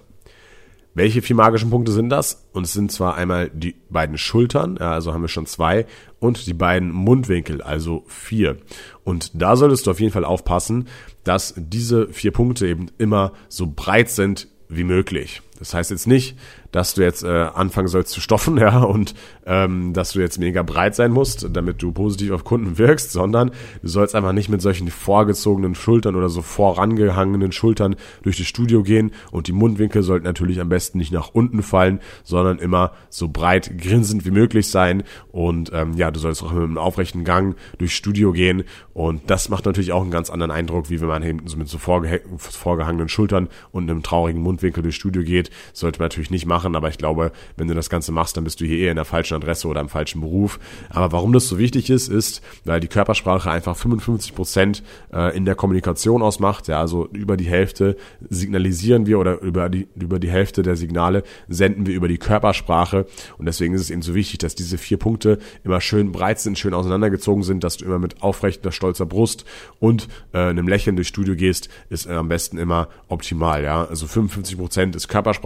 Welche 0.93 1.21
vier 1.21 1.37
magischen 1.37 1.69
Punkte 1.69 1.93
sind 1.93 2.09
das? 2.09 2.47
Und 2.51 2.65
es 2.65 2.73
sind 2.73 2.91
zwar 2.91 3.15
einmal 3.15 3.49
die 3.53 3.75
beiden 3.89 4.17
Schultern, 4.17 4.77
also 4.77 5.13
haben 5.13 5.21
wir 5.21 5.29
schon 5.29 5.45
zwei, 5.45 5.85
und 6.19 6.47
die 6.47 6.53
beiden 6.53 6.91
Mundwinkel, 6.91 7.61
also 7.61 8.03
vier. 8.07 8.57
Und 9.05 9.31
da 9.33 9.55
solltest 9.55 9.87
du 9.87 9.91
auf 9.91 10.01
jeden 10.01 10.11
Fall 10.11 10.25
aufpassen, 10.25 10.87
dass 11.23 11.53
diese 11.55 12.09
vier 12.09 12.31
Punkte 12.31 12.67
eben 12.67 12.87
immer 12.97 13.31
so 13.47 13.71
breit 13.73 14.09
sind 14.09 14.49
wie 14.67 14.83
möglich. 14.83 15.41
Das 15.61 15.75
heißt 15.75 15.91
jetzt 15.91 16.07
nicht, 16.07 16.35
dass 16.71 16.95
du 16.95 17.03
jetzt 17.03 17.23
äh, 17.23 17.27
anfangen 17.27 17.87
sollst 17.87 18.11
zu 18.11 18.19
stoffen, 18.19 18.57
ja, 18.57 18.79
und 18.79 19.13
ähm, 19.45 19.93
dass 19.93 20.13
du 20.13 20.19
jetzt 20.19 20.39
mega 20.39 20.63
breit 20.63 20.95
sein 20.95 21.11
musst, 21.11 21.47
damit 21.55 21.83
du 21.83 21.91
positiv 21.91 22.31
auf 22.31 22.43
Kunden 22.43 22.79
wirkst, 22.79 23.11
sondern 23.11 23.51
du 23.83 23.87
sollst 23.87 24.15
einfach 24.15 24.31
nicht 24.31 24.49
mit 24.49 24.59
solchen 24.59 24.89
vorgezogenen 24.89 25.75
Schultern 25.75 26.15
oder 26.15 26.29
so 26.29 26.41
vorangehangenen 26.41 27.51
Schultern 27.51 27.95
durch 28.23 28.37
das 28.37 28.47
Studio 28.47 28.81
gehen 28.81 29.11
und 29.29 29.45
die 29.45 29.51
Mundwinkel 29.51 30.01
sollten 30.01 30.25
natürlich 30.25 30.59
am 30.59 30.69
besten 30.69 30.97
nicht 30.97 31.13
nach 31.13 31.29
unten 31.33 31.61
fallen, 31.61 31.99
sondern 32.23 32.57
immer 32.57 32.93
so 33.09 33.27
breit 33.27 33.77
grinsend 33.77 34.25
wie 34.25 34.31
möglich 34.31 34.67
sein 34.67 35.03
und 35.31 35.69
ähm, 35.75 35.93
ja, 35.93 36.09
du 36.09 36.19
sollst 36.19 36.41
auch 36.41 36.51
mit 36.53 36.63
einem 36.63 36.79
aufrechten 36.79 37.23
Gang 37.23 37.55
durchs 37.77 37.93
Studio 37.93 38.31
gehen 38.31 38.63
und 38.93 39.29
das 39.29 39.49
macht 39.49 39.65
natürlich 39.65 39.91
auch 39.91 40.01
einen 40.01 40.09
ganz 40.09 40.31
anderen 40.31 40.51
Eindruck, 40.51 40.89
wie 40.89 41.01
wenn 41.01 41.07
man 41.07 41.21
hinten 41.21 41.47
so 41.47 41.57
mit 41.57 41.67
so 41.67 41.77
vorge 41.77 42.21
vorgehangenen 42.37 43.09
Schultern 43.09 43.47
und 43.71 43.87
einem 43.87 44.01
traurigen 44.01 44.41
Mundwinkel 44.41 44.81
durchs 44.81 44.97
Studio 44.97 45.21
geht, 45.21 45.50
sollte 45.73 45.99
man 45.99 46.05
natürlich 46.05 46.31
nicht 46.31 46.45
machen 46.45 46.75
aber 46.75 46.89
ich 46.89 46.97
glaube, 46.97 47.31
wenn 47.57 47.67
du 47.67 47.73
das 47.73 47.89
Ganze 47.89 48.11
machst, 48.11 48.37
dann 48.37 48.43
bist 48.43 48.59
du 48.61 48.65
hier 48.65 48.77
eher 48.79 48.91
in 48.91 48.95
der 48.95 49.05
falschen 49.05 49.35
Adresse 49.35 49.67
oder 49.67 49.81
im 49.81 49.89
falschen 49.89 50.21
Beruf. 50.21 50.59
Aber 50.89 51.11
warum 51.11 51.33
das 51.33 51.47
so 51.47 51.57
wichtig 51.57 51.89
ist, 51.89 52.07
ist, 52.07 52.41
weil 52.65 52.79
die 52.79 52.87
Körpersprache 52.87 53.49
einfach 53.49 53.75
55 53.77 54.33
Prozent 54.35 54.83
äh, 55.13 55.35
in 55.35 55.45
der 55.45 55.55
Kommunikation 55.55 56.21
ausmacht. 56.21 56.67
Ja, 56.67 56.79
also 56.79 57.07
über 57.09 57.37
die 57.37 57.45
Hälfte 57.45 57.97
signalisieren 58.29 59.05
wir 59.05 59.19
oder 59.19 59.41
über 59.41 59.69
die, 59.69 59.87
über 59.95 60.19
die 60.19 60.29
Hälfte 60.29 60.63
der 60.63 60.75
Signale 60.75 61.23
senden 61.47 61.85
wir 61.85 61.95
über 61.95 62.07
die 62.07 62.17
Körpersprache. 62.17 63.05
Und 63.37 63.45
deswegen 63.45 63.73
ist 63.73 63.81
es 63.81 63.89
eben 63.89 64.01
so 64.01 64.15
wichtig, 64.15 64.39
dass 64.39 64.55
diese 64.55 64.77
vier 64.77 64.97
Punkte 64.97 65.37
immer 65.63 65.81
schön 65.81 66.11
breit 66.11 66.39
sind, 66.39 66.57
schön 66.57 66.73
auseinandergezogen 66.73 67.43
sind, 67.43 67.63
dass 67.63 67.77
du 67.77 67.85
immer 67.85 67.99
mit 67.99 68.21
aufrechter, 68.21 68.71
stolzer 68.71 69.05
Brust 69.05 69.45
und 69.79 70.07
äh, 70.33 70.39
einem 70.39 70.67
Lächeln 70.67 70.95
durchs 70.95 71.09
Studio 71.09 71.35
gehst, 71.35 71.69
ist 71.89 72.07
am 72.07 72.27
besten 72.27 72.57
immer 72.57 72.89
optimal. 73.07 73.63
Ja, 73.63 73.85
also 73.85 74.07
55 74.07 74.57
Prozent 74.57 74.95
ist 74.95 75.07
Körpersprache, 75.07 75.40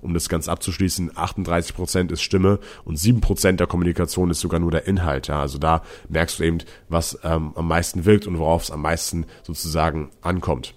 um 0.00 0.14
das 0.14 0.28
Ganze 0.28 0.50
abzuschließen, 0.50 1.12
38 1.16 1.74
Prozent 1.74 2.12
ist 2.12 2.22
Stimme 2.22 2.58
und 2.84 2.98
7 2.98 3.20
Prozent 3.20 3.60
der 3.60 3.66
Kommunikation 3.66 4.30
ist 4.30 4.40
sogar 4.40 4.60
nur 4.60 4.70
der 4.70 4.86
Inhalt. 4.86 5.28
Ja, 5.28 5.40
also 5.40 5.58
da 5.58 5.82
merkst 6.08 6.38
du 6.38 6.44
eben, 6.44 6.58
was 6.88 7.18
ähm, 7.24 7.52
am 7.54 7.68
meisten 7.68 8.04
wirkt 8.04 8.26
und 8.26 8.38
worauf 8.38 8.64
es 8.64 8.70
am 8.70 8.82
meisten 8.82 9.26
sozusagen 9.42 10.10
ankommt. 10.22 10.74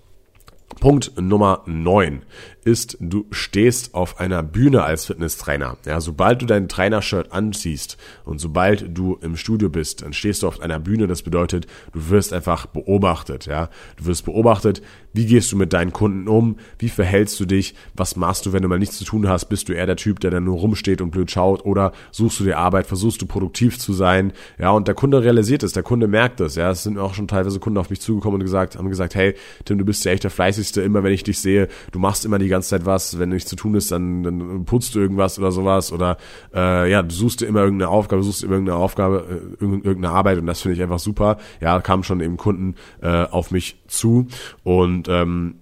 Punkt 0.80 1.14
Nummer 1.20 1.62
9 1.66 2.24
ist, 2.66 2.98
du 3.00 3.26
stehst 3.32 3.94
auf 3.94 4.20
einer 4.20 4.44
Bühne 4.44 4.84
als 4.84 5.06
Fitnesstrainer. 5.06 5.78
Ja, 5.86 6.02
sobald 6.02 6.42
du 6.42 6.46
dein 6.46 6.68
Trainershirt 6.68 7.32
anziehst 7.32 7.98
und 8.26 8.40
sobald 8.40 8.98
du 8.98 9.18
im 9.22 9.36
Studio 9.36 9.70
bist, 9.70 10.02
dann 10.02 10.14
stehst 10.14 10.44
du 10.44 10.48
auf 10.48 10.60
einer 10.60 10.80
Bühne. 10.80 11.08
Das 11.08 11.22
bedeutet, 11.22 11.68
du 11.94 12.10
wirst 12.10 12.34
einfach 12.34 12.66
beobachtet. 12.66 13.46
Ja, 13.46 13.70
du 13.98 14.06
wirst 14.06 14.26
beobachtet. 14.26 14.82
Wie 15.14 15.28
gehst 15.28 15.52
du 15.52 15.58
mit 15.58 15.74
deinen 15.74 15.94
Kunden 15.94 16.28
um? 16.28 16.58
Wie 16.80 16.90
verhältst 16.90 17.40
du 17.40 17.46
dich? 17.46 17.76
Was 17.96 18.16
machst 18.16 18.46
du, 18.46 18.54
wenn 18.54 18.64
du 18.64 18.68
mal 18.68 18.80
nichts 18.80 18.98
zu 18.98 19.06
tun 19.06 19.30
hast? 19.30 19.46
Bist 19.46 19.70
du 19.70 19.74
eher 19.74 19.86
der 19.86 19.96
Typ, 19.96 20.20
der 20.20 20.32
dann 20.32 20.44
nur 20.44 20.58
rumsteht 20.58 21.02
und 21.02 21.12
blöd 21.12 21.30
schaut? 21.30 21.66
Oder 21.66 21.92
suchst 22.12 22.40
du 22.40 22.44
dir 22.46 22.58
Arbeit? 22.58 22.88
Versuchst 22.88 23.22
du 23.22 23.28
produktiv 23.28 23.78
zu 23.78 23.94
sein? 23.94 24.34
Ja, 24.58 24.72
und 24.72 24.88
der 24.88 24.96
Kunde 24.96 25.24
realisiert 25.24 25.62
es. 25.62 25.74
Der 25.74 25.84
Kunde 25.84 26.08
merkt 26.08 26.42
es. 26.42 26.56
Ja, 26.56 26.72
es 26.72 26.84
sind 26.84 26.98
auch 26.98 27.14
schon 27.14 27.28
teilweise 27.28 27.60
Kunden 27.60 27.78
auf 27.78 27.92
mich 27.92 28.02
zugekommen 28.02 28.40
und 28.40 28.46
gesagt, 28.46 28.76
haben 28.76 28.90
gesagt, 28.90 29.14
hey, 29.14 29.36
Tim, 29.66 29.78
du 29.78 29.86
bist 29.86 30.04
ja 30.04 30.12
echt 30.12 30.24
der 30.24 30.32
fleißigste. 30.32 30.82
Immer 30.82 31.04
wenn 31.04 31.14
ich 31.14 31.24
dich 31.24 31.40
sehe, 31.40 31.68
du 31.92 32.00
machst 32.00 32.26
immer 32.26 32.40
die 32.40 32.50
ganze 32.54 32.70
Zeit 32.70 32.86
was, 32.86 33.20
wenn 33.20 33.30
nichts 33.30 33.50
zu 33.50 33.56
tun 33.56 33.76
ist, 33.76 33.92
dann, 33.92 34.24
dann 34.24 34.66
putzt 34.66 34.96
du 34.96 35.00
irgendwas 35.00 35.38
oder 35.38 35.52
sowas 35.52 35.92
oder 35.92 36.18
äh, 36.54 36.90
ja, 36.90 37.02
du 37.02 37.14
suchst 37.14 37.42
dir 37.42 37.48
immer 37.48 37.62
irgendeine 37.62 37.90
Aufgabe, 37.90 38.24
suchst 38.24 38.44
dir 38.44 38.50
irgendeine 38.50 38.78
Aufgabe, 38.78 39.26
äh, 39.60 39.64
irgendeine 39.64 40.10
Arbeit 40.10 40.38
und 40.40 40.46
das 40.46 40.62
finde 40.62 40.76
ich 40.76 40.82
einfach 40.82 41.00
super. 41.00 41.38
Ja, 41.62 41.80
kamen 41.82 42.04
schon 42.04 42.22
eben 42.22 42.38
Kunden 42.38 42.76
äh, 43.02 43.26
auf 43.26 43.52
mich 43.52 43.82
zu 43.88 44.28
und 44.64 45.08
ähm, 45.10 45.56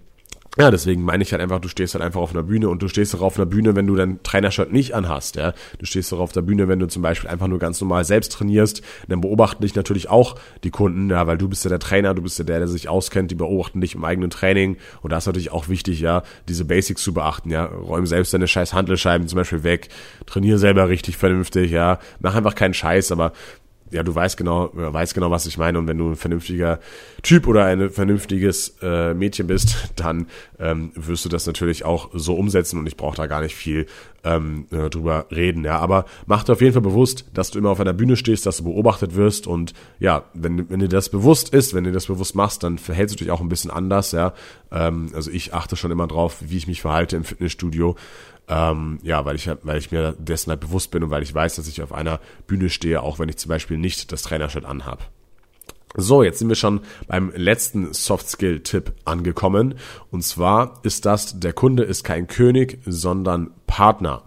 ja, 0.57 0.69
deswegen 0.69 1.01
meine 1.03 1.23
ich 1.23 1.31
halt 1.31 1.41
einfach, 1.41 1.59
du 1.59 1.69
stehst 1.69 1.93
halt 1.93 2.03
einfach 2.03 2.19
auf 2.19 2.31
einer 2.31 2.43
Bühne 2.43 2.67
und 2.67 2.81
du 2.81 2.89
stehst 2.89 3.15
auch 3.15 3.21
auf 3.21 3.37
einer 3.37 3.45
Bühne, 3.45 3.73
wenn 3.75 3.87
du 3.87 3.95
dein 3.95 4.21
Trainershirt 4.21 4.73
nicht 4.73 4.93
anhast, 4.93 5.37
ja. 5.37 5.53
Du 5.79 5.85
stehst 5.85 6.13
auch 6.13 6.19
auf 6.19 6.33
der 6.33 6.41
Bühne, 6.41 6.67
wenn 6.67 6.79
du 6.79 6.87
zum 6.87 7.01
Beispiel 7.01 7.29
einfach 7.29 7.47
nur 7.47 7.57
ganz 7.57 7.79
normal 7.79 8.03
selbst 8.03 8.33
trainierst, 8.33 8.81
dann 9.07 9.21
beobachten 9.21 9.61
dich 9.61 9.75
natürlich 9.75 10.09
auch 10.09 10.35
die 10.65 10.69
Kunden, 10.69 11.09
ja, 11.09 11.25
weil 11.25 11.37
du 11.37 11.47
bist 11.47 11.63
ja 11.63 11.69
der 11.69 11.79
Trainer, 11.79 12.13
du 12.13 12.21
bist 12.21 12.37
ja 12.37 12.43
der, 12.43 12.59
der 12.59 12.67
sich 12.67 12.89
auskennt, 12.89 13.31
die 13.31 13.35
beobachten 13.35 13.79
dich 13.79 13.95
im 13.95 14.03
eigenen 14.03 14.29
Training 14.29 14.75
und 15.01 15.11
da 15.13 15.17
ist 15.19 15.25
natürlich 15.25 15.53
auch 15.53 15.69
wichtig, 15.69 16.01
ja, 16.01 16.23
diese 16.49 16.65
Basics 16.65 17.01
zu 17.01 17.13
beachten, 17.13 17.49
ja. 17.49 17.63
Räum 17.63 18.05
selbst 18.05 18.33
deine 18.33 18.49
scheiß 18.49 18.73
Handelscheiben 18.73 19.29
zum 19.29 19.37
Beispiel 19.37 19.63
weg, 19.63 19.87
trainier 20.25 20.57
selber 20.57 20.89
richtig 20.89 21.15
vernünftig, 21.15 21.71
ja. 21.71 21.99
Mach 22.19 22.35
einfach 22.35 22.55
keinen 22.55 22.73
Scheiß, 22.73 23.13
aber 23.13 23.31
ja, 23.91 24.03
du 24.03 24.15
weißt 24.15 24.37
genau, 24.37 24.69
weißt 24.73 25.13
genau, 25.13 25.31
was 25.31 25.45
ich 25.45 25.57
meine. 25.57 25.77
Und 25.77 25.87
wenn 25.87 25.97
du 25.97 26.09
ein 26.09 26.15
vernünftiger 26.15 26.79
Typ 27.21 27.47
oder 27.47 27.65
ein 27.65 27.89
vernünftiges 27.89 28.77
äh, 28.81 29.13
Mädchen 29.13 29.47
bist, 29.47 29.91
dann 29.95 30.27
ähm, 30.59 30.91
wirst 30.95 31.25
du 31.25 31.29
das 31.29 31.45
natürlich 31.45 31.85
auch 31.85 32.09
so 32.13 32.35
umsetzen. 32.35 32.79
Und 32.79 32.87
ich 32.87 32.97
brauche 32.97 33.17
da 33.17 33.27
gar 33.27 33.41
nicht 33.41 33.55
viel 33.55 33.85
ähm, 34.23 34.67
äh, 34.71 34.89
drüber 34.89 35.25
reden. 35.31 35.63
Ja, 35.63 35.79
aber 35.79 36.05
mach 36.25 36.43
dir 36.43 36.53
auf 36.53 36.61
jeden 36.61 36.73
Fall 36.73 36.81
bewusst, 36.81 37.25
dass 37.33 37.51
du 37.51 37.59
immer 37.59 37.69
auf 37.69 37.79
einer 37.79 37.93
Bühne 37.93 38.15
stehst, 38.15 38.45
dass 38.45 38.57
du 38.57 38.63
beobachtet 38.65 39.15
wirst. 39.15 39.47
Und 39.47 39.73
ja, 39.99 40.25
wenn, 40.33 40.69
wenn 40.69 40.79
dir 40.79 40.87
das 40.87 41.09
bewusst 41.09 41.53
ist, 41.53 41.73
wenn 41.73 41.83
du 41.83 41.91
das 41.91 42.07
bewusst 42.07 42.35
machst, 42.35 42.63
dann 42.63 42.77
verhältst 42.77 43.15
du 43.15 43.23
dich 43.23 43.31
auch 43.31 43.41
ein 43.41 43.49
bisschen 43.49 43.71
anders. 43.71 44.11
Ja, 44.11 44.33
ähm, 44.71 45.11
also 45.13 45.31
ich 45.31 45.53
achte 45.53 45.75
schon 45.75 45.91
immer 45.91 46.07
drauf, 46.07 46.37
wie 46.41 46.57
ich 46.57 46.67
mich 46.67 46.81
verhalte 46.81 47.15
im 47.15 47.23
Fitnessstudio. 47.23 47.95
Ähm, 48.47 48.99
ja, 49.03 49.23
weil 49.23 49.35
ich, 49.35 49.49
weil 49.63 49.77
ich 49.77 49.91
mir 49.91 50.13
dessen 50.17 50.49
halt 50.49 50.59
bewusst 50.59 50.91
bin 50.91 51.03
und 51.03 51.09
weil 51.09 51.23
ich 51.23 51.33
weiß, 51.33 51.55
dass 51.55 51.67
ich 51.67 51.81
auf 51.81 51.93
einer 51.93 52.19
Bühne 52.47 52.69
stehe, 52.69 53.01
auch 53.01 53.19
wenn 53.19 53.29
ich 53.29 53.37
zum 53.37 53.49
Beispiel 53.49 53.77
nicht 53.77 54.11
das 54.11 54.23
Trainershirt 54.23 54.65
anhab. 54.65 55.09
So, 55.95 56.23
jetzt 56.23 56.39
sind 56.39 56.47
wir 56.47 56.55
schon 56.55 56.81
beim 57.07 57.31
letzten 57.35 57.93
Soft 57.93 58.29
Skill 58.29 58.61
Tipp 58.61 58.93
angekommen. 59.03 59.75
Und 60.09 60.23
zwar 60.23 60.79
ist 60.83 61.05
das, 61.05 61.39
der 61.39 61.53
Kunde 61.53 61.83
ist 61.83 62.03
kein 62.03 62.27
König, 62.27 62.79
sondern 62.85 63.51
Partner. 63.67 64.23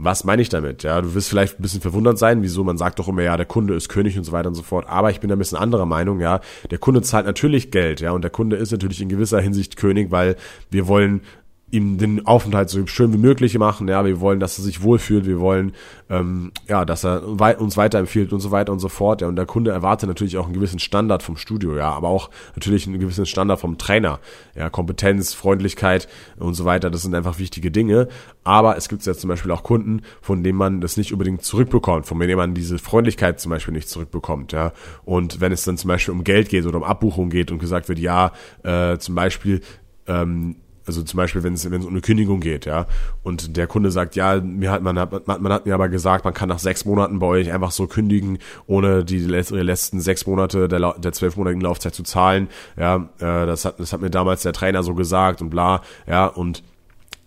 Was 0.00 0.22
meine 0.22 0.40
ich 0.40 0.48
damit? 0.48 0.84
Ja, 0.84 1.00
du 1.00 1.14
wirst 1.14 1.28
vielleicht 1.28 1.58
ein 1.58 1.62
bisschen 1.62 1.80
verwundert 1.80 2.18
sein, 2.18 2.42
wieso 2.42 2.62
man 2.62 2.78
sagt 2.78 3.00
doch 3.00 3.08
immer, 3.08 3.22
ja, 3.22 3.36
der 3.36 3.46
Kunde 3.46 3.74
ist 3.74 3.88
König 3.88 4.16
und 4.16 4.22
so 4.22 4.30
weiter 4.30 4.48
und 4.48 4.54
so 4.54 4.62
fort. 4.62 4.86
Aber 4.88 5.10
ich 5.10 5.18
bin 5.18 5.28
da 5.28 5.34
ein 5.34 5.40
bisschen 5.40 5.58
anderer 5.58 5.86
Meinung, 5.86 6.20
ja. 6.20 6.40
Der 6.70 6.78
Kunde 6.78 7.02
zahlt 7.02 7.26
natürlich 7.26 7.72
Geld, 7.72 8.00
ja, 8.00 8.12
und 8.12 8.22
der 8.22 8.30
Kunde 8.30 8.54
ist 8.54 8.70
natürlich 8.70 9.00
in 9.00 9.08
gewisser 9.08 9.40
Hinsicht 9.40 9.76
König, 9.76 10.12
weil 10.12 10.36
wir 10.70 10.86
wollen 10.86 11.22
ihm 11.70 11.98
den 11.98 12.26
Aufenthalt 12.26 12.70
so 12.70 12.86
schön 12.86 13.12
wie 13.12 13.18
möglich 13.18 13.58
machen. 13.58 13.88
Ja, 13.88 14.04
wir 14.04 14.20
wollen, 14.20 14.40
dass 14.40 14.58
er 14.58 14.64
sich 14.64 14.82
wohlfühlt. 14.82 15.26
Wir 15.26 15.38
wollen, 15.38 15.72
ähm, 16.08 16.52
ja, 16.66 16.84
dass 16.84 17.04
er 17.04 17.22
wei 17.24 17.56
uns 17.56 17.76
weiterempfiehlt 17.76 18.32
und 18.32 18.40
so 18.40 18.50
weiter 18.50 18.72
und 18.72 18.78
so 18.78 18.88
fort. 18.88 19.20
Ja, 19.20 19.28
und 19.28 19.36
der 19.36 19.44
Kunde 19.44 19.70
erwartet 19.70 20.08
natürlich 20.08 20.38
auch 20.38 20.46
einen 20.46 20.54
gewissen 20.54 20.78
Standard 20.78 21.22
vom 21.22 21.36
Studio. 21.36 21.76
Ja, 21.76 21.90
aber 21.90 22.08
auch 22.08 22.30
natürlich 22.54 22.86
einen 22.86 22.98
gewissen 22.98 23.26
Standard 23.26 23.60
vom 23.60 23.76
Trainer. 23.76 24.18
Ja, 24.54 24.70
Kompetenz, 24.70 25.34
Freundlichkeit 25.34 26.08
und 26.38 26.54
so 26.54 26.64
weiter. 26.64 26.90
Das 26.90 27.02
sind 27.02 27.14
einfach 27.14 27.38
wichtige 27.38 27.70
Dinge. 27.70 28.08
Aber 28.44 28.78
es 28.78 28.88
gibt 28.88 29.04
ja 29.04 29.12
zum 29.12 29.28
Beispiel 29.28 29.50
auch 29.50 29.62
Kunden, 29.62 30.02
von 30.22 30.42
denen 30.42 30.56
man 30.56 30.80
das 30.80 30.96
nicht 30.96 31.12
unbedingt 31.12 31.42
zurückbekommt, 31.42 32.06
von 32.06 32.18
denen 32.18 32.36
man 32.36 32.54
diese 32.54 32.78
Freundlichkeit 32.78 33.40
zum 33.40 33.50
Beispiel 33.50 33.74
nicht 33.74 33.90
zurückbekommt. 33.90 34.52
Ja, 34.52 34.72
und 35.04 35.42
wenn 35.42 35.52
es 35.52 35.64
dann 35.64 35.76
zum 35.76 35.88
Beispiel 35.88 36.14
um 36.14 36.24
Geld 36.24 36.48
geht 36.48 36.64
oder 36.64 36.78
um 36.78 36.84
Abbuchung 36.84 37.28
geht 37.28 37.50
und 37.50 37.58
gesagt 37.58 37.90
wird, 37.90 37.98
ja, 37.98 38.32
äh, 38.62 38.96
zum 38.96 39.14
Beispiel 39.14 39.60
ähm, 40.06 40.56
also 40.88 41.02
zum 41.02 41.16
Beispiel, 41.16 41.42
wenn 41.42 41.54
es 41.54 41.70
wenn 41.70 41.80
es 41.80 41.86
um 41.86 41.92
eine 41.92 42.00
Kündigung 42.00 42.40
geht, 42.40 42.66
ja, 42.66 42.86
und 43.22 43.56
der 43.56 43.66
Kunde 43.66 43.90
sagt, 43.90 44.16
ja, 44.16 44.40
mir 44.40 44.70
hat 44.70 44.82
man 44.82 44.98
hat 44.98 45.26
man, 45.26 45.52
hat 45.52 45.66
mir 45.66 45.74
aber 45.74 45.88
gesagt, 45.88 46.24
man 46.24 46.34
kann 46.34 46.48
nach 46.48 46.58
sechs 46.58 46.84
Monaten 46.84 47.18
bei 47.18 47.26
euch 47.26 47.52
einfach 47.52 47.70
so 47.70 47.86
kündigen, 47.86 48.38
ohne 48.66 49.04
die 49.04 49.18
letzten 49.20 50.00
sechs 50.00 50.26
Monate 50.26 50.68
der 50.68 50.94
der 50.98 51.12
zwölfmonatigen 51.12 51.62
Laufzeit 51.62 51.94
zu 51.94 52.02
zahlen, 52.02 52.48
ja, 52.76 53.08
äh, 53.18 53.46
das 53.46 53.64
hat 53.64 53.78
das 53.78 53.92
hat 53.92 54.00
mir 54.00 54.10
damals 54.10 54.42
der 54.42 54.52
Trainer 54.52 54.82
so 54.82 54.94
gesagt 54.94 55.42
und 55.42 55.50
bla, 55.50 55.82
ja, 56.06 56.26
und 56.26 56.62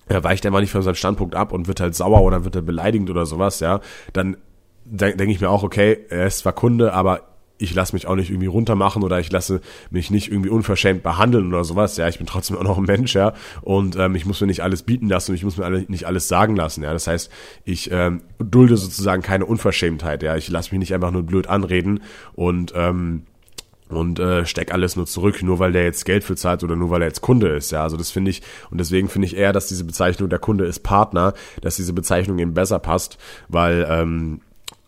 er 0.08 0.24
weicht 0.24 0.46
einfach 0.46 0.60
nicht 0.60 0.72
von 0.72 0.82
seinem 0.82 0.96
Standpunkt 0.96 1.36
ab 1.36 1.54
und 1.54 1.68
wird 1.68 1.80
halt 1.80 1.96
sauer 1.96 2.22
oder 2.22 2.44
wird 2.44 2.56
er 2.56 2.62
beleidigend 2.62 3.10
oder 3.10 3.26
sowas, 3.26 3.60
ja, 3.62 3.80
dann 4.12 4.38
denke 4.86 5.32
ich 5.32 5.40
mir 5.40 5.50
auch, 5.50 5.64
okay, 5.64 6.00
er 6.10 6.28
ist 6.28 6.40
zwar 6.40 6.54
Kunde, 6.54 6.94
aber 6.94 7.31
ich 7.62 7.76
lasse 7.76 7.94
mich 7.94 8.08
auch 8.08 8.16
nicht 8.16 8.30
irgendwie 8.30 8.48
runtermachen 8.48 9.04
oder 9.04 9.20
ich 9.20 9.32
lasse 9.32 9.62
mich 9.92 10.10
nicht 10.10 10.32
irgendwie 10.32 10.50
unverschämt 10.50 11.04
behandeln 11.04 11.48
oder 11.48 11.64
sowas. 11.64 11.96
Ja, 11.98 12.08
ich 12.08 12.18
bin 12.18 12.28
trotzdem 12.28 12.58
auch 12.58 12.64
noch 12.64 12.78
ein 12.78 12.84
Mensch, 12.84 13.14
ja. 13.16 13.34
Und 13.62 13.96
ähm, 13.96 14.16
ich 14.16 14.26
muss 14.26 14.42
mir 14.42 14.48
nicht 14.48 14.64
alles 14.64 14.84
bieten 14.84 15.08
lassen 15.08 15.32
und 15.32 15.36
ich 15.36 15.44
muss 15.44 15.58
mir 15.58 15.66
alle, 15.66 15.86
nicht 15.88 16.06
alles 16.06 16.28
sagen 16.28 16.56
lassen. 16.56 16.84
Ja, 16.84 16.94
das 16.94 17.08
heißt, 17.08 17.30
ich 17.64 17.92
ähm, 17.92 18.22
dulde 18.40 18.78
sozusagen 18.78 19.22
keine 19.22 19.46
Unverschämtheit. 19.46 20.24
Ja, 20.24 20.36
ich 20.36 20.50
lasse 20.50 20.72
mich 20.72 20.80
nicht 20.80 20.94
einfach 20.94 21.12
nur 21.12 21.24
blöd 21.24 21.48
anreden 21.48 22.02
und 22.34 22.74
ähm, 22.76 23.24
und 23.90 24.20
äh, 24.20 24.46
steck 24.46 24.74
alles 24.74 24.96
nur 24.96 25.06
zurück, 25.06 25.44
nur 25.44 25.60
weil 25.60 25.74
der 25.74 25.84
jetzt 25.84 26.06
Geld 26.06 26.24
für 26.24 26.38
zahlt 26.38 26.64
oder 26.64 26.78
nur 26.78 26.90
weil 26.90 27.02
er 27.02 27.10
jetzt 27.10 27.20
Kunde 27.20 27.50
ist. 27.50 27.72
Ja, 27.72 27.84
also 27.84 27.98
das 27.98 28.10
finde 28.10 28.32
ich 28.32 28.42
und 28.70 28.80
deswegen 28.80 29.10
finde 29.10 29.28
ich 29.28 29.36
eher, 29.36 29.52
dass 29.52 29.68
diese 29.68 29.84
Bezeichnung 29.84 30.30
der 30.30 30.40
Kunde 30.40 30.66
ist 30.66 30.80
Partner, 30.80 31.34
dass 31.60 31.76
diese 31.76 31.92
Bezeichnung 31.92 32.40
eben 32.40 32.54
besser 32.54 32.80
passt, 32.80 33.18
weil 33.50 33.86
ähm, 33.90 34.40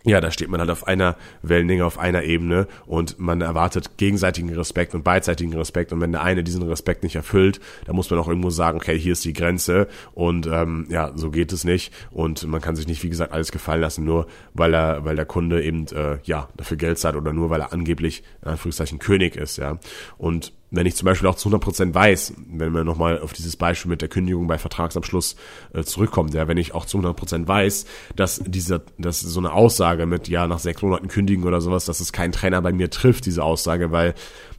ja, 0.06 0.20
da 0.20 0.32
steht 0.32 0.50
man 0.50 0.60
halt 0.60 0.70
auf 0.70 0.88
einer 0.88 1.16
Wellenlänge, 1.42 1.86
auf 1.86 1.98
einer 1.98 2.24
Ebene 2.24 2.68
und 2.86 3.20
man 3.20 3.42
erwartet 3.42 3.98
gegenseitigen 3.98 4.54
Respekt 4.54 4.94
und 4.94 5.04
beidseitigen 5.04 5.54
Respekt 5.54 5.94
und 5.94 6.02
wenn 6.02 6.12
der 6.12 6.24
eine 6.24 6.44
diesen 6.44 6.63
Respekt 6.63 7.04
nicht 7.04 7.16
erfüllt, 7.16 7.60
dann 7.86 7.96
muss 7.96 8.10
man 8.10 8.20
auch 8.20 8.28
irgendwo 8.28 8.50
sagen, 8.50 8.78
okay, 8.78 8.98
hier 8.98 9.13
ist 9.13 9.24
die 9.24 9.34
Grenze 9.34 9.88
und 10.13 10.46
ähm, 10.48 10.88
ja, 10.89 11.12
so 11.16 11.32
geht 11.32 11.54
es 11.54 11.63
nicht 11.63 11.94
und 12.12 12.46
man 12.46 12.62
kann 12.62 12.76
sich 12.76 12.88
nicht, 12.88 13.04
wie 13.04 13.10
gesagt, 13.10 13.32
alles 13.32 13.52
gefallen 13.52 13.82
lassen, 13.82 14.04
nur 14.04 14.28
weil 14.54 14.74
er, 14.74 15.06
weil 15.06 15.16
der 15.16 15.26
Kunde 15.26 15.63
eben 15.63 15.86
äh, 15.88 16.18
ja 16.24 16.50
dafür 16.58 16.78
Geld 16.78 17.00
zahlt 17.00 17.16
oder 17.16 17.32
nur 17.32 17.50
weil 17.50 17.62
er 17.62 17.72
angeblich 17.72 18.24
in 18.42 18.50
Anführungszeichen 18.50 19.00
König 19.00 19.36
ist, 19.36 19.58
ja. 19.58 19.80
Und 20.18 20.54
wenn 20.73 20.88
ich 20.88 20.95
zum 20.95 21.05
Beispiel 21.05 21.29
auch 21.29 21.36
zu 21.36 21.49
100% 21.49 21.93
weiß, 21.93 22.33
wenn 22.47 22.73
wir 22.73 22.83
nochmal 22.83 23.19
auf 23.19 23.31
dieses 23.31 23.55
Beispiel 23.55 23.89
mit 23.89 24.01
der 24.01 24.09
Kündigung 24.09 24.47
bei 24.47 24.57
Vertragsabschluss 24.57 25.36
äh, 25.73 25.83
zurückkommen, 25.83 26.31
ja, 26.33 26.47
wenn 26.47 26.57
ich 26.57 26.73
auch 26.73 26.86
zu 26.86 26.97
100% 26.97 27.47
weiß, 27.47 27.86
dass 28.15 28.41
diese, 28.43 28.81
dass 28.97 29.21
so 29.21 29.39
eine 29.39 29.53
Aussage 29.53 30.07
mit, 30.07 30.27
ja, 30.29 30.47
nach 30.47 30.57
sechs 30.57 30.81
Monaten 30.81 31.09
kündigen 31.09 31.43
oder 31.43 31.62
sowas, 31.62 31.86
dass 31.86 31.99
es 31.99 32.12
kein 32.12 32.31
Trainer 32.31 32.62
bei 32.63 32.73
mir 32.73 32.89
trifft, 32.89 33.27
diese 33.27 33.43
Aussage, 33.43 33.91
weil 33.91 34.15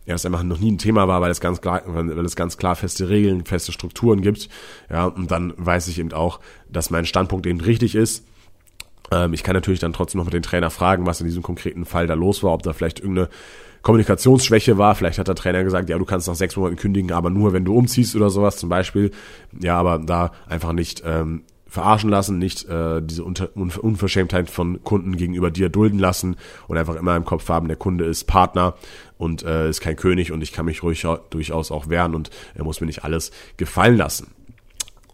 ja, 0.07 0.15
es 0.15 0.25
einfach 0.25 0.45
noch 0.45 0.61
nie 0.61 0.71
ein 0.71 0.79
Thema 0.79 1.09
war, 1.09 1.21
weil 1.21 1.33
es 1.33 1.41
ganz 1.41 1.61
klar, 1.61 1.83
weil 1.87 2.25
es 2.25 2.37
ganz 2.37 2.59
klar 2.59 2.77
feste 2.77 3.09
Regeln, 3.09 3.45
feste 3.45 3.73
Strukturen 3.73 4.23
gibt, 4.23 4.49
ja, 4.91 5.07
und 5.07 5.33
dann 5.33 5.53
weiß 5.57 5.89
ich 5.89 5.99
eben 5.99 6.13
auch, 6.13 6.39
dass 6.71 6.91
mein 6.91 7.07
Standpunkt 7.07 7.47
eben 7.47 7.61
richtig 7.61 7.97
ist, 7.97 8.25
ähm, 9.11 9.33
ich 9.33 9.43
kann 9.43 9.55
natürlich 9.55 9.81
dann 9.81 9.93
trotzdem 9.93 10.19
noch 10.19 10.27
mit 10.27 10.35
den 10.35 10.43
Trainer 10.43 10.71
fragen, 10.71 11.07
was 11.07 11.21
in 11.21 11.27
diesem 11.27 11.43
konkreten 11.43 11.85
Fall 11.87 12.07
da 12.07 12.15
los 12.15 12.45
war, 12.45 12.53
ob 12.53 12.63
da 12.63 12.73
vielleicht 12.73 13.01
irgendeine 13.01 13.29
Kommunikationsschwäche 13.85 14.79
war. 14.79 14.97
Vielleicht 14.97 15.19
hat 15.19 15.29
der 15.29 15.37
Trainer 15.37 15.63
gesagt, 15.63 15.89
ja, 15.89 15.99
du 15.99 16.05
kannst 16.05 16.27
nach 16.27 16.35
sechs 16.35 16.57
Monaten 16.57 16.77
kündigen, 16.77 17.13
aber 17.13 17.31
nur, 17.31 17.53
wenn 17.53 17.65
du 17.65 17.77
umziehst 17.77 18.17
oder 18.17 18.31
sowas 18.31 18.57
zum 18.57 18.69
Beispiel. 18.69 19.13
Ja, 19.61 19.79
aber 19.79 19.99
da 19.99 20.33
einfach 20.49 20.73
nicht 20.73 21.03
ähm, 21.07 21.45
verarschen 21.69 22.09
lassen, 22.09 22.39
nicht 22.39 22.69
äh, 22.69 23.03
diese 23.03 23.25
Unter 23.25 23.51
Unverschämtheit 23.55 24.49
von 24.49 24.83
Kunden 24.83 25.17
gegenüber 25.17 25.51
dir 25.51 25.69
dulden 25.69 25.99
lassen 25.99 26.37
und 26.67 26.79
einfach 26.79 26.97
immer 26.97 27.15
im 27.15 27.25
Kopf 27.25 27.49
haben, 27.49 27.69
der 27.69 27.77
Kunde 27.77 28.07
ist 28.07 28.25
Partner 28.25 28.75
und 29.19 29.43
äh, 29.43 29.69
ist 29.69 29.81
kein 29.81 29.97
König 29.97 30.33
und 30.33 30.43
ich 30.43 30.53
kann 30.53 30.65
mich 30.65 30.83
ruhig, 30.83 31.07
durchaus 31.31 31.71
auch 31.71 31.89
wehren 31.89 32.15
und 32.15 32.31
er 32.55 32.65
muss 32.65 32.81
mir 32.81 32.87
nicht 32.87 33.05
alles 33.05 33.33
gefallen 33.57 33.97
lassen. 33.97 34.29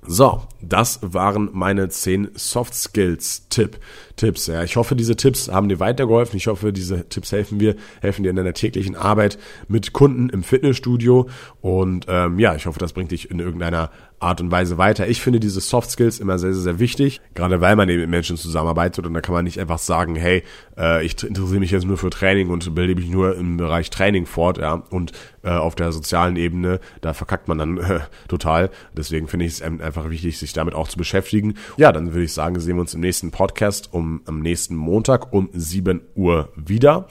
So, 0.06 0.42
das 0.62 1.00
waren 1.02 1.50
meine 1.52 1.90
zehn 1.90 2.30
Soft 2.34 2.74
Skills 2.74 3.48
Tipp, 3.50 3.78
Tipps. 4.16 4.46
Ja, 4.46 4.62
ich 4.62 4.76
hoffe, 4.76 4.96
diese 4.96 5.14
Tipps 5.14 5.48
haben 5.48 5.68
dir 5.68 5.78
weitergeholfen. 5.78 6.38
Ich 6.38 6.46
hoffe, 6.46 6.72
diese 6.72 7.08
Tipps 7.08 7.32
helfen 7.32 7.60
wir, 7.60 7.76
helfen 8.00 8.22
dir 8.22 8.30
in 8.30 8.36
deiner 8.36 8.54
täglichen 8.54 8.96
Arbeit 8.96 9.38
mit 9.68 9.92
Kunden 9.92 10.30
im 10.30 10.42
Fitnessstudio. 10.42 11.28
Und 11.60 12.06
ähm, 12.08 12.38
ja, 12.38 12.54
ich 12.54 12.64
hoffe, 12.64 12.78
das 12.78 12.94
bringt 12.94 13.10
dich 13.10 13.30
in 13.30 13.40
irgendeiner 13.40 13.90
Art 14.20 14.42
und 14.42 14.50
Weise 14.50 14.76
weiter. 14.76 15.09
Ich 15.09 15.22
finde 15.22 15.40
diese 15.40 15.61
Soft 15.61 15.90
Skills 15.90 16.20
immer 16.20 16.38
sehr, 16.38 16.52
sehr, 16.52 16.62
sehr 16.62 16.78
wichtig, 16.78 17.22
gerade 17.35 17.62
weil 17.62 17.74
man 17.74 17.88
eben 17.88 18.02
mit 18.02 18.11
Menschen 18.11 18.37
zusammenarbeitet 18.37 19.06
und 19.06 19.14
da 19.14 19.22
kann 19.22 19.35
man 19.35 19.44
nicht 19.44 19.59
einfach 19.59 19.78
sagen, 19.78 20.14
hey, 20.14 20.42
äh, 20.76 21.04
ich 21.04 21.22
interessiere 21.22 21.59
mich 21.59 21.70
jetzt 21.70 21.87
nur 21.87 21.96
für 21.96 22.11
Training 22.11 22.50
und 22.50 22.74
bilde 22.74 22.94
mich 22.94 23.09
nur 23.09 23.35
im 23.35 23.56
Bereich 23.56 23.88
Training 23.88 24.26
fort, 24.26 24.59
ja, 24.59 24.74
und 24.90 25.12
äh, 25.42 25.50
auf 25.50 25.74
der 25.74 25.90
sozialen 25.92 26.37
Ebene, 26.37 26.80
da 27.00 27.14
verkackt 27.14 27.48
man 27.48 27.56
dann 27.56 27.78
äh, 27.78 28.00
total. 28.28 28.70
Deswegen 28.94 29.26
finde 29.26 29.46
ich 29.46 29.52
es 29.52 29.62
einfach 29.62 30.11
wichtig, 30.11 30.38
sich 30.38 30.52
damit 30.52 30.74
auch 30.74 30.88
zu 30.88 30.98
beschäftigen. 30.98 31.54
Ja, 31.78 31.90
dann 31.90 32.12
würde 32.12 32.24
ich 32.24 32.35
sagen, 32.35 32.61
sehen 32.61 32.76
wir 32.76 32.83
uns 32.83 32.92
im 32.92 33.00
nächsten 33.00 33.30
Podcast 33.30 33.88
um 33.92 34.20
am 34.26 34.40
nächsten 34.40 34.76
Montag 34.76 35.33
um 35.33 35.48
7 35.54 36.02
Uhr 36.14 36.50
wieder. 36.56 37.09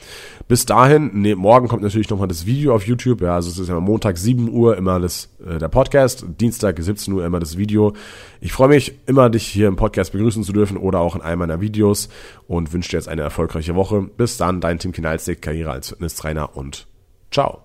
Bis 0.48 0.65
dahin, 0.65 1.10
nee, 1.13 1.34
morgen 1.34 1.67
kommt 1.67 1.82
natürlich 1.82 2.10
nochmal 2.10 2.28
das 2.28 2.45
Video 2.45 2.76
auf 2.76 2.86
YouTube, 2.86 3.22
ja, 3.22 3.34
also 3.34 3.50
es 3.50 3.58
ist 3.58 3.69
immer 3.69 3.80
Montag 3.80 4.17
7 4.17 4.50
Uhr 4.50 4.78
immer 4.78 5.00
das, 5.00 5.30
äh, 5.43 5.58
der 5.58 5.69
Podcast, 5.69 6.26
Dienstag 6.39 6.80
17 6.80 6.99
17 7.00 7.14
Uhr 7.14 7.26
immer 7.26 7.40
das 7.40 7.58
Video. 7.58 7.94
Ich 8.42 8.52
freue 8.52 8.70
mich 8.70 8.94
immer, 9.06 9.30
dich 9.30 9.48
hier 9.48 9.68
im 9.68 9.76
Podcast 9.76 10.12
begrüßen 10.12 10.44
zu 10.44 10.54
dürfen 10.54 10.78
oder 10.78 11.00
auch 11.00 11.16
in 11.16 11.22
einem 11.22 11.40
meiner 11.40 11.62
Videos 11.62 12.10
und 12.48 12.74
wünsche 12.74 12.90
dir 12.90 12.98
jetzt 12.98 13.08
eine 13.08 13.22
erfolgreiche 13.22 13.76
Woche. 13.76 14.02
Bis 14.02 14.38
dann, 14.38 14.62
dein 14.62 14.80
Tim 14.80 14.92
Kinalstick, 14.92 15.42
Karriere 15.42 15.72
als 15.72 15.90
Fitnesstrainer 15.90 16.56
und 16.56 16.88
ciao. 17.32 17.64